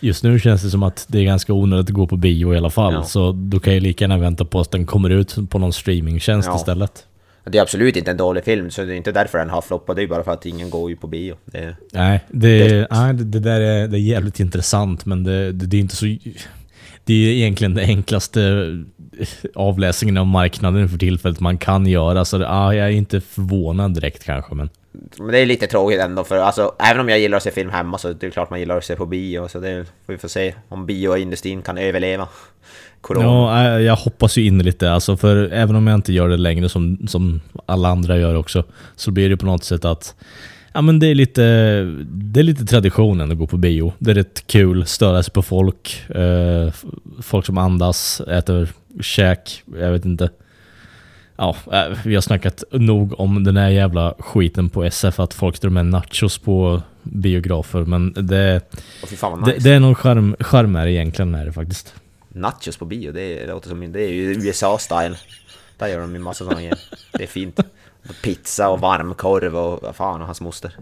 just 0.00 0.24
nu 0.24 0.38
känns 0.40 0.62
det 0.62 0.70
som 0.70 0.82
att 0.82 1.04
det 1.08 1.18
är 1.18 1.24
ganska 1.24 1.52
onödigt 1.52 1.86
att 1.90 1.94
gå 1.94 2.06
på 2.06 2.16
bio 2.16 2.54
i 2.54 2.56
alla 2.56 2.70
fall, 2.70 2.92
Ja. 2.94 3.02
så 3.02 3.32
då 3.32 3.58
kan 3.60 3.74
jag 3.74 3.82
lika 3.82 4.04
gärna 4.04 4.18
vänta 4.18 4.44
på 4.44 4.60
att 4.60 4.70
den 4.70 4.86
kommer 4.86 5.10
ut 5.10 5.36
på 5.50 5.58
någon 5.58 5.72
streamingtjänst 5.72 6.48
Ja. 6.52 6.56
istället. 6.56 7.06
Det 7.44 7.58
är 7.58 7.62
absolut 7.62 7.96
inte 7.96 8.10
en 8.10 8.16
dålig 8.16 8.44
film, 8.44 8.70
så 8.70 8.84
det 8.84 8.92
är 8.94 8.96
inte 8.96 9.12
därför 9.12 9.38
den 9.38 9.50
har 9.50 9.62
floppat. 9.62 9.96
Det 9.96 10.02
är 10.02 10.06
bara 10.06 10.22
för 10.22 10.32
att 10.32 10.46
ingen 10.46 10.70
går 10.70 10.90
ju 10.90 10.96
på 10.96 11.06
bio. 11.06 11.34
Det 11.44 11.76
Nej, 11.92 12.20
det, 12.28 12.68
Det- 12.68 12.86
nej, 12.90 13.14
det 13.14 13.38
där 13.40 13.60
är, 13.60 13.88
det 13.88 13.96
är 13.98 14.00
jävligt 14.00 14.40
intressant, 14.40 15.06
men 15.06 15.24
det, 15.24 15.52
det, 15.52 15.66
det 15.66 15.76
är 15.76 15.80
inte 15.80 15.96
så... 15.96 16.06
Det 17.10 17.14
är 17.14 17.32
egentligen 17.32 17.74
det 17.74 17.82
enklaste 17.82 18.66
avläsningen 19.54 20.16
av 20.16 20.26
marknaden 20.26 20.88
för 20.88 20.98
tillfället 20.98 21.40
man 21.40 21.58
kan 21.58 21.86
göra, 21.86 22.24
så 22.24 22.38
det, 22.38 22.44
ja, 22.44 22.74
jag 22.74 22.86
är 22.86 22.90
inte 22.90 23.20
förvånad 23.20 23.94
direkt 23.94 24.24
kanske, 24.24 24.54
men... 24.54 24.70
men 25.18 25.26
det 25.26 25.38
är 25.38 25.46
lite 25.46 25.66
tråkigt 25.66 26.00
ändå, 26.00 26.24
för 26.24 26.36
alltså, 26.36 26.74
även 26.78 27.00
om 27.00 27.08
jag 27.08 27.18
gillar 27.18 27.36
att 27.36 27.42
se 27.42 27.50
film 27.50 27.70
hemma 27.70 27.98
så 27.98 28.12
det 28.12 28.26
är 28.26 28.30
klart 28.30 28.50
man 28.50 28.60
gillar 28.60 28.76
att 28.76 28.84
se 28.84 28.96
på 28.96 29.06
bio. 29.06 29.48
Så 29.48 29.60
det 29.60 29.84
får 30.06 30.12
vi 30.12 30.18
får 30.18 30.28
se 30.28 30.54
om 30.68 30.86
bioindustrin 30.86 31.62
kan 31.62 31.78
överleva 31.78 32.28
corona. 33.00 33.26
Ja, 33.26 33.76
äh, 33.76 33.82
jag 33.82 33.96
hoppas 33.96 34.36
ju 34.36 34.46
innerligt 34.46 34.80
det. 34.80 34.92
Alltså 34.92 35.16
för 35.16 35.36
även 35.52 35.76
om 35.76 35.86
jag 35.86 35.94
inte 35.94 36.12
gör 36.12 36.28
det 36.28 36.36
längre 36.36 36.68
som, 36.68 37.08
som 37.08 37.40
alla 37.66 37.88
andra 37.88 38.18
gör 38.18 38.34
också, 38.34 38.64
så 38.96 39.10
blir 39.10 39.28
det 39.28 39.36
på 39.36 39.46
något 39.46 39.64
sätt 39.64 39.84
att 39.84 40.14
Ja 40.72 40.80
men 40.80 40.98
det 40.98 41.06
är 41.06 41.14
lite, 41.14 41.42
det 42.08 42.40
är 42.40 42.44
lite 42.44 42.64
traditionen 42.64 43.32
att 43.32 43.38
gå 43.38 43.46
på 43.46 43.56
bio. 43.56 43.92
Det 43.98 44.10
är 44.10 44.14
rätt 44.14 44.46
kul, 44.46 44.86
störa 44.86 45.22
sig 45.22 45.32
på 45.32 45.42
folk. 45.42 46.10
Eh, 46.10 46.72
folk 47.22 47.46
som 47.46 47.58
andas, 47.58 48.20
äter 48.20 48.68
käk, 49.00 49.62
jag 49.78 49.92
vet 49.92 50.04
inte. 50.04 50.30
Ja, 51.36 51.56
eh, 51.72 51.98
vi 52.04 52.14
har 52.14 52.22
snackat 52.22 52.64
nog 52.70 53.20
om 53.20 53.44
den 53.44 53.56
här 53.56 53.68
jävla 53.68 54.14
skiten 54.18 54.68
på 54.68 54.84
SF, 54.84 55.20
att 55.20 55.34
folk 55.34 55.60
drar 55.60 55.70
med 55.70 55.86
nachos 55.86 56.38
på 56.38 56.82
biografer. 57.02 57.84
Men 57.84 58.12
det, 58.12 58.60
fan 59.16 59.32
vad 59.32 59.48
det, 59.48 59.52
nice. 59.52 59.68
det 59.68 59.74
är 59.74 59.80
någon 59.80 59.94
charm, 59.94 60.36
charm 60.40 60.72
det 60.72 60.92
egentligen 60.92 61.34
är 61.34 61.46
det 61.46 61.52
faktiskt. 61.52 61.94
Nachos 62.28 62.76
på 62.76 62.84
bio, 62.84 63.12
det 63.12 63.46
låter 63.46 63.68
som 63.68 63.92
det 63.92 64.02
är 64.02 64.12
ju 64.12 64.34
USA-style. 64.34 65.16
Där 65.78 65.88
gör 65.88 66.00
de 66.00 66.14
ju 66.14 66.18
massa 66.20 66.44
sådana 66.44 66.60
grejer. 66.60 66.78
Det 67.12 67.22
är 67.22 67.26
fint. 67.26 67.60
Pizza 68.22 68.68
och 68.68 68.80
varmkorv 68.80 69.56
och 69.56 69.82
vad 69.82 69.96
fan 69.96 70.20
och 70.20 70.26
hans 70.26 70.40
moster. 70.40 70.76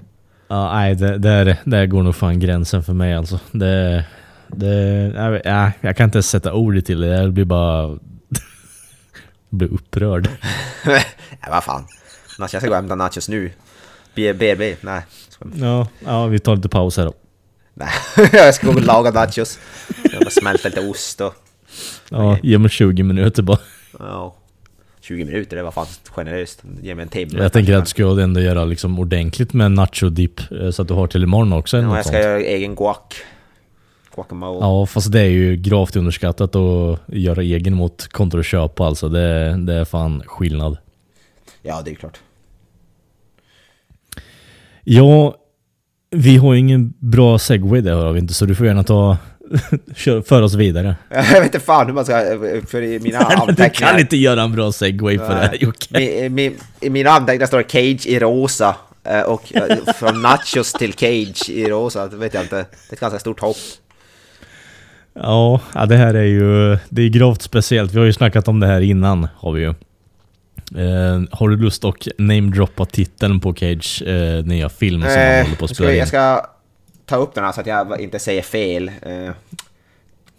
Ja, 0.49 0.73
nej, 0.73 0.95
det, 0.95 1.19
där, 1.19 1.57
där 1.65 1.87
går 1.87 2.03
nog 2.03 2.17
fan 2.17 2.41
gränsen 2.41 2.83
för 2.83 2.93
mig 2.93 3.15
alltså. 3.15 3.41
Det, 3.53 4.05
det, 4.49 4.75
jag, 5.17 5.31
vet- 5.31 5.43
ja, 5.45 5.71
jag 5.81 5.97
kan 5.97 6.05
inte 6.05 6.23
sätta 6.23 6.55
ord 6.55 6.85
till 6.85 7.01
det, 7.01 7.07
jag 7.07 7.33
blir 7.33 7.45
bara... 7.45 7.99
blir 9.51 9.73
upprörd. 9.73 10.29
Nej 10.85 11.05
vad 11.51 11.65
fan. 11.65 11.87
Jag 12.39 12.49
ska 12.51 12.61
gå 12.61 12.69
och 12.69 12.75
hämta 12.77 12.95
nachos 12.95 13.29
nu. 13.29 13.53
BB, 14.15 14.77
nej. 14.81 15.03
Ja, 15.55 15.87
ja, 16.05 16.27
vi 16.27 16.39
tar 16.39 16.57
lite 16.57 16.69
paus 16.69 16.97
här 16.97 17.05
då. 17.05 17.13
Nej, 17.75 17.89
jag 18.33 18.55
ska 18.55 18.67
gå 18.67 18.73
och 18.73 18.83
laga 18.83 19.11
nachos. 19.11 19.59
Jag 20.13 20.33
smälta 20.33 20.69
lite 20.69 20.81
ost 20.89 21.21
och... 21.21 21.35
Ja, 22.11 22.39
ge 22.43 22.59
mig 22.59 22.71
20 22.71 23.03
minuter 23.03 23.43
bara. 23.43 23.59
Ja. 23.99 24.35
20 25.09 25.25
minuter, 25.25 25.57
det 25.57 25.62
var 25.62 25.71
fan 25.71 25.87
generöst. 26.05 26.62
Ge 26.83 26.95
mig 26.95 27.03
en 27.03 27.09
timme. 27.09 27.43
Jag 27.43 27.53
tänker 27.53 27.75
att 27.75 27.85
du 27.85 27.88
ska 27.88 28.03
ändå 28.03 28.41
göra 28.41 28.65
liksom 28.65 28.99
ordentligt 28.99 29.53
med 29.53 29.71
nacho-dip 29.71 30.40
eh, 30.64 30.71
så 30.71 30.83
att 30.83 30.88
du 30.88 30.94
har 30.94 31.07
till 31.07 31.23
imorgon 31.23 31.53
också. 31.53 31.77
Ja, 31.77 31.97
jag 31.97 32.05
ska 32.05 32.12
sånt. 32.12 32.25
göra 32.25 32.40
egen 32.40 32.75
guac. 32.75 32.99
Guacamole. 34.14 34.59
Ja, 34.61 34.87
fast 34.87 35.12
det 35.12 35.21
är 35.21 35.29
ju 35.31 35.57
gravt 35.57 35.97
underskattat 35.97 36.57
att 36.57 37.01
göra 37.07 37.42
egen 37.42 37.75
mot 37.75 38.09
kontra 38.09 38.40
att 38.40 38.47
köpa 38.47 38.87
alltså. 38.87 39.09
Det, 39.09 39.57
det 39.57 39.75
är 39.75 39.85
fan 39.85 40.23
skillnad. 40.27 40.79
Ja, 41.62 41.83
det 41.85 41.90
är 41.90 41.94
klart. 41.94 42.21
Ja, 44.85 45.37
vi 46.11 46.37
har 46.37 46.55
ju 46.55 46.61
ingen 46.61 46.94
bra 46.99 47.38
segway 47.38 47.81
där 47.81 47.94
har 47.94 48.12
vi 48.12 48.21
inte, 48.21 48.35
så 48.35 48.44
du 48.44 48.55
får 48.55 48.66
gärna 48.66 48.85
ta... 48.85 49.16
kör, 49.97 50.23
för 50.23 50.43
oss 50.43 50.55
vidare. 50.55 50.97
Jag 51.11 51.23
vet 51.25 51.45
inte 51.45 51.61
fan 51.61 51.87
hur 51.87 51.93
man 51.95 52.05
ska... 52.05 52.15
För 52.69 52.83
i 52.83 53.01
mina 53.01 53.19
du 53.29 53.35
anteckningar... 53.35 53.91
kan 53.93 54.01
inte 54.01 54.17
göra 54.17 54.43
en 54.43 54.53
bra 54.53 54.73
segway 54.73 55.19
för 55.19 55.29
det 55.29 55.41
här 55.41 55.57
Jocke. 55.61 56.01
I, 56.01 56.29
min, 56.29 56.57
I 56.81 56.91
mina 56.91 57.11
anteckningar 57.11 57.47
står 57.47 57.63
Cage 57.63 58.07
i 58.07 58.19
rosa. 58.19 58.77
eh, 59.05 59.21
Och 59.21 59.57
eh, 59.57 59.93
från 59.95 60.23
Nachos 60.23 60.73
till 60.73 60.93
Cage 60.93 61.51
i 61.51 61.65
rosa, 61.69 62.07
det 62.07 62.17
vet 62.17 62.35
jag 62.35 62.43
inte. 62.43 62.57
Det 62.57 62.67
är 62.91 62.93
ett 62.95 63.01
ganska 63.01 63.19
stort 63.19 63.41
hopp. 63.41 63.57
Ja, 65.15 65.61
det 65.89 65.97
här 65.97 66.15
är 66.15 66.25
ju... 66.25 66.79
Det 66.89 67.03
är 67.03 67.09
gravt 67.09 67.43
speciellt. 67.43 67.93
Vi 67.95 67.99
har 67.99 68.07
ju 68.07 68.13
snackat 68.13 68.49
om 68.49 68.61
det 68.61 68.67
här 68.67 68.81
innan, 68.81 69.29
har 69.37 69.53
vi 69.53 69.61
ju. 69.61 69.69
Eh, 70.77 71.21
har 71.31 71.49
du 71.49 71.57
lust 71.57 71.85
att 71.85 72.09
namedroppa 72.19 72.85
titeln 72.85 73.41
på 73.41 73.55
Cage 73.55 74.03
eh, 74.07 74.45
nya 74.45 74.69
film 74.69 75.01
som 75.03 75.11
han 75.11 75.19
Eh, 75.21 75.43
håller 75.45 75.57
på 75.57 75.65
att 75.65 75.75
spela 75.75 75.93
in? 75.93 75.99
jag 75.99 76.09
ska 76.09 76.47
ta 77.09 77.16
upp 77.16 77.35
den 77.35 77.44
här 77.44 77.53
så 77.53 77.61
att 77.61 77.66
jag 77.66 78.01
inte 78.01 78.18
säger 78.18 78.42
fel. 78.42 78.90
Eh, 79.03 79.12
uh, 79.12 79.31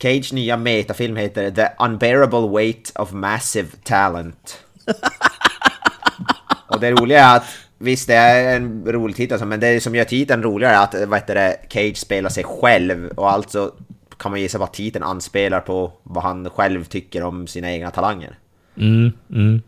Cage 0.01 0.33
nya 0.33 0.57
metafilm 0.57 1.15
heter 1.15 1.51
The 1.51 1.67
Unbearable 1.79 2.47
Weight 2.47 2.91
of 2.95 3.11
Massive 3.11 3.67
Talent. 3.83 4.63
Och 6.67 6.79
det 6.79 6.91
roliga 6.91 7.25
är 7.25 7.37
att 7.37 7.45
Visst, 7.81 8.07
det 8.07 8.13
är 8.13 8.55
en 8.55 8.83
rolig 8.85 9.15
titel, 9.15 9.45
men 9.45 9.59
det 9.59 9.83
som 9.83 9.95
gör 9.95 10.03
titeln 10.03 10.43
roligare 10.43 10.75
är 10.75 10.83
att 10.83 11.09
vad 11.09 11.19
heter 11.19 11.35
det, 11.35 11.57
Cage 11.69 11.97
spelar 11.97 12.29
sig 12.29 12.43
själv 12.43 13.07
och 13.07 13.31
alltså 13.31 13.73
kan 14.17 14.31
man 14.31 14.41
gissa 14.41 14.57
vad 14.57 14.71
titeln 14.71 15.03
anspelar 15.03 15.59
på 15.59 15.91
vad 16.03 16.23
han 16.23 16.49
själv 16.49 16.83
tycker 16.83 17.23
om 17.23 17.47
sina 17.47 17.71
egna 17.71 17.91
talanger. 17.91 18.37
Mm, 18.77 19.11
mm. 19.29 19.61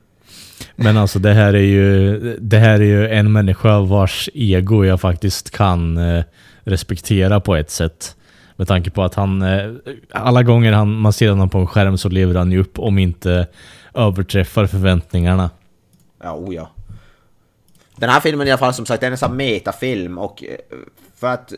Men 0.76 0.98
alltså 0.98 1.20
det 1.20 1.34
här 1.34 1.54
är 1.54 1.60
ju 1.60 2.20
Det 2.40 2.58
här 2.58 2.80
är 2.80 2.86
ju 2.86 3.08
en 3.10 3.32
människa 3.32 3.80
vars 3.80 4.30
ego 4.34 4.86
jag 4.86 5.02
faktiskt 5.02 5.50
kan 5.52 5.98
eh, 5.98 6.24
respektera 6.64 7.40
på 7.40 7.56
ett 7.56 7.72
sätt. 7.72 8.16
Med 8.56 8.68
tanke 8.68 8.90
på 8.90 9.04
att 9.04 9.16
han 9.16 9.42
eh, 9.42 9.72
Alla 10.12 10.44
gånger 10.44 10.72
han, 10.72 10.94
man 10.94 11.14
ser 11.14 11.30
honom 11.30 11.50
på 11.50 11.58
en 11.58 11.68
skärm 11.68 11.98
så 11.98 12.10
lever 12.10 12.36
han 12.36 12.52
ju 12.52 12.60
upp 12.60 12.80
om 12.80 12.98
inte 12.98 13.48
överträffar 13.94 14.66
förväntningarna. 14.66 15.50
Ja, 16.24 16.36
oh 16.36 16.56
ja. 16.56 16.70
Den 17.96 18.10
här 18.10 18.20
filmen 18.20 18.48
i 18.48 18.52
alla 18.52 18.58
fall 18.58 18.74
som 18.74 18.86
sagt, 18.86 19.02
den 19.02 19.08
är 19.08 19.12
en 19.12 19.18
sån 19.18 19.30
här 19.30 19.36
metafilm 19.36 20.18
och 20.18 20.44
eh, 20.44 20.78
för 21.16 21.28
att... 21.28 21.54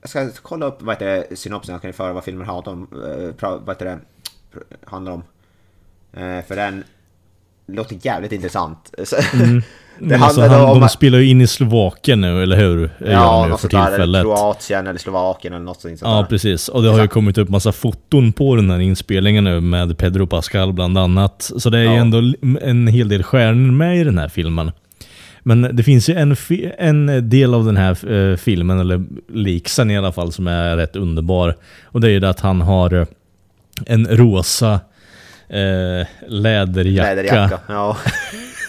Jag 0.00 0.10
ska 0.10 0.30
kolla 0.42 0.66
upp 0.66 0.82
vad 0.82 0.94
heter 0.94 1.24
det, 1.30 1.36
synopsen, 1.36 1.72
jag 1.72 1.82
kan 1.82 1.88
ju 1.88 1.92
föra 1.92 2.12
vad 2.12 2.24
filmen 2.24 2.46
handlar 2.46 2.72
om. 2.72 2.88
Eh, 2.92 3.34
vad 3.40 3.68
heter 3.68 3.84
det, 3.84 3.98
handlar 4.84 5.12
om. 5.12 5.22
Eh, 6.12 6.44
för 6.44 6.56
den 6.56 6.84
låter 7.68 7.96
jävligt 8.02 8.32
intressant. 8.32 8.94
Så- 9.04 9.16
Det 9.98 10.14
alltså, 10.16 10.40
han, 10.40 10.64
om... 10.70 10.80
de 10.80 10.88
spelar 10.88 11.18
ju 11.18 11.28
in 11.28 11.40
i 11.40 11.46
Slovakien 11.46 12.20
nu, 12.20 12.42
eller 12.42 12.56
hur? 12.56 12.90
Ja, 13.06 13.46
något 13.46 13.60
för 13.60 13.68
sånt 13.68 13.72
där, 13.84 13.86
tillfället. 13.86 14.22
Kroatien 14.22 14.86
eller 14.86 14.98
Slovakien 14.98 15.54
eller 15.54 15.64
något 15.64 15.80
sånt 15.80 15.98
Ja, 16.02 16.16
där. 16.16 16.24
precis. 16.24 16.68
Och 16.68 16.82
det 16.82 16.88
har 16.90 17.00
ju 17.02 17.08
kommit 17.08 17.38
upp 17.38 17.48
massa 17.48 17.72
foton 17.72 18.32
på 18.32 18.56
den 18.56 18.70
här 18.70 18.78
inspelningen 18.78 19.44
nu 19.44 19.60
med 19.60 19.98
Pedro 19.98 20.26
Pascal 20.26 20.72
bland 20.72 20.98
annat. 20.98 21.50
Så 21.56 21.70
det 21.70 21.78
är 21.78 21.82
ju 21.82 21.88
Ja. 21.88 21.94
ändå 22.00 22.18
en 22.62 22.86
hel 22.86 23.08
del 23.08 23.22
stjärnor 23.22 23.72
med 23.72 23.98
i 24.00 24.04
den 24.04 24.18
här 24.18 24.28
filmen. 24.28 24.72
Men 25.42 25.76
det 25.76 25.82
finns 25.82 26.08
ju 26.08 26.14
en, 26.14 26.36
en 26.78 27.28
del 27.30 27.54
av 27.54 27.64
den 27.64 27.76
här 27.76 28.12
eh, 28.12 28.36
filmen, 28.36 28.80
eller 28.80 29.04
leaksen 29.32 29.90
i 29.90 29.98
alla 29.98 30.12
fall, 30.12 30.32
som 30.32 30.46
är 30.46 30.76
rätt 30.76 30.96
underbar. 30.96 31.56
Och 31.84 32.00
det 32.00 32.06
är 32.06 32.10
ju 32.12 32.20
det 32.20 32.28
att 32.30 32.40
han 32.40 32.60
har 32.60 32.94
eh, 32.94 33.06
en 33.86 34.06
rosa 34.06 34.80
eh, 35.48 36.06
läderjacka, 36.26 37.14
Läderjacka. 37.14 37.60
Ja. 37.66 37.96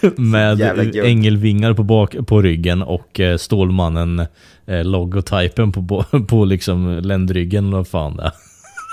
med 0.18 0.62
ängelvingar 0.96 1.74
på, 1.74 1.84
bak, 1.84 2.16
på 2.28 2.42
ryggen 2.42 2.82
och 2.82 3.20
eh, 3.20 3.38
Stålmannen 3.38 4.20
eh, 4.66 4.84
logotypen 4.84 5.72
på, 5.72 6.04
på, 6.30 6.46
liksom 6.46 7.00
ländryggen 7.04 7.72
vad 7.72 7.88
fan 7.88 8.18
det 8.18 8.32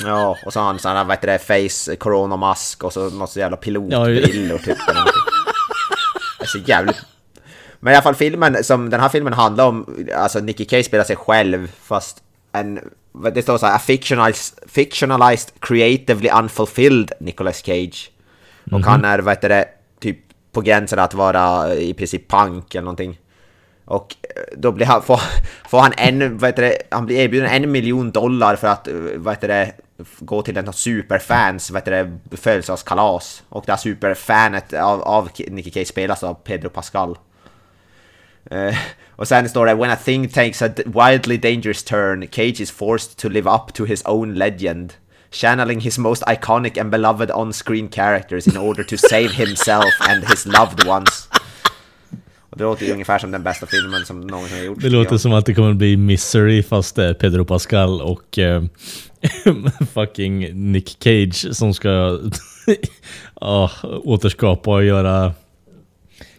ja, 0.02 0.36
och 0.46 0.52
så 0.52 0.60
har 0.60 0.66
han 0.66 0.78
sån 0.78 0.96
här, 0.96 1.04
vad 1.04 1.16
heter 1.16 1.28
det, 1.28 1.38
face 1.38 1.96
corona-mask 1.96 2.84
och 2.84 2.92
så 2.92 3.10
något 3.10 3.30
så 3.30 3.38
jävla 3.38 3.56
pilotbrillor 3.56 4.58
typ. 4.58 4.78
Det 6.38 6.44
är 6.44 6.46
så 6.46 6.58
jävligt... 6.58 6.96
Men 7.80 7.92
i 7.92 7.96
alla 7.96 8.02
fall 8.02 8.14
filmen, 8.14 8.64
som 8.64 8.90
den 8.90 9.00
här 9.00 9.08
filmen 9.08 9.32
handlar 9.32 9.66
om, 9.66 10.06
alltså 10.16 10.40
Nicky 10.40 10.64
Cage 10.64 10.84
spelar 10.84 11.04
sig 11.04 11.16
själv 11.16 11.72
fast 11.82 12.22
en... 12.52 12.80
Det 13.34 13.42
står 13.42 13.58
så 13.58 13.66
här, 13.66 13.78
fictionalized, 13.78 14.70
fictionalized 14.70 15.60
creatively 15.60 16.30
unfulfilled 16.30 17.12
Nicolas 17.20 17.62
Cage. 17.62 18.10
Och 18.72 18.80
han 18.80 19.04
är, 19.04 19.18
vad 19.18 19.34
heter 19.34 19.48
det, 19.48 19.68
typ 20.00 20.18
på 20.52 20.60
gränsen 20.60 20.98
att 20.98 21.14
vara 21.14 21.74
i 21.74 21.94
princip 21.94 22.30
punk 22.30 22.74
eller 22.74 22.84
någonting. 22.84 23.18
Och 23.84 24.16
eh, 24.22 24.42
då 24.56 24.72
blir 24.72 24.86
han, 24.86 25.02
får, 25.02 25.20
får 25.68 25.80
han 25.80 25.92
en, 25.96 26.38
vad 26.38 26.48
heter 26.48 26.62
det, 26.62 26.78
han 26.90 27.06
blir 27.06 27.16
erbjuden 27.16 27.50
en 27.50 27.72
miljon 27.72 28.10
dollar 28.10 28.56
för 28.56 28.68
att, 28.68 28.88
eh, 28.88 28.94
vad 29.16 29.34
heter 29.34 29.48
det, 29.48 29.72
gå 30.18 30.42
till 30.42 30.56
en 30.56 30.72
superfans, 30.72 31.70
vad 31.70 31.82
heter 31.82 32.04
det, 32.30 32.36
födelsedagskalas. 32.36 33.42
Och 33.48 33.62
det 33.66 33.72
här 33.72 33.76
superfanet 33.76 34.72
av, 34.72 35.02
av 35.02 35.28
Nicky 35.48 35.70
Cage 35.70 35.88
spelas 35.88 36.24
av 36.24 36.34
Pedro 36.34 36.68
Pascal. 36.68 37.18
Eh, 38.50 38.76
och 39.16 39.28
sen 39.28 39.48
står 39.48 39.66
det 39.66 39.74
“When 39.74 39.90
a 39.90 39.96
thing 40.04 40.28
takes 40.28 40.62
a 40.62 40.68
wildly 40.86 41.36
dangerous 41.36 41.84
turn, 41.84 42.28
Cage 42.32 42.60
is 42.60 42.70
forced 42.70 43.18
to 43.18 43.28
live 43.28 43.50
up 43.50 43.74
to 43.74 43.84
his 43.84 44.02
own 44.04 44.34
legend” 44.34 44.92
channeling 45.34 45.80
his 45.80 45.98
most 45.98 46.22
iconic 46.22 46.80
and 46.80 46.90
beloved 46.90 47.30
on-screen 47.30 47.88
characters 47.88 48.46
in 48.46 48.56
order 48.56 48.84
to 48.84 48.96
save 48.96 49.32
himself 49.32 49.90
and 50.00 50.24
his 50.24 50.46
loved 50.46 50.86
ones. 50.86 51.28
Och 52.50 52.58
det 52.58 52.64
låter 52.64 52.86
ju 52.86 52.92
ungefär 52.92 53.18
som 53.18 53.30
den 53.30 53.42
bästa 53.42 53.66
filmen 53.66 54.06
som 54.06 54.20
någonsin 54.20 54.58
har 54.58 54.64
gjorts. 54.64 54.82
Det 54.82 54.90
låter 54.90 55.16
som 55.16 55.32
att 55.32 55.46
det 55.46 55.54
kommer 55.54 55.74
bli 55.74 55.96
Misery 55.96 56.62
fast 56.62 56.96
det 56.96 57.04
är 57.04 57.14
Pedro 57.14 57.44
Pascal 57.44 58.00
och 58.02 58.38
eh, 58.38 58.62
fucking 59.94 60.72
Nick 60.72 60.96
Cage 61.02 61.56
som 61.56 61.74
ska 61.74 62.18
ah, 63.34 63.70
återskapa 63.82 64.70
och 64.70 64.84
göra 64.84 65.32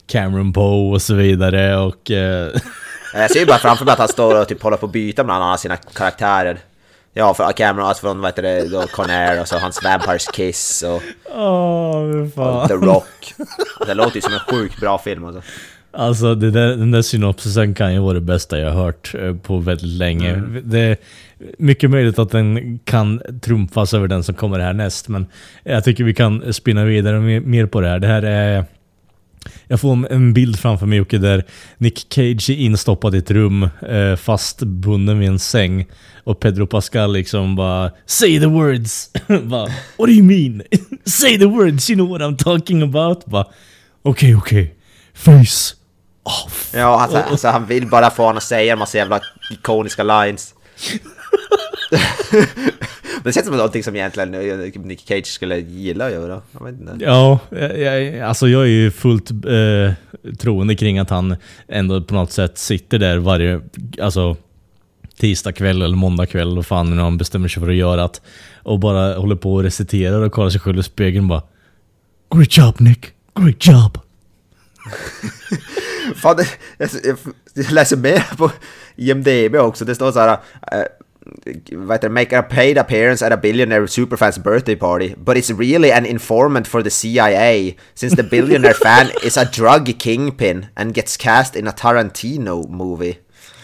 Cameron 0.07 0.53
Poe 0.53 0.93
och 0.93 1.01
så 1.01 1.13
vidare 1.13 1.77
och... 1.77 2.11
Eh, 2.11 2.51
Jag 3.13 3.31
ser 3.31 3.39
ju 3.39 3.45
bara 3.45 3.57
framför 3.57 3.85
mig 3.85 3.91
att 3.91 3.99
han 3.99 4.07
står 4.07 4.41
och 4.41 4.47
typ 4.47 4.61
håller 4.61 4.77
på 4.77 4.85
att 4.85 4.91
byta 4.91 5.23
mellan 5.23 5.41
alla 5.41 5.57
sina 5.57 5.77
karaktärer. 5.77 6.57
Ja, 7.13 7.33
för 7.33 7.51
Cameron, 7.51 7.87
alltså 7.87 8.01
från 8.01 8.21
vad 8.21 8.27
heter 8.27 8.41
det, 8.41 8.67
då 8.67 8.81
Conair 8.81 9.41
och 9.41 9.47
så 9.47 9.57
hans 9.57 9.83
Vampires 9.83 10.27
Kiss 10.33 10.83
och, 10.83 11.01
Åh, 11.35 12.27
fan. 12.35 12.61
och 12.61 12.67
The 12.67 12.73
Rock. 12.73 13.33
Det 13.85 13.93
låter 13.93 14.15
ju 14.15 14.21
som 14.21 14.33
en 14.33 14.39
sjukt 14.39 14.79
bra 14.79 14.97
film 14.97 15.25
alltså. 15.25 15.41
Alltså 15.91 16.35
där, 16.35 16.67
den 16.67 16.91
där 16.91 17.01
synopsisen 17.01 17.73
kan 17.73 17.93
ju 17.93 17.99
vara 17.99 18.13
det 18.13 18.21
bästa 18.21 18.59
jag 18.59 18.71
har 18.71 18.83
hört 18.83 19.15
eh, 19.15 19.35
på 19.35 19.57
väldigt 19.57 19.87
länge. 19.87 20.29
Mm. 20.29 20.61
Det 20.63 20.79
är 20.79 20.97
mycket 21.57 21.89
möjligt 21.89 22.19
att 22.19 22.31
den 22.31 22.79
kan 22.79 23.21
trumfas 23.41 23.93
över 23.93 24.07
den 24.07 24.23
som 24.23 24.35
kommer 24.35 24.59
härnäst, 24.59 25.07
men 25.07 25.27
jag 25.63 25.83
tycker 25.83 26.03
vi 26.03 26.13
kan 26.13 26.53
spinna 26.53 26.83
vidare 26.83 27.19
mer 27.39 27.65
på 27.65 27.81
det 27.81 27.87
här. 27.87 27.99
Det 27.99 28.07
här 28.07 28.23
är... 28.23 28.65
Jag 29.67 29.81
får 29.81 30.11
en 30.11 30.33
bild 30.33 30.59
framför 30.59 30.85
mig 30.85 30.97
Jocke 30.97 31.17
där 31.17 31.45
Nick 31.77 32.07
Cage 32.09 32.49
är 32.49 32.57
instoppad 32.57 33.15
i 33.15 33.17
ett 33.17 33.31
rum 33.31 33.63
eh, 33.63 34.15
fastbunden 34.15 35.19
vid 35.19 35.29
en 35.29 35.39
säng 35.39 35.85
och 36.23 36.39
Pedro 36.39 36.67
Pascal 36.67 37.13
liksom 37.13 37.55
bara 37.55 37.91
Say 38.05 38.39
the 38.39 38.45
words! 38.45 39.09
bara, 39.27 39.67
What 39.97 40.07
do 40.07 40.11
you 40.11 40.23
mean? 40.23 40.61
Say 41.05 41.37
the 41.37 41.45
words, 41.45 41.89
you 41.89 41.95
know 41.95 42.09
what 42.09 42.21
I'm 42.21 42.37
talking 42.37 42.81
about? 42.81 43.25
Bara 43.25 43.45
Okej, 44.01 44.35
okej. 44.35 44.75
Face 45.13 45.75
off. 46.23 46.71
Ja, 46.73 47.01
alltså, 47.01 47.17
alltså 47.17 47.47
han 47.47 47.65
vill 47.65 47.87
bara 47.87 48.11
få 48.11 48.23
honom 48.23 48.37
att 48.37 48.43
säga 48.43 48.73
en 48.73 48.79
massa 48.79 48.97
jävla 48.97 49.21
ikoniska 49.51 50.03
lines. 50.03 50.53
Det 53.23 53.33
känns 53.33 53.45
som 53.45 53.55
någonting 53.55 53.83
som 53.83 53.95
egentligen 53.95 54.33
eh, 54.33 54.81
Nick 54.81 55.07
Cage 55.07 55.27
skulle 55.27 55.57
gilla 55.57 56.05
att 56.05 56.11
göra. 56.11 56.41
Jag. 56.99 57.01
Ja, 57.01 57.39
jag, 57.77 58.19
alltså 58.19 58.47
jag 58.47 58.61
är 58.61 58.67
ju 58.67 58.91
fullt 58.91 59.31
eh, 59.31 59.93
troende 60.37 60.75
kring 60.75 60.99
att 60.99 61.09
han 61.09 61.35
ändå 61.67 62.01
på 62.01 62.13
något 62.13 62.31
sätt 62.31 62.57
sitter 62.57 62.99
där 62.99 63.17
varje, 63.17 63.61
alltså 64.01 64.37
tisdag 65.17 65.51
kväll 65.51 65.81
eller 65.81 65.95
måndag 65.95 66.25
kväll, 66.25 66.55
vad 66.55 66.65
fan 66.65 66.95
nu 66.95 67.01
han 67.01 67.17
bestämmer 67.17 67.47
sig 67.47 67.61
för 67.61 67.69
att 67.69 67.75
göra 67.75 68.03
att, 68.03 68.21
och 68.63 68.79
bara 68.79 69.17
håller 69.17 69.35
på 69.35 69.53
och 69.53 69.63
reciterar 69.63 70.21
och 70.21 70.31
kollar 70.31 70.49
sig 70.49 70.59
själv 70.59 70.79
i 70.79 70.83
spegeln 70.83 71.25
och 71.25 71.29
bara 71.29 71.43
Great 72.35 72.57
job 72.57 72.75
Nick, 72.79 73.05
great 73.39 73.67
job. 73.67 73.97
Fan, 76.15 76.45
jag, 76.77 76.89
läser 77.71 77.97
mer 77.97 78.37
på 78.37 78.51
IMDB 78.95 79.55
också. 79.55 79.85
Det 79.85 79.95
står 79.95 80.11
så 80.11 80.19
här... 80.19 80.37
Vad 81.71 81.95
heter? 81.95 82.09
Make 82.09 82.37
a 82.37 82.43
paid 82.43 82.77
appearance 82.77 83.25
at 83.25 83.31
a 83.31 83.37
billionaire 83.37 83.87
superfan's 83.87 84.37
birthday 84.37 84.75
party. 84.75 85.15
But 85.17 85.37
it's 85.37 85.59
really 85.59 85.91
an 85.91 86.05
informant 86.05 86.67
for 86.67 86.83
the 86.83 86.89
CIA. 86.89 87.75
Since 87.93 88.15
the 88.15 88.23
billionaire 88.31 88.73
fan 88.73 89.07
is 89.23 89.37
a 89.37 89.45
drug 89.45 89.97
kingpin 89.99 90.65
and 90.75 90.93
gets 90.93 91.17
cast 91.17 91.55
in 91.55 91.67
a 91.67 91.71
Tarantino 91.71 92.69
movie. 92.69 93.17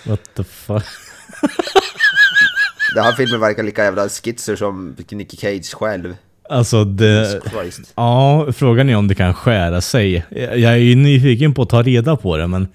What 0.06 0.19
the 0.36 0.43
fuck? 0.43 0.84
Den 2.95 3.04
här 3.04 3.12
filmen 3.12 3.39
verkar 3.39 3.63
lika 3.63 3.84
jävla 3.84 4.10
skitser 4.10 4.56
som 4.56 4.95
Nicky 5.12 5.38
Cage 5.38 5.74
själv. 5.74 6.15
Alltså 6.50 6.84
det... 6.84 7.41
Ja, 7.95 8.47
frågan 8.54 8.89
är 8.89 8.95
om 8.95 9.08
det 9.08 9.15
kan 9.15 9.34
skära 9.34 9.82
sig. 9.82 10.26
Jag 10.36 10.62
är 10.62 10.76
ju 10.76 10.95
nyfiken 10.95 11.54
på 11.54 11.62
att 11.62 11.69
ta 11.69 11.82
reda 11.84 12.15
på 12.15 12.38
det, 12.38 12.47
men 12.47 12.67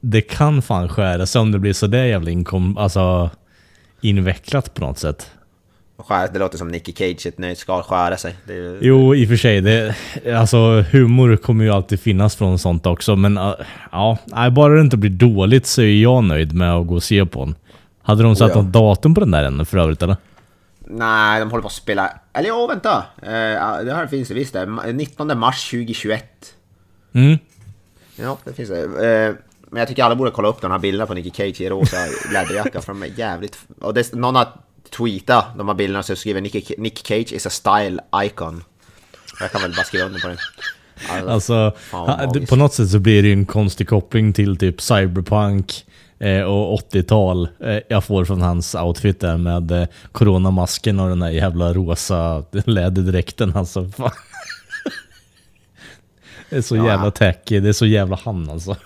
det 0.00 0.20
kan 0.20 0.62
fan 0.62 0.88
skära 0.88 1.26
sig 1.26 1.40
om 1.40 1.52
det 1.52 1.58
blir 1.58 1.72
sådär 1.72 2.04
jävla 2.04 2.30
inkom... 2.30 2.76
Alltså 2.76 3.30
invecklat 4.00 4.74
på 4.74 4.80
något 4.80 4.98
sätt. 4.98 5.30
Det 6.32 6.38
låter 6.38 6.58
som 6.58 6.68
Nicky 6.68 6.92
Cage 6.92 7.26
ett 7.26 7.38
nötskal 7.38 7.82
skära 7.82 8.16
sig. 8.16 8.36
Ju- 8.48 8.78
Jo, 8.82 9.14
i 9.14 9.24
och 9.24 9.28
för 9.28 9.36
sig. 9.36 9.60
Det, 9.60 9.94
alltså 10.36 10.84
humor 10.90 11.36
kommer 11.36 11.64
ju 11.64 11.70
alltid 11.70 12.00
finnas 12.00 12.36
från 12.36 12.58
sånt 12.58 12.86
också, 12.86 13.16
men 13.16 13.38
uh, 13.38 13.54
ja, 13.92 14.18
bara 14.52 14.74
det 14.74 14.80
inte 14.80 14.96
blir 14.96 15.10
dåligt 15.10 15.66
så 15.66 15.82
är 15.82 16.02
jag 16.02 16.24
nöjd 16.24 16.54
med 16.54 16.74
att 16.74 16.86
gå 16.86 16.94
och 16.94 17.02
se 17.02 17.26
på 17.26 17.44
den. 17.44 17.54
Hade 18.02 18.22
de 18.22 18.36
satt 18.36 18.50
ja. 18.54 18.62
något 18.62 18.72
datum 18.72 19.14
på 19.14 19.20
den 19.20 19.30
där 19.30 19.44
än 19.44 19.66
för 19.66 19.78
övrigt 19.78 20.02
eller? 20.02 20.16
Nej, 20.78 21.40
de 21.40 21.50
håller 21.50 21.62
på 21.62 21.66
att 21.66 21.72
spela... 21.72 22.12
Eller 22.32 22.48
ja, 22.48 22.66
vänta! 22.66 23.04
Eh, 23.22 23.84
det 23.84 23.94
här 23.94 24.06
finns 24.06 24.28
det 24.28 24.34
visst 24.34 24.52
det. 24.52 24.92
19 24.92 25.38
mars 25.38 25.70
2021. 25.70 26.24
Mm. 27.12 27.38
Ja, 28.16 28.38
det 28.44 28.52
finns 28.52 28.68
det. 28.68 29.36
Men 29.70 29.78
jag 29.80 29.88
tycker 29.88 30.04
alla 30.04 30.14
borde 30.14 30.30
kolla 30.30 30.48
upp 30.48 30.60
de 30.60 30.70
här 30.70 30.78
bilderna 30.78 31.06
på 31.06 31.14
Nicky 31.14 31.30
Cage 31.30 31.60
i 31.60 31.68
rosa 31.68 31.96
läderjacka 32.32 32.80
för 32.80 32.92
de 32.92 33.02
är 33.02 33.06
jävligt... 33.18 33.58
Och 33.80 33.94
det, 33.94 34.12
någon 34.14 34.34
har 34.34 34.48
tweetat 34.96 35.44
de 35.58 35.68
här 35.68 35.74
bilderna 35.74 36.02
så 36.02 36.16
skriver 36.16 36.40
Nick, 36.40 36.78
Nick 36.78 37.06
Cage 37.06 37.32
is 37.32 37.46
a 37.46 37.50
style 37.50 38.00
icon. 38.24 38.64
Jag 39.40 39.52
kan 39.52 39.62
väl 39.62 39.74
bara 39.76 39.84
skriva 39.84 40.06
under 40.06 40.20
på 40.20 40.28
det. 40.28 40.36
Alltså, 41.32 41.72
Alltså, 41.96 42.46
på 42.46 42.56
något 42.56 42.74
sätt 42.74 42.90
så 42.90 42.98
blir 42.98 43.22
det 43.22 43.28
ju 43.28 43.34
en 43.34 43.46
konstig 43.46 43.88
koppling 43.88 44.32
till 44.32 44.56
typ 44.56 44.80
cyberpunk 44.80 45.84
eh, 46.18 46.40
och 46.42 46.80
80-tal 46.92 47.48
eh, 47.60 47.78
jag 47.88 48.04
får 48.04 48.24
från 48.24 48.42
hans 48.42 48.74
outfit 48.74 49.20
där 49.20 49.36
med 49.36 49.70
eh, 49.70 49.88
coronamasken 50.12 51.00
och 51.00 51.08
den 51.08 51.18
där 51.20 51.30
jävla 51.30 51.72
rosa 51.72 52.44
läderdräkten 52.64 53.56
alltså. 53.56 53.88
Fan. 53.88 54.10
Det 56.50 56.56
är 56.56 56.62
så 56.62 56.76
Ja. 56.76 56.86
jävla 56.86 57.10
tacky, 57.10 57.60
det 57.60 57.68
är 57.68 57.72
så 57.72 57.86
jävla 57.86 58.18
han 58.24 58.50
alltså. 58.50 58.76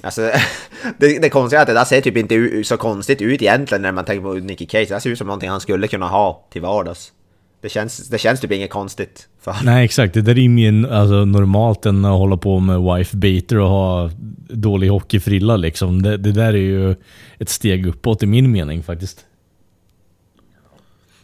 Alltså, 0.00 0.30
det, 0.98 1.18
det 1.18 1.30
konstiga 1.30 1.60
är 1.60 1.62
att 1.62 1.68
det 1.68 1.74
där 1.74 1.84
ser 1.84 2.00
typ 2.00 2.16
inte 2.16 2.64
så 2.64 2.76
konstigt 2.76 3.22
ut 3.22 3.42
egentligen 3.42 3.82
när 3.82 3.92
man 3.92 4.04
tänker 4.04 4.22
på 4.22 4.34
Nicky 4.34 4.66
Cage. 4.66 4.88
Det 4.88 4.94
där 4.94 5.00
ser 5.00 5.10
ut 5.10 5.18
som 5.18 5.26
någonting 5.26 5.50
han 5.50 5.60
skulle 5.60 5.88
kunna 5.88 6.08
ha 6.08 6.46
till 6.50 6.62
vardags. 6.62 7.12
Det 7.60 7.68
känns, 7.68 8.08
det 8.08 8.18
känns 8.18 8.40
typ 8.40 8.52
inget 8.52 8.70
konstigt. 8.70 9.28
För 9.40 9.56
Nej 9.64 9.84
exakt, 9.84 10.14
det 10.14 10.22
där 10.22 10.38
är 10.38 10.48
mer 10.48 10.92
alltså, 10.92 11.24
normalt 11.24 11.86
än 11.86 12.04
att 12.04 12.18
hålla 12.18 12.36
på 12.36 12.60
med 12.60 12.80
wife 12.80 13.16
beater 13.16 13.58
och 13.58 13.68
ha 13.68 14.10
dålig 14.48 14.88
hockeyfrilla 14.88 15.56
liksom. 15.56 16.02
Det, 16.02 16.16
det 16.16 16.32
där 16.32 16.48
är 16.48 16.52
ju 16.52 16.96
ett 17.38 17.48
steg 17.48 17.86
uppåt 17.86 18.22
i 18.22 18.26
min 18.26 18.52
mening 18.52 18.82
faktiskt. 18.82 19.24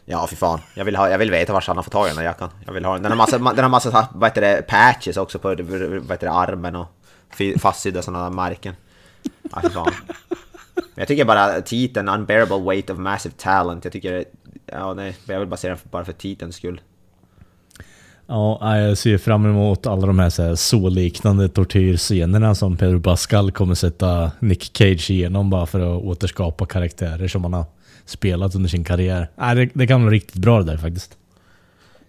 Ja, 0.05 0.27
fy 0.31 0.37
fan. 0.37 0.61
Jag 0.75 0.85
vill, 0.85 0.97
ha, 0.97 1.11
jag 1.11 1.19
vill 1.19 1.31
veta 1.31 1.53
var 1.53 1.65
han 1.67 1.77
har 1.77 1.83
fått 1.83 1.93
tag 1.93 2.07
i 2.07 2.09
den 2.09 2.19
här 2.19 2.25
jackan. 2.25 2.49
Jag 2.67 2.73
vill 2.73 2.85
ha 2.85 2.93
den. 2.93 3.03
Den 3.03 3.13
har 3.13 3.17
massa, 3.17 3.39
den 3.39 3.59
har 3.59 3.69
massa 3.69 4.09
vad 4.15 4.31
heter 4.31 4.41
det, 4.41 4.63
patches 4.69 5.17
också 5.17 5.39
på 5.39 5.49
vad 5.49 5.59
heter 5.59 6.27
det, 6.27 6.33
armen 6.33 6.77
och 6.77 6.87
fastsydda 7.59 8.03
sådana 8.03 8.25
där 8.25 8.31
märken. 8.31 8.75
Ja, 9.43 9.61
fy 9.63 9.69
fan. 9.69 9.93
Men 10.75 11.03
jag 11.03 11.09
tycker 11.09 11.25
bara 11.25 11.61
titeln 11.61 12.09
Unbearable 12.09 12.61
Weight 12.61 12.91
of 12.91 12.99
Massive 12.99 13.35
Talent. 13.39 13.85
Jag 13.85 13.93
tycker... 13.93 14.25
Ja, 14.67 14.95
nej. 14.95 15.17
Jag 15.27 15.39
vill 15.39 15.49
bara 15.49 15.57
se 15.57 15.69
den 15.69 15.77
för, 15.77 15.89
bara 15.89 16.05
för 16.05 16.13
titelns 16.13 16.57
skull. 16.57 16.81
Ja, 18.27 18.79
jag 18.79 18.99
ser 18.99 19.19
fram 19.19 19.47
emot 19.47 19.87
alla 19.87 20.07
de 20.07 20.19
här, 20.19 20.31
så 20.31 20.43
här 20.43 20.55
så-liknande 20.55 21.49
tortyrscenerna 21.49 22.55
som 22.55 22.77
Pedro 22.77 23.01
Pascal 23.01 23.53
kommer 23.53 23.75
sätta 23.75 24.33
Nick 24.39 24.71
Cage 24.77 25.11
igenom 25.11 25.51
bara 25.51 25.67
för 25.67 25.81
att 25.81 26.03
återskapa 26.03 26.67
karaktärer 26.67 27.29
som 27.29 27.45
han 27.45 27.53
har 27.53 27.65
spelat 28.05 28.55
under 28.55 28.69
sin 28.69 28.85
karriär. 28.85 29.31
Nej, 29.37 29.55
det, 29.55 29.71
det 29.75 29.87
kan 29.87 30.03
vara 30.03 30.13
riktigt 30.13 30.37
bra 30.37 30.59
det 30.59 30.65
där 30.65 30.77
faktiskt. 30.77 31.17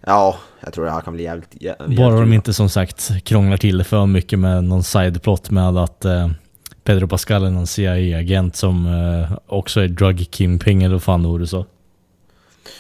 Ja, 0.06 0.36
jag 0.64 0.74
tror 0.74 0.86
det 0.86 0.92
här 0.92 1.02
kan 1.02 1.14
bli 1.14 1.24
jävligt... 1.24 1.54
jä- 1.54 1.76
jävligt 1.80 1.98
Bara 2.00 2.20
de 2.20 2.34
inte 2.34 2.54
som 2.54 2.70
sagt 2.70 3.12
krånglar 3.24 3.58
till 3.58 3.78
det 3.78 3.84
för 3.84 4.06
mycket 4.06 4.40
med 4.40 4.64
någon 4.64 4.84
sideplot 4.84 5.50
med 5.52 5.78
att 5.78 6.06
eh, 6.06 6.30
Pedro 6.84 7.08
Pascal 7.08 7.44
är 7.46 7.50
någon 7.50 7.68
CIA-agent 7.68 8.56
som 8.56 8.88
eh, 8.88 9.38
också 9.48 9.82
är 9.82 9.88
drug 9.88 10.28
kingpin 10.32 10.82
eller 10.82 10.96
vad 10.96 11.04
fan 11.04 11.22
det 11.22 11.28
vore 11.28 11.48
så. 11.48 11.66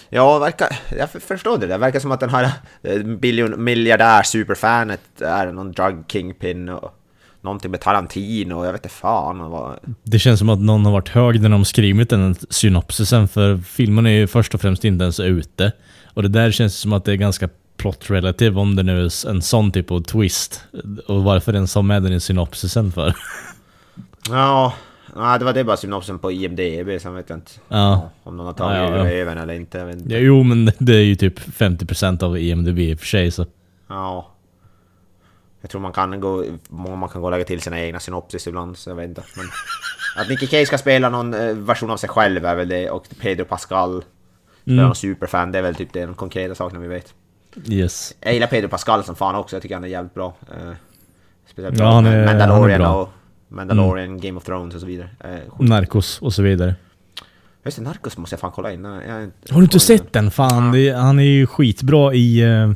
Ja, 0.09 0.39
verkar, 0.39 0.67
jag 0.97 1.09
för- 1.09 1.19
förstår 1.19 1.57
det. 1.57 1.67
Det 1.67 1.77
verkar 1.77 1.99
som 1.99 2.11
att 2.11 2.19
den 2.19 2.29
här 2.29 2.51
eh, 2.83 3.03
biljon, 3.03 3.63
miljardär 3.63 4.23
superfanet 4.23 5.21
är 5.21 5.51
någon 5.51 5.71
drug 5.71 6.03
kingpin 6.07 6.69
och 6.69 6.91
någonting 7.41 7.71
med 7.71 7.81
Tarantino. 7.81 8.65
Jag 8.65 8.71
vet 8.73 8.85
inte 8.85 8.95
fan 8.95 9.49
vad... 9.51 9.79
Det 10.03 10.19
känns 10.19 10.39
som 10.39 10.49
att 10.49 10.59
någon 10.59 10.85
har 10.85 10.91
varit 10.91 11.09
hög 11.09 11.41
när 11.41 11.49
de 11.49 11.65
skrivit 11.65 12.09
den 12.09 12.35
synopsisen 12.49 13.27
för 13.27 13.57
filmen 13.57 14.05
är 14.05 14.09
ju 14.11 14.27
först 14.27 14.53
och 14.53 14.61
främst 14.61 14.85
inte 14.85 15.03
ens 15.03 15.19
ute. 15.19 15.71
Och 16.15 16.23
det 16.23 16.29
där 16.29 16.51
känns 16.51 16.75
som 16.77 16.93
att 16.93 17.05
det 17.05 17.11
är 17.11 17.15
ganska 17.15 17.49
plot 17.77 18.09
relative 18.11 18.59
om 18.59 18.75
det 18.75 18.83
nu 18.83 19.05
är 19.05 19.29
en 19.29 19.41
sån 19.41 19.71
typ 19.71 19.91
av 19.91 20.01
twist. 20.01 20.61
Och 21.07 21.23
varför 21.23 21.53
den 21.53 21.67
sa 21.67 21.81
med 21.81 22.03
den 22.03 22.13
i 22.13 22.19
synopsisen 22.19 22.91
för. 22.91 23.13
Ja, 24.29 24.73
nej, 25.15 25.39
det 25.39 25.45
var 25.45 25.53
det 25.53 25.63
bara 25.63 25.77
synopsen 25.77 26.19
på 26.19 26.31
IMDB, 26.31 27.01
sen 27.01 27.13
vet 27.15 27.29
jag 27.29 27.37
inte 27.37 27.51
Ja. 27.69 28.09
om 28.23 28.37
någon 28.37 28.45
har 28.45 28.53
tagit 28.53 28.77
Ja, 28.77 28.97
ja, 28.97 29.07
över 29.09 29.35
eller 29.35 29.53
inte. 29.53 29.77
Jag 29.77 29.91
inte. 29.91 30.13
Ja, 30.13 30.19
jo 30.19 30.43
men 30.43 30.71
det 30.77 30.95
är 30.95 31.01
ju 31.03 31.15
typ 31.15 31.39
50% 31.39 32.23
av 32.23 32.37
IMDB 32.37 32.79
i 32.79 32.95
och 32.95 32.99
för 32.99 33.07
sig 33.07 33.31
så. 33.31 33.45
Ja. 33.87 34.31
Jag 35.61 35.69
tror 35.69 35.81
man 35.81 35.93
kan 35.93 36.19
gå, 36.19 36.43
man 36.69 37.09
kan 37.09 37.21
gå 37.21 37.27
och 37.27 37.31
lägga 37.31 37.45
till 37.45 37.61
sina 37.61 37.79
egna 37.81 37.99
synopsis 37.99 38.47
ibland, 38.47 38.77
så 38.77 38.89
jag 38.89 38.95
vet 38.95 39.09
inte. 39.09 39.23
Men 39.37 39.45
att 40.23 40.29
Nicky 40.29 40.47
Cage 40.47 40.67
ska 40.67 40.77
spela 40.77 41.09
någon 41.09 41.33
eh, 41.33 41.53
version 41.55 41.91
av 41.91 41.97
sig 41.97 42.09
själv 42.09 42.45
är 42.45 42.55
väl 42.55 42.67
det, 42.69 42.89
och 42.89 43.07
Pedro 43.21 43.45
Pascal 43.45 44.03
Mm. 44.67 44.85
någon 44.85 44.95
superfan, 44.95 45.51
det 45.51 45.57
är 45.57 45.61
väl 45.61 45.75
typ 45.75 45.93
det, 45.93 46.05
de 46.05 46.13
konkreta 46.15 46.55
sakerna 46.55 46.79
vi 46.81 46.87
vet. 46.87 47.13
Yes. 47.67 48.15
Jag 48.21 48.33
gillar 48.33 48.47
Pedro 48.47 48.67
Pascal 48.69 49.03
som 49.03 49.15
fan 49.15 49.35
också, 49.35 49.55
jag 49.55 49.63
tycker 49.63 49.75
han 49.75 49.83
är 49.83 49.87
jävligt 49.87 50.13
bra. 50.13 50.33
Eh, 50.51 50.71
speciellt 51.51 51.79
Ja, 51.79 51.91
han 51.91 52.05
är- 52.05 52.09
han 52.25 52.35
är 52.35 52.39
Mandalorian 52.39 52.79
bra. 52.81 53.01
och 53.01 53.09
Mandalorian, 53.47 54.19
Game 54.19 54.37
of 54.37 54.43
Thrones 54.43 54.75
och 54.75 54.81
så 54.81 54.87
vidare. 54.87 55.09
Eh. 55.23 55.59
Narcos 55.65 56.21
och 56.21 56.33
så 56.33 56.41
vidare. 56.41 56.75
Just 57.65 57.77
det, 57.77 57.83
Narcos 57.83 58.17
måste 58.17 58.33
jag 58.33 58.39
fan 58.39 58.51
kolla 58.51 58.71
in. 58.71 58.83
Jag, 58.83 58.91
har 58.91 59.31
Har 59.51 59.57
du 59.59 59.63
inte 59.63 59.79
sett 59.79 60.13
den? 60.13 60.31
Fan, 60.31 60.71
det, 60.71 60.89
han 60.91 61.19
är 61.19 61.23
ju 61.23 61.47
skitbra 61.47 62.13
i 62.13 62.39
eh, 62.41 62.71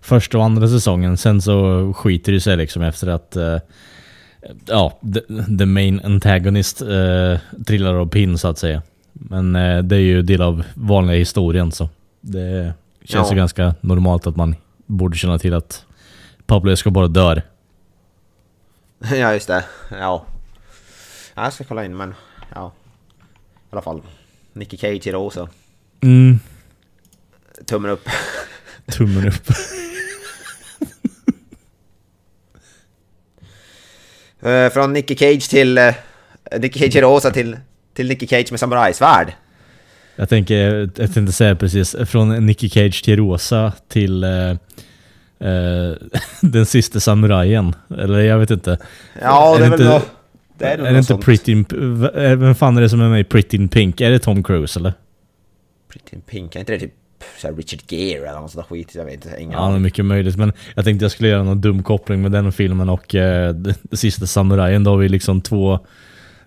första 0.00 0.38
och 0.38 0.44
andra 0.44 0.68
säsongen. 0.68 1.16
Sen 1.16 1.42
så 1.42 1.92
skiter 1.96 2.32
det 2.32 2.40
sig 2.40 2.56
liksom 2.56 2.82
efter 2.82 3.06
att 3.06 3.36
eh, 3.36 3.56
ja, 4.66 4.98
the, 5.14 5.20
the 5.58 5.66
main 5.66 6.00
antagonist 6.04 6.82
eh, 6.82 7.38
trillar 7.66 7.94
av 7.94 8.06
pinn 8.08 8.38
så 8.38 8.48
att 8.48 8.58
säga. 8.58 8.82
Men 9.12 9.56
eh, 9.56 9.78
det 9.82 9.96
är 9.96 10.00
ju 10.00 10.22
del 10.22 10.42
av 10.42 10.64
vanliga 10.74 11.16
historien 11.16 11.72
så 11.72 11.88
det 12.20 12.72
känns 13.04 13.26
Ja. 13.28 13.32
ju 13.34 13.36
ganska 13.36 13.74
normalt 13.80 14.26
att 14.26 14.36
man 14.36 14.54
borde 14.86 15.16
känna 15.16 15.38
till 15.38 15.54
att 15.54 15.84
Pablo 16.46 16.72
Escobar 16.72 17.08
dör. 17.08 17.42
Ja, 19.14 19.32
just 19.32 19.46
det. 19.48 19.64
Ja. 19.90 19.96
ja. 21.34 21.42
Jag 21.42 21.52
ska 21.52 21.64
kolla 21.64 21.84
in, 21.84 21.96
men 21.96 22.14
ja. 22.54 22.72
I 23.16 23.66
alla 23.70 23.82
fall. 23.82 24.02
Nicky 24.52 24.76
Cage 24.76 25.06
i 25.06 25.12
rosa. 25.12 25.48
Mm, 26.00 26.38
Tummen 27.66 27.90
upp. 27.90 28.08
tummen 28.86 29.28
upp. 29.28 29.34
Eh, 34.42 34.68
Från 34.70 34.92
Nicky 34.92 35.16
Cage 35.16 35.48
till... 35.50 35.78
Uh, 35.78 35.92
Nicky 36.60 36.78
Cage 36.80 37.02
rosa 37.02 37.30
till, 37.30 37.56
till 38.00 38.08
Nicky 38.08 38.26
Cage 38.26 38.50
med 38.50 38.60
samurajsvärd. 38.60 39.32
Jag 40.16 40.28
tänker, 40.28 40.90
jag 40.96 41.12
tänkte 41.14 41.32
säga 41.32 41.56
precis, 41.56 41.96
från 42.06 42.46
Nicky 42.46 42.68
Cage 42.68 43.02
till 43.04 43.16
Rosa 43.16 43.72
till 43.88 44.24
eh, 44.24 44.50
eh, 45.50 45.94
den 46.40 46.66
sista 46.66 47.00
samurajen. 47.00 47.74
Eller 47.98 48.18
jag 48.20 48.38
vet 48.38 48.50
inte. 48.50 48.78
Ja, 49.22 49.54
Är 49.54 49.58
det 49.58 49.66
är 49.66 49.70
väl 49.70 49.80
inte- 49.80 49.92
då... 49.92 50.02
Det 50.58 50.64
är, 50.64 50.78
Är 50.78 50.84
det 50.84 50.92
något 50.92 51.10
inte. 51.10 51.24
Pretty 51.24 51.52
eh, 51.52 52.36
Vem 52.36 52.54
fan 52.54 52.76
är 52.76 52.80
det 52.80 52.88
som 52.88 53.00
är 53.00 53.08
med 53.08 53.20
i 53.20 53.24
Pretty 53.24 53.56
in 53.56 53.68
Pink? 53.68 54.00
Är 54.00 54.10
det 54.10 54.18
Tom 54.18 54.42
Cruise 54.42 54.80
eller? 54.80 54.92
Pretty 55.92 56.16
in 56.16 56.22
Pink, 56.22 56.56
är 56.56 56.60
inte 56.60 56.72
det 56.72 56.78
typ 56.78 56.92
så 57.40 57.48
Richard 57.50 57.80
Gere 57.88 58.28
eller 58.28 58.40
något 58.40 58.50
sånt 58.50 58.68
där 58.68 58.76
skit? 58.76 58.94
Jag 58.94 59.04
vet 59.04 59.14
inte, 59.14 59.36
ingen 59.40 59.52
Ja, 59.52 59.68
det 59.68 59.74
är 59.74 59.78
mycket 59.78 60.04
möjligt. 60.04 60.36
Men 60.36 60.52
jag 60.74 60.84
tänkte 60.84 61.04
jag 61.04 61.12
skulle 61.12 61.28
göra 61.28 61.42
någon 61.42 61.60
dum 61.60 61.82
koppling 61.82 62.22
med 62.22 62.32
den 62.32 62.52
filmen 62.52 62.88
och 62.88 63.14
eh, 63.14 63.54
sista 63.92 64.26
samurajen. 64.26 64.84
Då 64.84 64.90
har 64.90 64.98
vi 64.98 65.08
liksom 65.08 65.40
två... 65.40 65.78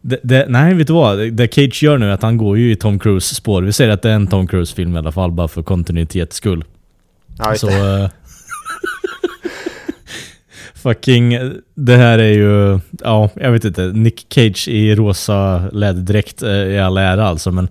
Det, 0.06 0.20
det, 0.24 0.46
nej, 0.50 0.74
vet 0.74 0.88
du 0.88 0.94
vad? 0.94 1.32
Det- 1.34 1.54
Cage 1.54 1.84
gör 1.84 1.98
nu 1.98 2.06
är 2.06 2.10
att 2.13 2.22
han 2.22 2.38
går 2.38 2.58
ju 2.58 2.72
i 2.72 2.76
Tom 2.76 3.00
Cruise 3.00 3.36
spår. 3.36 3.62
Vi 3.62 3.74
säger 3.74 3.92
att 3.92 4.02
det 4.02 4.10
är 4.10 4.16
en 4.16 4.28
Tom 4.28 4.48
Cruise-film 4.48 4.96
i 4.96 4.98
alla 4.98 5.12
fall, 5.12 5.32
bara 5.32 5.48
för 5.48 5.63
kontinuitets 5.63 6.36
skull. 6.36 6.63
Ja, 7.38 7.56
Så... 7.56 7.70
eh, 7.70 8.10
fucking... 10.76 11.38
Det 11.76 11.96
här 11.98 12.20
är 12.20 12.32
ju... 12.34 12.80
Ja, 13.04 13.30
jag 13.36 13.52
vet 13.52 13.66
inte. 13.66 13.82
Nick 13.88 14.26
Cage 14.30 14.68
i 14.68 14.96
rosa 14.96 15.70
läderdräkt 15.72 16.44
eh, 16.44 16.50
i 16.52 16.80
all 16.80 16.98
ära 16.98 17.28
alltså, 17.28 17.52
men... 17.52 17.68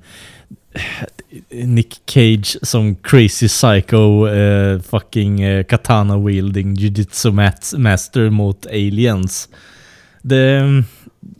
Nick 1.50 1.94
Cage 2.06 2.56
som 2.62 2.94
crazy 2.94 3.48
psycho 3.48 4.26
eh, 4.28 4.80
fucking 4.80 5.40
eh, 5.42 5.64
katana 5.64 6.18
wielding 6.18 6.74
jujutsu 6.74 7.30
mat- 7.30 7.74
master 7.78 8.30
mot 8.30 8.66
aliens. 8.66 9.48
Det, 10.22 10.62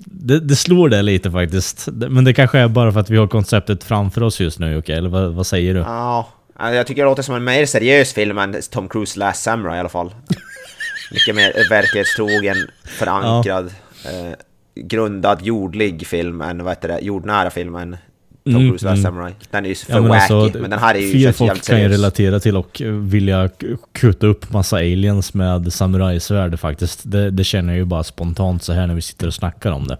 det, 0.06 0.40
det 0.40 0.56
slår 0.56 0.88
det 0.88 1.02
lite 1.02 1.30
faktiskt. 1.30 1.88
Men 1.92 2.24
det 2.24 2.34
kanske 2.34 2.58
är 2.58 2.68
bara 2.68 2.92
för 2.92 3.00
att 3.00 3.10
vi 3.10 3.16
har 3.16 3.26
konceptet 3.26 3.84
framför 3.84 4.22
oss 4.22 4.40
just 4.40 4.58
nu, 4.58 4.78
okej? 4.78 4.96
Eller 4.96 5.08
vad, 5.08 5.32
vad 5.32 5.46
säger 5.46 5.74
du? 5.74 5.80
Ja, 5.80 6.28
ja, 6.58 6.74
jag 6.74 6.86
tycker 6.86 7.02
det 7.02 7.08
låter 7.08 7.22
som 7.22 7.34
en 7.34 7.44
mer 7.44 7.66
seriös 7.66 8.12
film 8.12 8.38
än 8.38 8.56
Tom 8.70 8.88
Cruise 8.88 9.18
Last 9.18 9.42
Samurai 9.42 9.76
i 9.76 9.80
alla 9.80 9.88
fall. 9.88 10.14
Mycket 11.12 11.34
mer 11.34 11.68
verklighetstrogen, 11.70 12.56
förankrad, 12.84 13.66
eh, 14.04 14.34
grundad, 14.74 15.42
jordlig 15.42 16.06
film 16.06 16.40
än, 16.40 16.64
vad 16.64 16.72
heter 16.72 16.88
det, 16.88 16.98
jordnära 17.00 17.50
film 17.50 17.74
än 17.74 17.96
Tom 18.44 18.57
Mm, 18.57 18.68
Cruise 18.68 18.87
Last 18.87 18.98
mm. 18.98 19.02
Samurai. 19.02 19.35
Den 19.50 19.64
är 19.64 19.68
ju 19.68 19.74
för 19.74 19.92
Ja, 19.92 20.00
men 20.00 20.09
wacky, 20.09 20.35
alltså, 20.35 20.59
men 20.59 20.70
den 20.70 20.78
här 20.78 20.94
är 20.94 20.98
ju 20.98 21.11
fler 21.11 21.33
folk 21.33 21.64
kan 21.64 21.81
ju 21.81 21.88
relatera 21.88 22.40
till 22.40 22.57
och 22.57 22.83
vilja 22.85 23.50
kuta 23.92 24.26
upp 24.26 24.52
massa 24.52 24.76
aliens 24.76 25.35
med 25.35 25.72
samurajsvärd 25.72 26.59
faktiskt. 26.61 27.00
Det, 27.05 27.31
det 27.31 27.44
känner 27.44 27.72
jag 27.72 27.78
ju 27.78 27.85
bara 27.85 28.05
spontant 28.05 28.62
så 28.62 28.72
här 28.72 28.87
när 28.87 28.94
vi 28.94 29.02
sitter 29.02 29.26
och 29.26 29.35
snackar 29.35 29.72
om 29.72 29.88
det. 29.88 29.98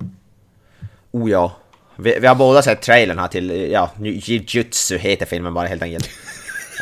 Oh 1.11 1.31
ja. 1.31 1.53
Vi, 1.97 2.19
vi 2.21 2.27
har 2.27 2.35
båda 2.35 2.63
sett 2.63 2.83
trailern 2.83 3.19
här 3.19 3.29
till, 3.29 3.71
ja, 3.71 3.91
Jujutsu 4.03 4.99
heter 4.99 5.27
filmen 5.27 5.55
bara 5.55 5.67
helt 5.67 5.83
enkelt. 5.83 6.09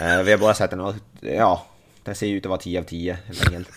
Eh, 0.00 0.22
vi 0.22 0.30
har 0.30 0.38
båda 0.38 0.54
sett 0.54 0.70
den 0.70 0.80
och, 0.80 0.94
ja, 1.20 1.66
den 2.04 2.14
ser 2.14 2.26
ju 2.26 2.36
ut 2.36 2.46
att 2.46 2.48
vara 2.48 2.60
10 2.60 2.80
av 2.80 2.84
10 2.84 3.18
helt 3.26 3.46
enkelt. 3.46 3.68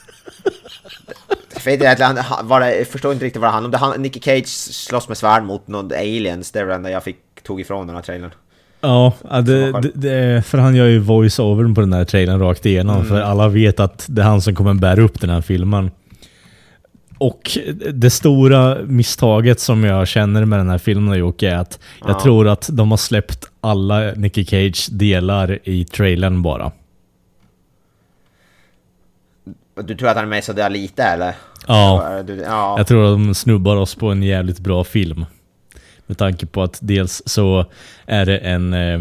Jag 1.65 2.88
förstår 2.88 3.13
inte 3.13 3.26
riktigt 3.26 3.41
vad 3.41 3.50
det 3.50 3.54
handlar 3.54 3.96
om. 3.96 4.02
Nicky 4.02 4.19
Cage 4.19 4.48
slåss 4.48 5.08
med 5.08 5.17
svärd 5.17 5.43
mot 5.43 5.67
någon 5.67 5.91
aliens, 5.91 6.52
det 6.52 6.60
är 6.60 6.65
det 6.65 6.76
enda 6.76 6.91
jag 6.91 7.04
fick, 7.04 7.17
tog 7.43 7.62
ifrån 7.62 7.88
den 7.88 7.95
här 7.95 8.03
trailern. 8.03 8.32
Ja, 8.82 9.13
det, 9.32 9.71
det, 9.82 9.91
det, 9.93 10.45
för 10.45 10.58
han 10.58 10.75
gör 10.75 10.86
ju 10.86 10.99
voice-overn 10.99 11.75
på 11.75 11.82
den 11.82 11.93
här 11.93 12.06
trailern 12.06 12.39
rakt 12.39 12.65
igenom. 12.65 12.95
Mm. 12.95 13.08
För 13.08 13.21
alla 13.21 13.47
vet 13.47 13.79
att 13.79 14.06
det 14.10 14.21
är 14.21 14.25
han 14.25 14.41
som 14.41 14.56
kommer 14.56 14.73
bära 14.73 15.01
upp 15.01 15.21
den 15.21 15.29
här 15.29 15.41
filmen. 15.41 15.91
Och 17.17 17.58
det 17.93 18.10
stora 18.10 18.77
misstaget 18.86 19.60
som 19.60 19.84
jag 19.84 20.08
känner 20.08 20.45
med 20.45 20.60
den 20.60 20.69
här 20.69 20.77
filmen 20.77 21.19
Jocke 21.19 21.49
är 21.49 21.56
att 21.58 21.79
jag 22.01 22.10
Ja. 22.10 22.19
tror 22.19 22.47
att 22.47 22.69
de 22.71 22.91
har 22.91 22.97
släppt 22.97 23.51
alla 23.62 23.99
Nicky 24.12 24.45
Cage 24.45 24.88
delar 24.91 25.60
i 25.63 25.86
trailern 25.86 26.41
bara. 26.41 26.71
Du 29.84 29.95
tror 29.95 30.10
att 30.10 30.15
han 30.15 30.25
är 30.25 30.29
med 30.29 30.43
sådär 30.43 30.69
lite 30.69 31.03
eller? 31.03 31.36
Ja. 31.67 32.19
Ja. 32.45 32.77
Jag 32.77 32.88
tror 32.88 33.06
att 33.06 33.13
de 33.13 33.36
snubbar 33.36 33.75
oss 33.75 33.95
på 33.95 34.08
en 34.12 34.23
jävligt 34.23 34.60
bra 34.60 34.84
film. 34.84 35.25
Med 36.08 36.18
tanke 36.18 36.46
på 36.46 36.63
att 36.63 36.78
dels 36.82 37.22
så 37.26 37.66
är 38.06 38.26
det 38.26 38.38
en... 38.38 38.74
Eh, 38.74 39.00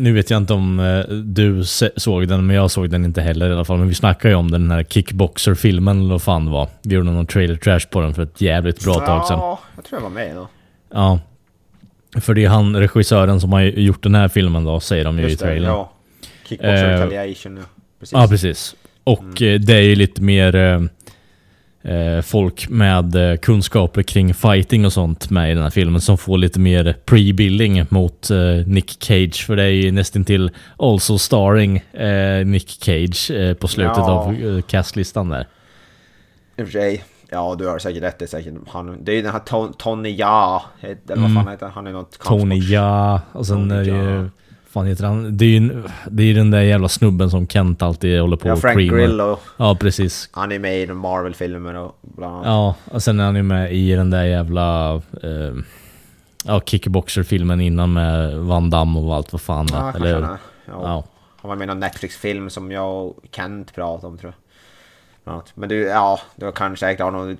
nu 0.00 0.12
vet 0.12 0.30
jag 0.30 0.36
inte 0.36 0.52
om 0.52 0.80
eh, 0.80 1.14
du 1.14 1.64
såg 1.96 2.28
den, 2.28 2.46
men 2.46 2.56
jag 2.56 2.70
såg 2.70 2.90
den 2.90 3.04
inte 3.04 3.20
heller 3.22 3.50
i 3.50 3.52
alla 3.52 3.64
fall. 3.64 3.78
Men 3.78 3.88
vi 3.88 3.94
snackade 3.94 4.32
ju 4.32 4.38
om 4.38 4.50
den 4.50 4.70
här 4.70 4.82
Kickboxer-filmen 4.82 6.00
eller 6.00 6.10
vad 6.10 6.22
fan 6.22 6.44
det 6.44 6.50
var. 6.50 6.68
Vi 6.82 6.94
gjorde 6.94 7.10
någon 7.10 7.26
trailer 7.26 7.56
trash 7.56 7.80
på 7.90 8.00
den 8.00 8.14
för 8.14 8.22
ett 8.22 8.40
jävligt 8.40 8.84
bra 8.84 8.94
tag 8.94 9.26
sedan. 9.26 9.38
Ja, 9.38 9.58
jag 9.76 9.84
tror 9.84 10.00
jag 10.00 10.02
var 10.08 10.14
med 10.14 10.36
då. 10.36 10.48
Ja. 10.94 11.20
För 12.20 12.34
det 12.34 12.44
är 12.44 12.48
han, 12.48 12.76
regissören, 12.76 13.40
som 13.40 13.52
har 13.52 13.60
gjort 13.60 14.02
den 14.02 14.14
här 14.14 14.28
filmen 14.28 14.64
då, 14.64 14.80
säger 14.80 15.04
de 15.04 15.18
ju 15.18 15.24
i 15.24 15.28
Just 15.28 15.40
det, 15.40 15.46
trailern. 15.46 15.70
ja. 15.70 15.92
Kickboxer 16.48 16.84
Eh, 16.94 17.00
retaliation, 17.00 17.56
ja. 17.56 17.62
Precis. 18.00 18.12
Ja, 18.12 18.26
precis. 18.28 18.74
Och 19.04 19.42
eh, 19.42 19.60
det 19.60 19.74
är 19.74 19.80
ju 19.80 19.94
lite 19.94 20.22
mer 20.22 20.88
folk 22.22 22.68
med 22.68 23.14
eh, 23.30 23.36
kunskaper 23.36 24.02
kring 24.02 24.34
fighting 24.34 24.86
och 24.86 24.92
sånt 24.92 25.30
med 25.30 25.50
i 25.50 25.54
den 25.54 25.62
här 25.62 25.70
filmen 25.70 26.00
som 26.00 26.18
får 26.18 26.38
lite 26.38 26.60
mer 26.60 26.96
pre-billing 27.06 27.86
mot 27.88 28.30
eh, 28.30 28.38
Nick 28.66 28.96
Cage. 29.04 29.46
För 29.46 29.56
det 29.56 29.62
är 29.62 29.68
ju 29.68 29.92
nästan 29.92 30.24
till 30.24 30.50
also 30.78 31.18
starring 31.18 31.76
eh, 31.92 32.46
Nick 32.46 32.68
Cage 32.82 33.30
eh, 33.30 33.54
på 33.54 33.68
slutet 33.68 33.96
Ja. 33.96 34.10
av 34.10 34.34
eh, 34.34 34.62
castlistan 34.62 35.28
där. 35.28 35.46
I 36.56 36.62
och 36.62 36.66
för 36.66 36.72
sig. 36.72 37.04
Ja, 37.30 37.54
du 37.58 37.66
har 37.68 37.78
säkert 37.78 38.02
rätt. 38.02 38.18
Det 38.18 38.24
är, 38.24 38.26
säkert 38.26 38.54
han, 38.68 39.04
det 39.04 39.12
är 39.12 39.22
den 39.22 39.32
här 39.32 39.38
Ton, 39.38 39.72
Tony 39.72 40.14
Ja, 40.16 40.62
eller 40.80 40.96
vad 41.06 41.18
Mm. 41.18 41.34
fan 41.34 41.48
heter 41.52 41.66
han? 41.66 41.74
Han 41.74 41.86
är 41.86 41.92
något 41.92 42.18
Tony 42.18 42.58
Ja, 42.58 43.20
och 43.32 43.46
sen 43.46 43.56
Tony 43.56 43.74
är 43.74 43.78
det 43.78 43.86
ju... 43.90 44.14
Jaa. 44.14 44.30
Fan 44.76 44.86
heter 44.86 45.04
han? 45.04 45.36
Det 45.36 45.44
är 45.44 45.48
ju 45.48 45.82
det 46.10 46.22
är 46.22 46.34
den 46.34 46.50
där 46.50 46.60
jävla 46.60 46.88
snubben 46.88 47.30
som 47.30 47.48
Kent 47.48 47.82
alltid 47.82 48.20
håller 48.20 48.36
på 48.36 48.48
Ja, 48.48 48.52
och 48.52 48.60
Frank. 48.60 48.76
Grillo. 48.76 49.38
Ja, 49.56 49.76
precis. 49.80 50.28
Han 50.32 50.52
är 50.52 50.58
med 50.58 50.80
i 50.80 50.86
Marvel-filmer 50.86 51.74
och 51.74 51.98
bland 52.00 52.34
annat. 52.34 52.46
Ja, 52.46 52.74
och 52.94 53.02
sen 53.02 53.20
är 53.20 53.24
han 53.24 53.36
ju 53.36 53.42
med 53.42 53.72
i 53.72 53.92
den 53.92 54.10
där 54.10 54.24
jävla... 54.24 54.94
Eh, 54.94 55.54
ja, 56.44 56.60
kickboxer-filmen 56.60 57.60
innan 57.60 57.92
med 57.92 58.38
Van 58.38 58.70
Damme 58.70 58.98
och 59.00 59.14
allt 59.14 59.32
vad 59.32 59.40
fan 59.40 59.66
det 59.66 59.72
Ja, 59.74 59.92
Eller. 59.96 60.20
Ja. 60.20 60.38
ja. 60.66 61.04
Han 61.36 61.48
var 61.48 61.56
med 61.56 61.64
i 61.64 61.66
någon 61.66 61.80
Netflix-film 61.80 62.50
som 62.50 62.72
jag 62.72 63.06
och 63.06 63.16
Kent 63.32 63.74
pratade 63.74 64.06
om 64.06 64.18
tror 64.18 64.32
jag. 64.32 64.45
Annat. 65.28 65.52
Men 65.54 65.68
du, 65.68 65.76
ja, 65.80 66.20
du 66.36 66.52
kanske 66.52 66.86
säkert 66.86 67.00
har 67.04 67.10
någon... 67.10 67.36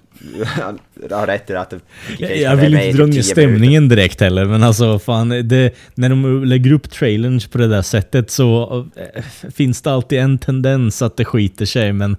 Du 1.09 1.14
har 1.14 1.27
rätt 1.27 1.51
i 1.51 1.55
att... 1.55 1.70
det- 1.70 1.81
Jag, 2.18 2.37
jag 2.37 2.57
vill 2.57 2.75
inte 2.75 2.96
dra 2.99 3.07
ner 3.07 3.12
10 3.12 3.22
stämningen 3.22 3.88
direkt 3.88 4.20
heller, 4.20 4.44
men 4.44 4.62
alltså 4.62 4.99
fan, 4.99 5.29
det, 5.29 5.75
när 5.94 6.09
de 6.09 6.44
lägger 6.44 6.72
upp 6.72 6.90
trailern 6.90 7.40
på 7.53 7.59
det 7.59 7.66
där 7.68 7.83
sättet 7.83 8.31
så 8.31 8.79
eh, 8.96 9.22
finns 9.55 9.83
det 9.83 9.92
alltid 9.92 10.18
en 10.18 10.38
tendens 10.38 11.03
att 11.03 11.16
det 11.16 11.25
skiter 11.25 11.64
sig, 11.64 11.92
men 11.92 12.16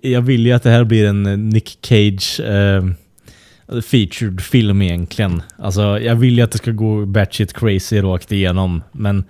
jag 0.00 0.20
vill 0.22 0.46
ju 0.46 0.52
att 0.52 0.62
det 0.62 0.70
här 0.70 0.84
blir 0.84 1.06
en 1.06 1.26
eh, 1.26 1.36
Nick 1.38 1.78
Cage, 1.82 2.40
eh, 2.40 2.84
featured 3.82 4.40
film 4.40 4.82
egentligen. 4.82 5.42
Alltså, 5.58 5.98
jag 6.00 6.14
vill 6.14 6.36
ju 6.36 6.42
att 6.42 6.52
det 6.52 6.58
ska 6.58 6.70
gå 6.70 7.06
batshit 7.06 7.52
crazy 7.52 8.00
rakt 8.00 8.32
igenom, 8.32 8.82
men 8.92 9.24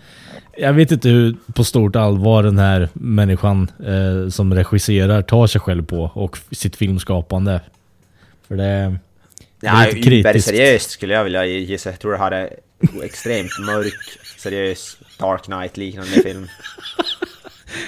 jag 0.59 0.73
vet 0.73 0.92
inte 0.92 1.09
hur 1.09 1.37
på 1.55 1.64
stort 1.64 1.97
allvar 1.97 2.42
den 2.42 2.59
här 2.59 2.88
människan 2.92 3.70
eh, 3.87 4.29
som 4.29 4.55
regisserar 4.55 5.23
tar 5.23 5.47
sig 5.47 5.61
själv 5.61 5.87
på 5.87 6.11
och 6.14 6.38
sitt 6.51 6.77
filmskapande. 6.77 7.61
För 8.49 8.57
det, 8.57 8.99
det 9.61 9.66
är 9.66 9.87
lite 9.87 10.03
kritiskt. 10.03 10.49
seriöst 10.49 10.90
skulle 10.90 11.14
jag 11.14 11.25
vilja 11.25 11.44
gissa. 11.44 11.90
Jag 11.90 12.01
tror 12.01 12.12
det 12.12 12.18
här 12.18 12.33
är 12.33 12.51
extremt 13.03 13.59
mörk, 13.66 14.18
seriös 14.38 14.97
Dark 15.18 15.42
Knight-liknande 15.42 16.11
film. 16.11 16.47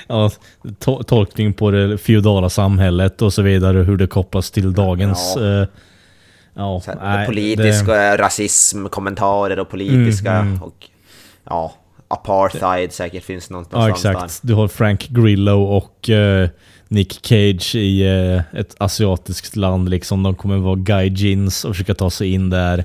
Ja, 0.06 0.30
to 0.78 1.02
tolkning 1.02 1.52
på 1.52 1.70
det 1.70 1.98
feodala 1.98 2.50
samhället 2.50 3.22
och 3.22 3.32
så 3.32 3.42
vidare, 3.42 3.78
hur 3.78 3.96
det 3.96 4.06
kopplas 4.06 4.50
till 4.50 4.72
dagens... 4.72 5.35
Ja. 5.37 5.62
eh, 5.62 5.68
ja, 6.57 6.81
Så 6.85 6.90
här, 6.90 7.16
nej, 7.16 7.27
politiska 7.27 7.92
det- 7.92 8.16
rasism, 8.16 8.87
kommentarer 8.88 9.59
och 9.59 9.69
politiska 9.69 10.33
Mm, 10.33 10.49
mm. 10.49 10.62
och 10.62 10.87
ja, 11.45 11.75
apartheid 12.09 12.92
säkert 12.92 13.25
finns 13.25 13.51
någonstans 13.51 13.83
Ja, 14.05 14.11
exakt. 14.11 14.38
Du 14.42 14.55
har 14.55 14.69
Frank 14.69 15.09
Grillo 15.09 15.62
och 15.62 16.11
eh, 16.11 16.49
Nick 16.88 17.12
Cage 17.27 17.75
i 17.75 18.03
eh, 18.03 18.61
ett 18.61 18.75
asiatiskt 18.79 19.57
land 19.57 19.88
liksom. 19.88 20.23
De 20.23 20.35
kommer 20.35 20.57
vara 20.57 20.75
gaijins 20.77 21.64
och 21.64 21.75
försöka 21.75 21.95
ta 21.95 22.11
sig 22.11 22.33
in 22.33 22.51
där. 22.51 22.85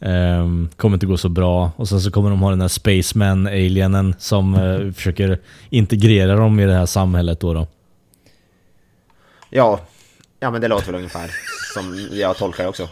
Ehm, 0.00 0.68
kommer 0.76 0.96
inte 0.96 1.06
gå 1.06 1.16
så 1.16 1.28
bra. 1.28 1.70
Och 1.76 1.88
sen 1.88 2.00
så 2.00 2.10
kommer 2.10 2.30
de 2.30 2.40
ha 2.42 2.50
den 2.50 2.60
här 2.60 2.68
Spaceman, 2.68 3.46
alienen, 3.46 4.14
som 4.18 4.54
eh, 4.54 4.92
försöker 4.92 5.38
integrera 5.70 6.36
dem 6.36 6.60
i 6.60 6.66
det 6.66 6.74
här 6.74 6.86
samhället 6.86 7.40
då. 7.40 7.54
då. 7.54 7.66
Ja, 9.50 9.80
ja 10.40 10.50
men 10.50 10.60
det 10.60 10.68
låter 10.68 10.86
väl 10.86 10.94
ungefär 10.94 11.30
som 11.74 12.08
jag 12.12 12.36
tolkar 12.36 12.62
det 12.62 12.68
också. 12.68 12.88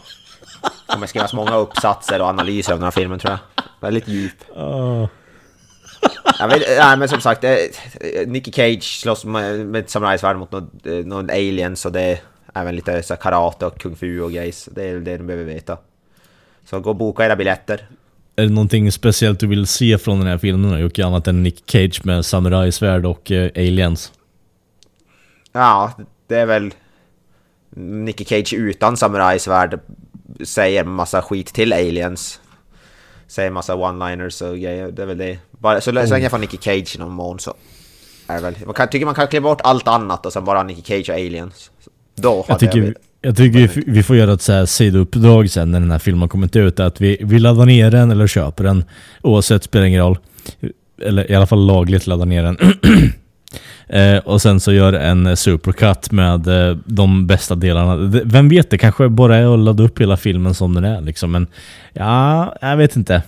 Det 0.62 0.92
kommer 0.92 1.07
skrivas 1.07 1.33
många 1.33 1.57
uppsatser 1.57 2.20
och 2.20 2.26
analyser 2.26 2.72
av 2.72 2.78
den 2.78 2.85
här 2.85 2.90
filmen 2.90 3.18
tror 3.18 3.31
jag. 3.31 3.64
Väldigt 3.81 4.09
djup. 4.09 4.44
Jag 6.38 6.48
vet, 6.48 6.62
nej 6.78 6.96
men 6.96 7.09
som 7.09 7.20
sagt, 7.20 7.44
Nicky 8.26 8.52
Cage 8.52 9.00
slåss 9.00 9.24
med, 9.24 9.66
med 9.66 9.90
samurajsvärd 9.90 10.37
mot 10.37 10.52
någon, 10.52 10.70
eh, 10.85 10.92
någon 10.92 11.31
alien 11.31 11.76
så 11.76 11.90
det 11.90 12.20
även 12.55 12.76
lite 12.76 13.02
så 13.02 13.16
karate 13.16 13.66
och 13.66 13.81
kung 13.81 13.96
fu 13.96 14.20
och 14.20 14.33
grejs. 14.33 14.68
Det 14.72 14.85
är 14.85 15.00
det 15.00 15.16
de 15.16 15.26
behöver 15.26 15.44
veta. 15.44 15.78
Så 16.64 16.81
gå 16.81 16.90
och 16.90 16.96
boka 16.96 17.24
era 17.24 17.37
biljetter. 17.37 17.88
Är 18.37 18.42
det 18.42 18.52
någonting 18.52 18.92
speciellt 18.92 19.40
du 19.40 19.46
vill 19.46 19.66
se 19.66 19.98
från 19.98 20.18
den 20.18 20.28
här 20.28 20.38
filmen 20.38 20.81
Jocke? 20.81 21.07
Annat 21.07 21.26
än 21.26 21.42
Nick 21.42 21.70
Cage 21.70 22.00
med 22.05 22.24
samurajsvärd 22.24 23.07
och 23.07 23.31
eh, 23.31 23.50
aliens? 23.57 24.12
Ja, 25.52 25.92
det 26.26 26.37
är 26.37 26.46
väl 26.46 26.74
Nicky 27.76 28.24
Cage 28.24 28.52
utan 28.54 28.96
samurajsvärd 28.96 29.80
säger 30.44 30.85
massa 30.85 31.22
skit 31.22 31.46
till 31.46 31.72
aliens. 31.72 32.40
Säger 33.28 33.50
massa 33.50 33.74
one-liners 33.74 34.42
och 34.50 34.58
grejer. 34.58 34.90
Det 34.92 35.02
är 35.02 35.06
väl 35.06 35.18
det. 35.18 35.38
Bara, 35.50 35.80
så, 35.80 35.85
så 35.85 35.90
länge 35.92 36.18
jag 36.18 36.30
får 36.30 36.38
Nicky 36.38 36.56
Cage 36.61 36.96
i 36.96 36.98
någon 36.98 37.12
mån 37.12 37.38
så 37.38 37.54
är 38.26 38.40
väl... 38.40 38.54
Man 38.64 38.74
kan, 38.74 38.88
tycker 38.88 39.06
man 39.06 39.14
kan 39.14 39.26
klippa 39.28 39.42
bort 39.42 39.61
allt 39.64 39.88
annat 39.88 40.26
och 40.26 40.32
sen 40.32 40.44
bara 40.44 40.62
Nicky 40.62 40.82
Cage 40.82 41.08
och 41.11 41.14
aliens. 41.14 41.70
Då 42.16 42.44
Jag 42.48 42.58
tycker, 42.58 42.78
jag... 42.78 42.85
vi- 42.87 42.94
jag 43.24 43.37
tycker 43.37 43.70
vi, 43.87 44.02
får 44.02 44.16
göra 44.16 44.32
ett 44.32 44.42
så 44.42 44.52
här 44.52 44.66
sidouppdrag 44.66 45.50
sen 45.50 45.70
när 45.70 45.80
den 45.80 45.90
här 45.90 45.98
filmen 45.98 46.28
kommit 46.28 46.56
ut. 46.56 46.80
Att 46.80 47.00
vi, 47.00 47.16
vi 47.20 47.38
laddar 47.38 47.66
ner 47.66 47.90
den 47.90 48.11
eller 48.11 48.26
köper 48.26 48.64
den. 48.64 48.85
Oavsett 49.22 49.62
spelar 49.64 49.87
ingen 49.87 50.00
roll. 50.02 50.18
Eller 51.02 51.30
i 51.30 51.35
alla 51.35 51.46
fall 51.46 51.66
lagligt 51.66 52.06
laddar 52.06 52.26
ner 52.26 52.42
den. 52.42 52.56
eh, 53.88 54.18
och 54.18 54.42
sen 54.42 54.60
så 54.60 54.72
gör 54.72 54.92
en 54.92 55.36
supercut 55.36 56.10
med 56.10 56.46
eh, 56.46 56.76
de 56.84 57.26
bästa 57.26 57.54
delarna. 57.54 57.96
Vem 58.24 58.48
vet, 58.48 58.70
det 58.70 58.78
kanske 58.78 59.08
bara 59.08 59.36
är 59.36 59.54
att 59.54 59.58
ladda 59.58 59.82
upp 59.82 60.00
hela 60.00 60.16
filmen 60.16 60.54
som 60.54 60.74
den 60.74 60.84
är 60.84 61.00
liksom. 61.00 61.32
Men 61.32 61.46
ja, 61.92 62.56
jag 62.60 62.76
vet 62.76 62.96
inte. 62.96 63.22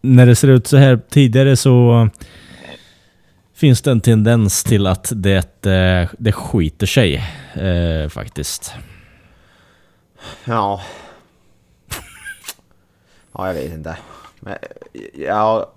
När 0.00 0.26
det 0.26 0.34
ser 0.34 0.48
ut 0.48 0.66
så 0.66 0.76
här 0.76 1.00
tidigare 1.10 1.56
så 1.56 2.08
finns 3.54 3.82
det 3.82 3.90
en 3.90 4.00
tendens 4.00 4.64
till 4.64 4.86
att 4.86 5.12
det, 5.14 5.66
eh, 5.66 6.08
det 6.18 6.32
skiter 6.32 6.86
sig 6.86 7.24
eh, 7.54 8.08
faktiskt. 8.08 8.74
Ja. 10.44 10.80
Ja, 13.32 13.46
jag 13.46 13.54
vet 13.54 13.72
inte. 13.72 13.96
Men, 14.40 14.54
ja, 15.14 15.72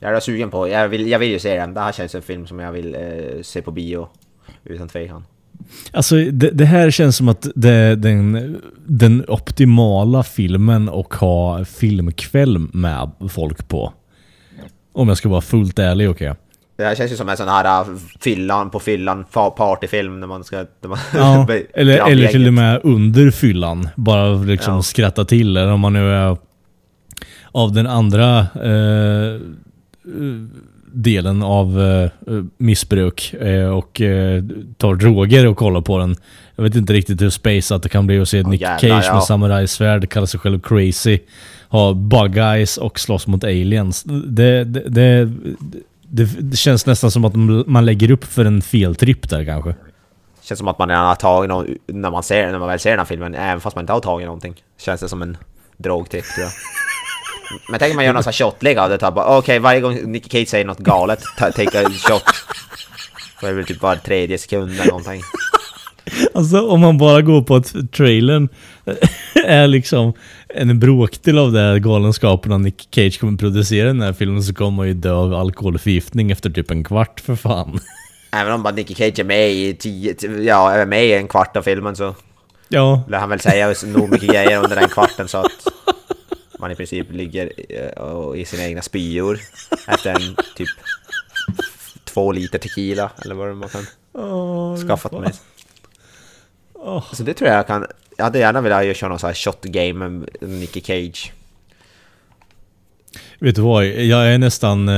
jag 0.00 0.16
är 0.16 0.20
sugen 0.20 0.50
på... 0.50 0.68
Jag 0.68 0.88
vill, 0.88 1.08
jag 1.08 1.18
vill 1.18 1.30
ju 1.30 1.38
se 1.38 1.56
den. 1.56 1.74
Det 1.74 1.80
här 1.80 1.92
känns 1.92 2.14
en 2.14 2.22
film 2.22 2.46
som 2.46 2.58
jag 2.58 2.72
vill 2.72 2.94
eh, 2.94 3.42
se 3.42 3.62
på 3.62 3.70
bio. 3.70 4.08
Utan 4.64 4.88
tvekan. 4.88 5.24
Alltså 5.92 6.16
det, 6.16 6.50
det 6.50 6.64
här 6.64 6.90
känns 6.90 7.16
som 7.16 7.28
att 7.28 7.46
det 7.54 7.70
är 7.70 7.96
den, 7.96 8.56
den 8.86 9.24
optimala 9.28 10.22
filmen 10.22 10.88
och 10.88 11.14
ha 11.14 11.64
filmkväll 11.64 12.58
med 12.58 13.10
folk 13.30 13.68
på. 13.68 13.92
Om 14.92 15.08
jag 15.08 15.16
ska 15.16 15.28
vara 15.28 15.40
fullt 15.40 15.78
ärlig, 15.78 16.10
okej. 16.10 16.34
Det 16.76 16.84
här 16.84 16.94
känns 16.94 17.12
ju 17.12 17.16
som 17.16 17.28
en 17.28 17.36
sån 17.36 17.48
här 17.48 17.80
äh, 17.80 17.86
fyllan 18.20 18.70
på 18.70 18.80
fyllan 18.80 19.24
partyfilm 19.56 20.20
när 20.20 20.26
man 20.26 20.44
ska... 20.44 20.56
När 20.56 20.88
man 20.88 20.98
Ja, 21.14 21.46
eller, 21.74 22.10
eller 22.10 22.28
till 22.28 22.46
och 22.46 22.52
med 22.54 22.80
under 22.84 23.30
fyllan. 23.30 23.88
Bara 23.96 24.34
liksom 24.34 24.74
Ja. 24.74 24.82
skratta 24.82 25.24
till. 25.24 25.56
Eller 25.56 25.72
om 25.72 25.80
man 25.80 25.92
nu 25.92 26.12
är 26.12 26.36
av 27.52 27.72
den 27.72 27.86
andra 27.86 28.38
eh, 28.38 29.40
delen 30.92 31.42
av 31.42 31.80
eh, 31.80 32.10
missbruk 32.56 33.34
eh, 33.34 33.68
och 33.68 34.00
eh, 34.00 34.44
tar 34.76 34.94
droger 34.94 35.46
och 35.46 35.56
kollar 35.56 35.80
på 35.80 35.98
den. 35.98 36.16
Jag 36.56 36.64
vet 36.64 36.74
inte 36.74 36.92
riktigt 36.92 37.20
hur 37.22 37.30
spaceat 37.30 37.82
det 37.82 37.88
kan 37.88 38.06
bli 38.06 38.20
att 38.20 38.28
se 38.28 38.42
Nick 38.42 38.60
jävlar, 38.60 38.78
Cage 38.78 39.04
ja. 39.06 39.14
med 39.14 39.22
samurajsvärd, 39.22 40.08
kalla 40.08 40.26
sig 40.26 40.40
själv 40.40 40.60
crazy, 40.60 41.18
ha 41.68 41.94
bug 41.94 42.36
eyes 42.36 42.78
och 42.78 43.00
slåss 43.00 43.26
mot 43.26 43.44
aliens. 43.44 44.02
Det, 44.02 44.64
det, 44.64 44.82
det, 44.86 45.30
det, 46.08 46.56
känns 46.56 46.86
nästan 46.86 47.10
som 47.10 47.24
att 47.24 47.34
man 47.66 47.86
lägger 47.86 48.10
upp 48.10 48.24
för 48.24 48.44
en 48.44 48.62
feltripp 48.62 49.30
där 49.30 49.44
kanske. 49.44 49.74
Känns 50.42 50.58
som 50.58 50.68
att 50.68 50.78
man 50.78 50.88
redan 50.88 51.06
har 51.06 51.14
tagit 51.14 51.48
någon, 51.48 51.66
när 51.86 52.10
man, 52.10 52.22
ser, 52.22 52.52
när 52.52 52.58
man 52.58 52.68
väl 52.68 52.78
ser 52.78 52.90
den 52.90 52.98
här 52.98 53.06
filmen, 53.06 53.34
även 53.34 53.60
fast 53.60 53.76
man 53.76 53.82
inte 53.82 53.92
har 53.92 54.00
tagit 54.00 54.26
någonting. 54.26 54.54
Känns 54.78 55.00
det 55.00 55.08
som 55.08 55.22
en 55.22 55.36
drogtipp 55.76 56.24
tror 56.24 56.44
jag. 56.44 56.52
Men 57.68 57.78
tänk 57.78 57.90
om 57.90 57.96
man 57.96 58.04
gör 58.04 58.12
någon 58.12 58.22
sån 58.22 58.32
shotlägg 58.32 58.78
av 58.78 58.90
det, 58.90 58.98
bara 58.98 59.38
okej 59.38 59.58
varje 59.58 59.80
gång 59.80 60.12
Nicky 60.12 60.28
Cage 60.28 60.48
säger 60.48 60.64
något 60.64 60.78
galet, 60.78 61.22
ta, 61.38 61.52
take 61.52 61.86
a 61.86 61.90
shot. 61.90 62.22
Så 63.40 63.46
är 63.46 63.50
det 63.50 63.56
väl 63.56 63.64
typ 63.64 63.82
var 63.82 63.96
tredje 63.96 64.38
sekund 64.38 64.70
eller 64.70 64.86
någonting. 64.86 65.22
Alltså 66.34 66.68
om 66.68 66.80
man 66.80 66.98
bara 66.98 67.22
går 67.22 67.42
på 67.42 67.54
att 67.54 67.92
trailern 67.92 68.48
är 69.44 69.66
liksom 69.66 70.12
en 70.48 70.78
bråkdel 70.78 71.38
av 71.38 71.52
den 71.52 71.64
här 71.64 71.78
galenskapen 71.78 72.52
och 72.52 72.60
Nick 72.60 72.88
Cage 72.90 73.20
kommer 73.20 73.38
producera 73.38 73.86
den 73.86 74.02
här 74.02 74.12
filmen 74.12 74.42
så 74.42 74.54
kommer 74.54 74.70
man 74.70 74.86
ju 74.86 74.94
dö 74.94 75.12
av 75.12 75.34
alkoholförgiftning 75.34 76.30
efter 76.30 76.50
typ 76.50 76.70
en 76.70 76.84
kvart 76.84 77.20
för 77.20 77.36
fan. 77.36 77.78
Även 78.32 78.52
om 78.52 78.62
bara 78.62 78.74
Nicky 78.74 78.94
Cage 78.94 79.18
är 79.18 79.24
med 79.24 79.50
i 79.50 79.74
tio, 79.74 80.14
ja, 80.40 80.72
är 80.72 80.86
med 80.86 81.06
i 81.06 81.12
en 81.12 81.28
kvart 81.28 81.56
av 81.56 81.62
filmen 81.62 81.96
så 81.96 82.14
Ja, 82.72 83.02
lär 83.08 83.18
han 83.18 83.28
väl 83.28 83.40
säga 83.40 83.74
nog 83.84 84.10
mycket 84.10 84.28
grejer 84.28 84.62
under 84.62 84.76
den 84.76 84.88
kvarten 84.88 85.28
så 85.28 85.38
att 85.38 85.50
man 86.60 86.70
i 86.70 86.74
princip 86.74 87.12
ligger 87.12 87.52
eh, 87.68 88.40
i 88.40 88.44
sina 88.44 88.64
egna 88.64 88.82
spyor 88.82 89.38
efter 89.88 90.10
en 90.10 90.36
typ 90.56 90.68
två 92.04 92.32
liter 92.32 92.58
tequila 92.58 93.10
eller 93.24 93.34
vad 93.34 93.56
man 93.56 93.68
kan 93.68 93.86
skaffat 94.88 95.12
med. 95.12 95.32
Så 97.12 97.22
det 97.22 97.34
tror 97.34 97.50
jag 97.50 97.66
kan... 97.66 97.86
Jag 98.16 98.24
hade 98.24 98.38
gärna 98.38 98.60
velat 98.60 98.84
göra 98.86 99.08
någon 99.08 99.18
sån 99.18 99.26
här 99.26 99.34
shot 99.34 99.64
game 99.64 100.08
med 100.08 100.28
Nicky 100.40 100.80
Cage. 100.80 101.32
vet 103.38 103.54
du 103.54 103.62
vad? 103.62 103.86
Jag 103.86 104.26
är 104.28 104.38
nästan, 104.38 104.88
eh, 104.88 104.94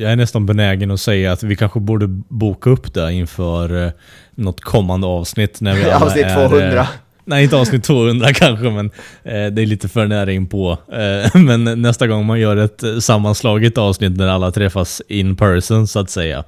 jag 0.00 0.12
är 0.12 0.16
nästan 0.16 0.46
benägen 0.46 0.90
att 0.90 1.00
säga 1.00 1.32
att 1.32 1.42
vi 1.42 1.56
kanske 1.56 1.80
borde 1.80 2.06
boka 2.28 2.70
upp 2.70 2.94
det 2.94 3.12
inför 3.12 3.84
eh, 3.86 3.92
något 4.30 4.60
kommande 4.60 5.06
avsnitt 5.06 5.60
när 5.60 5.74
vi 5.74 5.84
alla 5.90 6.06
Avsnitt 6.06 6.24
är, 6.24 6.48
200. 6.48 6.80
eh, 6.80 6.86
Nej, 7.24 7.44
inte 7.44 7.56
avsnitt 7.56 7.84
200 7.84 8.26
kanske, 8.34 8.70
men 8.70 8.86
eh, 9.24 9.52
det 9.52 9.62
är 9.62 9.66
lite 9.66 9.88
för 9.88 10.06
nära 10.06 10.32
in 10.32 10.46
på. 10.46 10.78
Eh, 10.92 11.40
men 11.40 11.82
nästa 11.82 12.06
gång 12.06 12.26
man 12.26 12.40
gör 12.40 12.56
ett 12.56 12.82
eh, 12.82 12.98
sammanslaget 12.98 13.78
avsnitt 13.78 14.18
där 14.18 14.26
alla 14.28 14.50
träffas 14.50 15.02
in 15.08 15.36
person, 15.36 15.86
så 15.86 15.98
att 15.98 16.10
säga. 16.10 16.44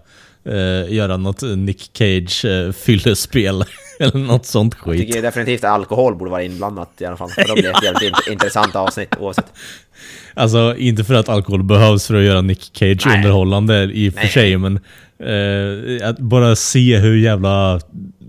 Eh, 0.48 0.94
göra 0.94 1.16
något 1.16 1.42
Nick 1.42 1.90
Cage 1.92 2.44
eh, 2.44 2.72
eller 4.00 4.18
något 4.18 4.46
sånt 4.46 4.74
Jag 4.84 4.92
skit. 4.94 5.06
tycker 5.06 5.22
definitivt 5.22 5.64
att 5.64 5.70
alkohol 5.70 6.16
borde 6.16 6.30
vara 6.30 6.42
inblandat 6.42 6.90
i 6.98 7.04
alla 7.04 7.16
fall. 7.16 7.28
För 7.30 7.44
då 7.48 7.54
blir 7.54 7.62
det 7.62 7.70
ett 7.70 7.84
jävligt 7.84 8.12
int- 8.12 8.32
intressant 8.32 8.76
avsnitt 8.76 9.14
oavsett. 9.20 9.46
Alltså, 10.34 10.76
inte 10.78 11.04
för 11.04 11.14
att 11.14 11.28
alkohol 11.28 11.62
behövs 11.62 12.06
för 12.06 12.14
att 12.14 12.22
göra 12.24 12.40
Nick 12.40 12.70
Cage 12.72 13.02
Nej. 13.06 13.16
underhållande 13.16 13.82
i 13.92 14.08
och 14.10 14.14
för 14.14 14.26
sig, 14.26 14.56
men 14.58 14.76
eh, 15.20 16.08
att 16.08 16.18
bara 16.18 16.56
se 16.56 16.96
hur 16.98 17.16
jävla 17.16 17.80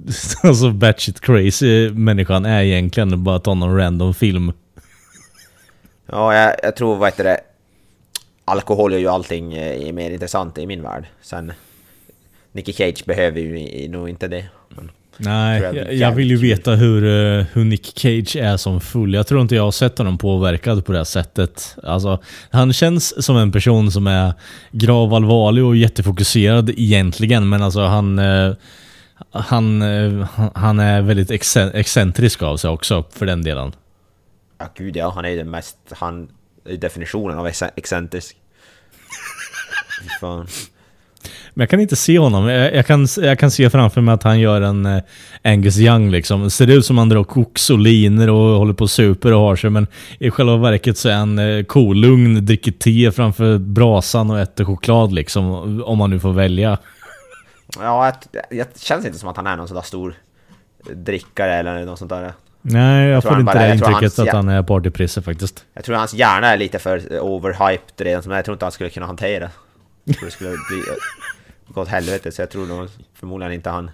alltså 0.43 0.71
batshit 0.71 1.21
crazy 1.21 1.89
människan 1.89 2.45
är 2.45 2.63
egentligen, 2.63 3.23
bara 3.23 3.39
ta 3.39 3.53
någon 3.53 3.77
random 3.77 4.13
film. 4.13 4.53
Ja, 6.05 6.35
jag, 6.35 6.55
jag 6.63 6.75
tror, 6.75 6.95
vad 6.95 7.07
heter 7.07 7.23
det... 7.23 7.39
Alkohol 8.45 8.93
gör 8.93 8.99
ju 8.99 9.07
allting 9.07 9.53
eh, 9.53 9.93
mer 9.93 10.11
intressant 10.11 10.57
i 10.57 10.67
min 10.67 10.83
värld. 10.83 11.05
Sen... 11.21 11.53
Nicky 12.51 12.73
Cage 12.73 13.05
behöver 13.05 13.39
ju 13.39 13.87
nog 13.87 14.09
inte 14.09 14.27
det. 14.27 14.45
Nej, 15.17 15.61
jag 15.61 15.93
jag, 15.93 16.11
vill 16.11 16.29
ju 16.29 16.37
veta 16.37 16.71
hur, 16.71 17.03
eh, 17.03 17.45
hur 17.53 17.63
Nick 17.63 17.85
Cage 17.95 18.35
är 18.35 18.57
som 18.57 18.81
full. 18.81 19.13
Jag 19.13 19.27
tror 19.27 19.41
inte 19.41 19.55
jag 19.55 19.63
har 19.63 19.71
sett 19.71 19.97
honom 19.97 20.17
påverkad 20.17 20.85
på 20.85 20.91
det 20.91 21.05
sättet. 21.05 21.75
Alltså, 21.83 22.19
han 22.49 22.73
känns 22.73 23.25
som 23.25 23.37
en 23.37 23.51
person 23.51 23.91
som 23.91 24.07
är 24.07 24.33
gravallvarlig 24.71 25.65
och 25.65 25.75
jättefokuserad 25.75 26.69
egentligen, 26.69 27.49
men 27.49 27.61
alltså 27.61 27.79
han... 27.79 28.19
Han, 29.31 29.81
eh, 29.81 30.27
han- 30.55 30.79
är 30.79 31.01
väldigt 31.01 31.31
excen- 31.31 31.71
excentrisk 31.73 32.43
av 32.43 32.57
sig 32.57 32.69
också, 32.69 33.03
för 33.13 33.25
den 33.25 33.43
delen. 33.43 33.71
Ja 34.59 34.65
gud 34.77 34.95
ja, 34.95 35.11
han 35.15 35.25
är 35.25 35.29
ju 35.29 35.37
den 35.37 35.49
mest, 35.49 35.77
han 35.91 36.29
är 36.69 36.77
definitionen 36.77 37.37
av 37.39 37.47
ex- 37.47 37.63
excentrisk. 37.75 38.35
Fy 40.01 40.09
fan. 40.19 40.47
Men 41.53 41.61
jag 41.63 41.69
kan 41.69 41.79
inte 41.79 41.95
se 41.95 42.19
honom. 42.19 42.47
Jag, 42.47 42.75
jag, 42.75 42.85
kan, 42.87 43.07
jag 43.17 43.39
kan 43.39 43.51
se 43.51 43.69
framför 43.69 44.01
mig 44.01 44.13
att 44.13 44.23
han 44.23 44.39
gör 44.39 44.61
en 44.61 44.85
eh, 44.85 45.01
Angus 45.43 45.77
Young 45.77 46.11
liksom. 46.11 46.49
Ser 46.49 46.67
ut 46.69 46.85
som 46.85 46.97
han 46.97 47.09
drar 47.09 47.23
koks 47.23 47.69
och 47.69 47.79
liner 47.79 48.29
och 48.29 48.37
håller 48.59 48.73
på 48.73 48.83
och 48.83 48.89
super 48.91 49.33
och 49.33 49.39
har 49.39 49.55
sig. 49.55 49.69
Men 49.69 49.87
i 50.19 50.31
själva 50.31 50.57
verket 50.57 50.97
så 50.97 51.09
är 51.09 51.15
han 51.15 51.39
eh, 51.39 51.63
kolugn, 51.63 52.45
dricker 52.45 52.71
te 52.71 53.11
framför 53.11 53.57
brasan 53.57 54.29
och 54.29 54.39
äter 54.39 54.65
choklad 54.65 55.13
liksom. 55.13 55.81
Om 55.85 55.97
man 55.97 56.09
nu 56.09 56.19
får 56.19 56.33
välja. 56.33 56.77
Ja, 57.81 58.13
jag, 58.31 58.43
jag 58.49 58.67
känns 58.75 59.05
inte 59.05 59.19
som 59.19 59.29
att 59.29 59.37
han 59.37 59.47
är 59.47 59.55
någon 59.55 59.67
sån 59.67 59.75
där 59.75 59.81
stor 59.81 60.15
drickare 60.93 61.53
eller 61.53 61.85
något 61.85 61.99
sånt 61.99 62.09
där. 62.09 62.33
Nej, 62.61 63.09
jag, 63.09 63.21
tror 63.21 63.31
får 63.31 63.39
inte 63.39 63.53
bara- 63.53 63.59
det 63.59 63.67
jag 63.67 63.75
intrycket 63.75 64.01
hans- 64.01 64.19
att 64.19 64.33
han 64.33 64.49
är 64.49 64.63
partyprisse 64.63 65.21
faktiskt. 65.21 65.65
Jag 65.73 65.83
tror 65.83 65.95
hans 65.95 66.13
hjärna 66.13 66.47
är 66.47 66.57
lite 66.57 66.79
för 66.79 67.19
overhyped 67.19 68.05
redan 68.05 68.23
som 68.23 68.31
jag 68.31 68.45
tror 68.45 68.55
inte 68.55 68.65
han 68.65 68.71
skulle 68.71 68.89
kunna 68.89 69.05
hantera. 69.05 69.49
Jag 70.03 70.17
tror 70.17 70.25
det 70.25 70.31
skulle 70.31 70.49
bli 70.49 70.83
gå 71.67 71.81
åt 71.81 71.87
helvete 71.87 72.31
så 72.31 72.41
jag 72.41 72.49
tror 72.49 72.65
nog 72.65 72.89
förmodligen 73.13 73.53
inte 73.53 73.69
han... 73.69 73.91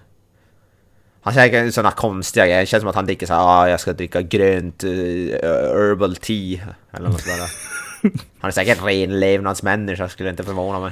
Han 1.21 1.33
säger 1.33 1.71
sådana 1.71 1.91
konstiga 1.91 2.45
grejer, 2.45 2.59
det 2.59 2.65
känns 2.65 2.81
som 2.81 2.89
att 2.89 2.95
han 2.95 3.05
dricker 3.05 3.25
såhär 3.25 3.41
ah, 3.41 3.69
jag 3.69 3.79
ska 3.79 3.93
dricka 3.93 4.21
grönt 4.21 4.83
uh, 4.83 4.89
herbal 5.31 6.15
tea 6.15 6.59
eller 6.91 7.09
något 7.09 7.21
sådär. 7.21 7.49
Han 8.39 8.47
är 8.47 8.51
säkert 8.51 8.83
ren 8.83 9.19
levnadsmänniska, 9.19 10.09
skulle 10.09 10.29
inte 10.29 10.43
förvåna 10.43 10.79
mig. 10.79 10.91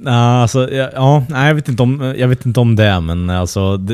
Nej, 0.00 0.14
alltså, 0.14 0.72
ja, 0.72 0.90
ja, 0.94 1.46
jag, 1.46 1.54
vet 1.54 1.68
inte 1.68 1.82
om, 1.82 2.14
jag 2.16 2.28
vet 2.28 2.46
inte 2.46 2.60
om 2.60 2.76
det, 2.76 3.00
men 3.00 3.30
alltså... 3.30 3.76
Det, 3.76 3.92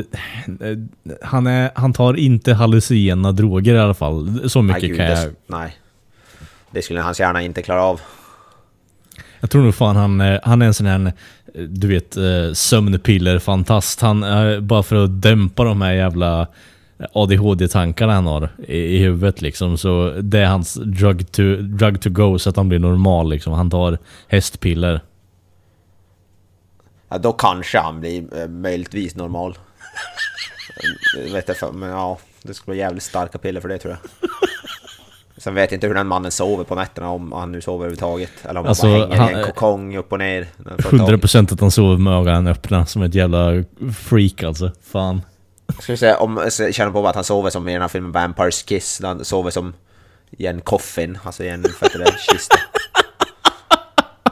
eh, 0.61 0.77
han, 1.21 1.47
är, 1.47 1.71
han 1.75 1.93
tar 1.93 2.13
inte 2.13 2.53
hallucinogena 2.53 3.31
droger 3.31 3.75
i 3.75 3.79
alla 3.79 3.93
fall. 3.93 4.49
Så 4.49 4.61
mycket 4.61 4.81
nej, 4.81 4.89
gud, 4.89 4.97
kan 4.97 5.05
jag... 5.05 5.17
det, 5.17 5.33
nej. 5.47 5.77
Det 6.71 6.81
skulle 6.81 7.01
hans 7.01 7.19
hjärna 7.19 7.41
inte 7.41 7.61
klara 7.61 7.83
av. 7.83 8.01
Jag 9.39 9.49
tror 9.49 9.63
nog 9.63 9.75
fan 9.75 9.95
han, 9.95 10.21
eh, 10.21 10.39
han 10.43 10.61
är 10.61 10.65
en 10.65 10.73
sån 10.73 10.87
här, 10.87 11.13
eh, 11.53 11.61
du 11.61 11.87
vet, 11.87 12.17
sömnpiller-fantast. 12.57 14.01
Han, 14.01 14.25
bara 14.67 14.83
för 14.83 14.95
att 14.95 15.21
dämpa 15.21 15.63
de 15.63 15.81
här 15.81 15.93
jävla 15.93 16.47
ADHD-tankarna 17.13 18.13
han 18.13 18.25
har 18.27 18.49
i, 18.67 18.77
i 18.77 18.97
huvudet 18.97 19.41
liksom. 19.41 19.77
Så 19.77 20.13
det 20.21 20.39
är 20.39 20.45
hans 20.45 20.73
drug 20.73 21.31
to, 21.31 21.41
drug 21.61 22.01
to 22.01 22.09
go 22.09 22.39
så 22.39 22.49
att 22.49 22.55
han 22.55 22.69
blir 22.69 22.79
normal 22.79 23.29
liksom. 23.29 23.53
Han 23.53 23.69
tar 23.69 23.97
hästpiller. 24.27 25.01
Ja, 27.09 27.17
då 27.17 27.33
kanske 27.33 27.79
han 27.79 27.99
blir 27.99 28.37
eh, 28.41 28.47
möjligtvis 28.47 29.15
normal. 29.15 29.57
Jag 31.25 31.33
vet 31.33 31.49
inte, 31.49 31.71
men 31.71 31.89
ja, 31.89 32.17
det 32.41 32.53
skulle 32.53 32.75
vara 32.75 32.85
jävligt 32.87 33.03
starka 33.03 33.37
piller 33.37 33.61
för 33.61 33.69
det 33.69 33.77
tror 33.77 33.97
jag. 34.01 34.29
Sen 35.37 35.53
vet 35.55 35.71
jag 35.71 35.77
inte 35.77 35.87
hur 35.87 35.93
den 35.93 36.07
mannen 36.07 36.31
sover 36.31 36.63
på 36.63 36.75
nätterna, 36.75 37.09
om 37.09 37.31
han 37.31 37.51
nu 37.51 37.61
sover 37.61 37.77
överhuvudtaget. 37.85 38.31
Eller 38.43 38.59
om 38.59 38.65
Alltså, 38.65 38.87
han 38.87 38.99
bara 38.99 39.15
hänger 39.15 39.21
han- 39.21 39.31
i 39.31 39.33
en 39.33 39.45
kokong 39.45 39.97
upp 39.97 40.11
och 40.11 40.19
ner. 40.19 40.47
för 40.63 40.71
ett 40.75 40.81
tag. 40.81 40.99
100% 40.99 41.53
att 41.53 41.59
han 41.59 41.71
sover 41.71 41.97
med 41.97 42.13
ögonen 42.13 42.47
öppna 42.47 42.85
som 42.85 43.01
ett 43.01 43.15
jävla 43.15 43.63
freak 43.97 44.43
alltså. 44.43 44.71
Fan. 44.91 45.21
Jag 45.67 45.83
skulle 45.83 45.97
säga, 45.97 46.17
om 46.17 46.39
jag 46.59 46.73
känner 46.75 46.91
på 46.91 47.07
att 47.07 47.15
han 47.15 47.23
sover 47.23 47.49
som 47.49 47.67
i 47.69 47.73
den 47.73 47.81
här 47.81 47.87
filmen 47.89 48.11
Vampires 48.11 48.63
Kiss, 48.63 48.99
han 49.03 49.25
sover 49.25 49.51
som 49.51 49.73
i 50.31 50.45
en 50.45 50.61
coffin, 50.61 51.17
alltså 51.23 51.43
i 51.43 51.49
en 51.49 51.63
fettade 51.63 52.05
kista. 52.31 52.55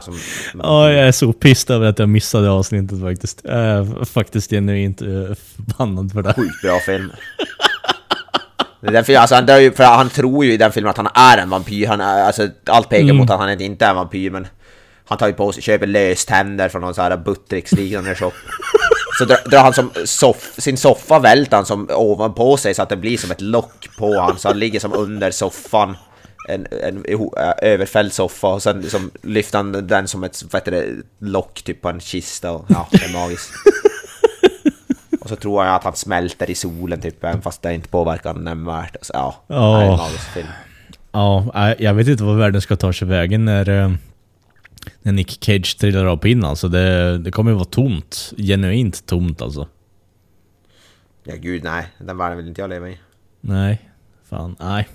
Som, 0.04 0.18
Ja, 0.62 0.90
jag 0.92 1.08
är 1.08 1.12
så 1.12 1.32
pissed 1.32 1.76
över 1.76 1.86
att 1.86 1.98
jag 1.98 2.08
missade 2.08 2.50
avsnittet 2.50 3.00
faktiskt. 3.00 3.40
Jag 3.44 3.54
är 3.54 4.04
faktiskt 4.04 4.50
genuint 4.50 5.02
eh, 5.02 5.08
förbannad 5.56 6.12
för 6.12 6.22
det. 6.22 6.34
Sjukt 6.34 6.62
bra 6.62 6.78
film. 6.80 7.12
Därför, 8.80 9.14
alltså, 9.14 9.34
han, 9.34 9.46
dör 9.46 9.58
ju, 9.58 9.72
för 9.72 9.84
han 9.84 10.10
tror 10.10 10.44
ju 10.44 10.52
i 10.52 10.56
den 10.56 10.72
filmen 10.72 10.90
att 10.90 10.96
han 10.96 11.08
är 11.14 11.38
en 11.38 11.50
vampyr. 11.50 11.86
Han 11.86 12.00
är, 12.00 12.22
alltså, 12.22 12.48
allt 12.66 12.88
pekar 12.88 13.04
Mm. 13.04 13.16
mot 13.16 13.30
att 13.30 13.38
han 13.40 13.60
inte 13.60 13.84
är 13.84 13.90
en 13.90 13.96
vampyr, 13.96 14.30
men 14.30 14.46
han 15.08 15.18
tar 15.18 15.26
ju 15.26 15.32
på 15.32 15.52
sig, 15.52 15.62
köper 15.62 15.86
löständer 15.86 16.68
från 16.68 16.82
någon 16.82 16.94
sån 16.94 17.04
här 17.04 17.16
Buttricks-liknande 17.16 18.14
shop. 18.14 18.32
Så 19.18 19.24
drar, 19.24 19.50
drar 19.50 19.58
han 19.60 19.72
som 19.74 19.90
soff, 20.04 20.54
sin 20.58 20.76
soffa 20.76 21.18
välter 21.18 21.56
han 21.56 21.66
som 21.66 21.88
ovanpå 21.90 22.56
sig 22.56 22.74
så 22.74 22.82
att 22.82 22.88
det 22.88 22.96
blir 22.96 23.18
som 23.18 23.30
ett 23.30 23.40
lock 23.40 23.88
på 23.98 24.20
han 24.20 24.38
så 24.38 24.48
han 24.48 24.58
ligger 24.58 24.80
som 24.80 24.92
under 24.92 25.30
soffan. 25.30 25.96
En, 26.48 26.66
en 26.70 27.04
äh, 27.08 27.20
överfälld 27.62 28.12
soffa 28.12 28.48
och 28.48 28.62
sen 28.62 28.80
liksom 28.80 29.10
lyfter 29.22 29.58
han 29.58 29.86
den 29.86 30.08
som 30.08 30.24
ett 30.24 30.42
vad 30.50 30.62
heter 30.62 30.72
det, 30.72 30.86
lock 31.18 31.62
typ 31.62 31.80
på 31.80 31.88
en 31.88 32.00
kista 32.00 32.52
och 32.52 32.66
ja, 32.68 32.88
det 32.92 33.04
är 33.04 33.12
magiskt. 33.12 33.50
Och 35.20 35.28
så 35.28 35.36
tror 35.36 35.64
jag 35.64 35.74
att 35.74 35.84
han 35.84 35.96
smälter 35.96 36.50
i 36.50 36.54
solen 36.54 37.00
typ, 37.00 37.24
även 37.24 37.42
fast 37.42 37.62
det 37.62 37.74
inte 37.74 37.88
påverkar 37.88 38.30
honom 38.30 38.44
nämnvärt. 38.44 38.96
Alltså, 38.96 39.12
ja, 39.12 39.44
det 39.48 39.54
är 39.54 39.90
en 39.90 39.96
magisk 39.96 40.32
film. 40.32 40.46
Ja, 41.12 41.74
jag 41.78 41.94
vet 41.94 42.08
inte 42.08 42.24
vad 42.24 42.38
världen 42.38 42.60
ska 42.60 42.76
ta 42.76 42.92
sig 42.92 43.08
vägen 43.08 43.44
när, 43.44 43.68
eh, 43.68 43.92
när 45.02 45.12
Nick 45.12 45.44
Cage 45.44 45.78
trillar 45.78 46.04
av 46.04 46.16
pinnen. 46.16 46.44
Alltså 46.44 46.68
det, 46.68 47.18
det 47.18 47.30
kommer 47.30 47.50
ju 47.50 47.54
vara 47.54 47.64
tomt. 47.64 48.32
Genuint 48.36 49.06
tomt 49.06 49.42
alltså. 49.42 49.68
Ja 51.24 51.34
gud 51.36 51.64
nej, 51.64 51.86
den 51.98 52.16
världen 52.16 52.36
vill 52.36 52.48
inte 52.48 52.60
jag 52.60 52.70
leva 52.70 52.88
i. 52.88 52.98
Nej, 53.40 53.90
fan, 54.30 54.56
nej. 54.60 54.88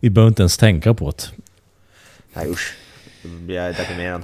Vi 0.00 0.10
behöver 0.10 0.28
inte 0.28 0.42
ens 0.42 0.58
tänka 0.58 0.94
på 0.94 1.10
det. 1.10 1.30
Nej 2.34 2.50
usch, 2.50 2.74
då 3.22 3.28
blir 3.28 3.56
jag 3.56 3.74
deprimerad. 3.74 4.22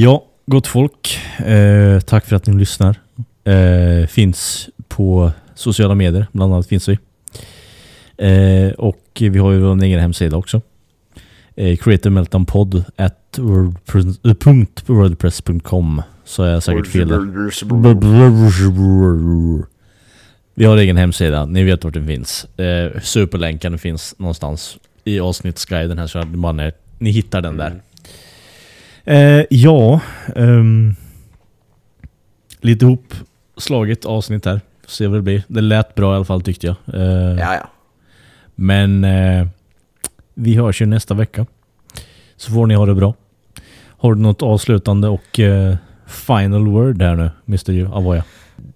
Ja, 0.00 0.24
gott 0.46 0.66
folk. 0.66 1.18
Eh, 1.38 2.00
tack 2.00 2.26
för 2.26 2.36
att 2.36 2.46
ni 2.46 2.54
lyssnar. 2.54 3.00
Eh, 3.44 4.06
finns 4.06 4.68
på 4.88 5.32
sociala 5.54 5.94
medier, 5.94 6.26
bland 6.32 6.54
annat 6.54 6.66
finns 6.66 6.88
vi. 6.88 6.98
Eh, 8.18 8.72
och 8.72 9.02
vi 9.20 9.38
har 9.38 9.52
ju 9.52 9.58
vår 9.58 9.82
egen 9.82 10.00
hemsida 10.00 10.36
också. 10.36 10.60
Eh, 11.56 11.72
at 12.96 13.38
eh, 13.38 13.44
wordpress.com 14.86 16.02
så 16.24 16.42
är 16.42 16.50
jag 16.50 16.62
säkert 16.62 16.86
fel 16.86 17.08
där. 17.08 17.18
Vi 20.58 20.64
har 20.64 20.76
egen 20.76 20.96
hemsida, 20.96 21.44
ni 21.44 21.64
vet 21.64 21.84
vart 21.84 21.94
den 21.94 22.06
finns. 22.06 22.44
Eh, 22.58 23.00
superlänken 23.00 23.78
finns 23.78 24.14
någonstans 24.18 24.78
i 25.04 25.20
avsnittsguiden 25.20 25.98
här 25.98 26.06
så 26.06 26.18
att 26.18 26.28
man 26.28 26.60
är, 26.60 26.72
ni 26.98 27.10
hittar 27.10 27.40
den 27.40 27.56
där. 27.56 27.82
Eh, 29.04 29.44
ja, 29.50 30.00
ehm, 30.36 30.94
lite 32.60 32.84
ihop 32.84 33.14
slaget 33.56 34.04
avsnitt 34.04 34.44
här. 34.44 34.60
Får 34.82 34.90
se 34.90 35.06
vad 35.06 35.18
det 35.18 35.22
blir. 35.22 35.42
Det 35.48 35.60
lät 35.60 35.94
bra 35.94 36.12
i 36.12 36.16
alla 36.16 36.24
fall 36.24 36.42
tyckte 36.42 36.66
jag. 36.66 36.76
Eh, 36.94 37.38
Ja 37.38 37.54
ja. 37.54 37.70
Men 38.54 39.04
eh, 39.04 39.46
vi 40.34 40.54
hörs 40.54 40.82
ju 40.82 40.86
nästa 40.86 41.14
vecka. 41.14 41.46
Så 42.36 42.52
får 42.52 42.66
ni 42.66 42.74
ha 42.74 42.86
det 42.86 42.94
bra. 42.94 43.14
Har 43.86 44.14
du 44.14 44.20
något 44.20 44.42
avslutande 44.42 45.08
och 45.08 45.40
eh, 45.40 45.76
final 46.06 46.68
word 46.68 47.02
här 47.02 47.14
nu, 47.16 47.30
Mr. 47.46 47.96
Avoya? 47.96 48.24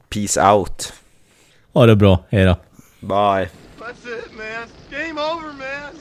Peace 0.09 0.43
out. 0.53 0.93
Ha 1.75 1.87
det 1.87 1.97
bra, 1.97 2.19
hejdå. 2.31 2.57
Bye. 3.01 3.49
That's 3.79 4.07
it, 4.07 4.37
man. 4.37 4.69
Game 4.91 5.21
over, 5.21 5.53
man. 5.53 5.95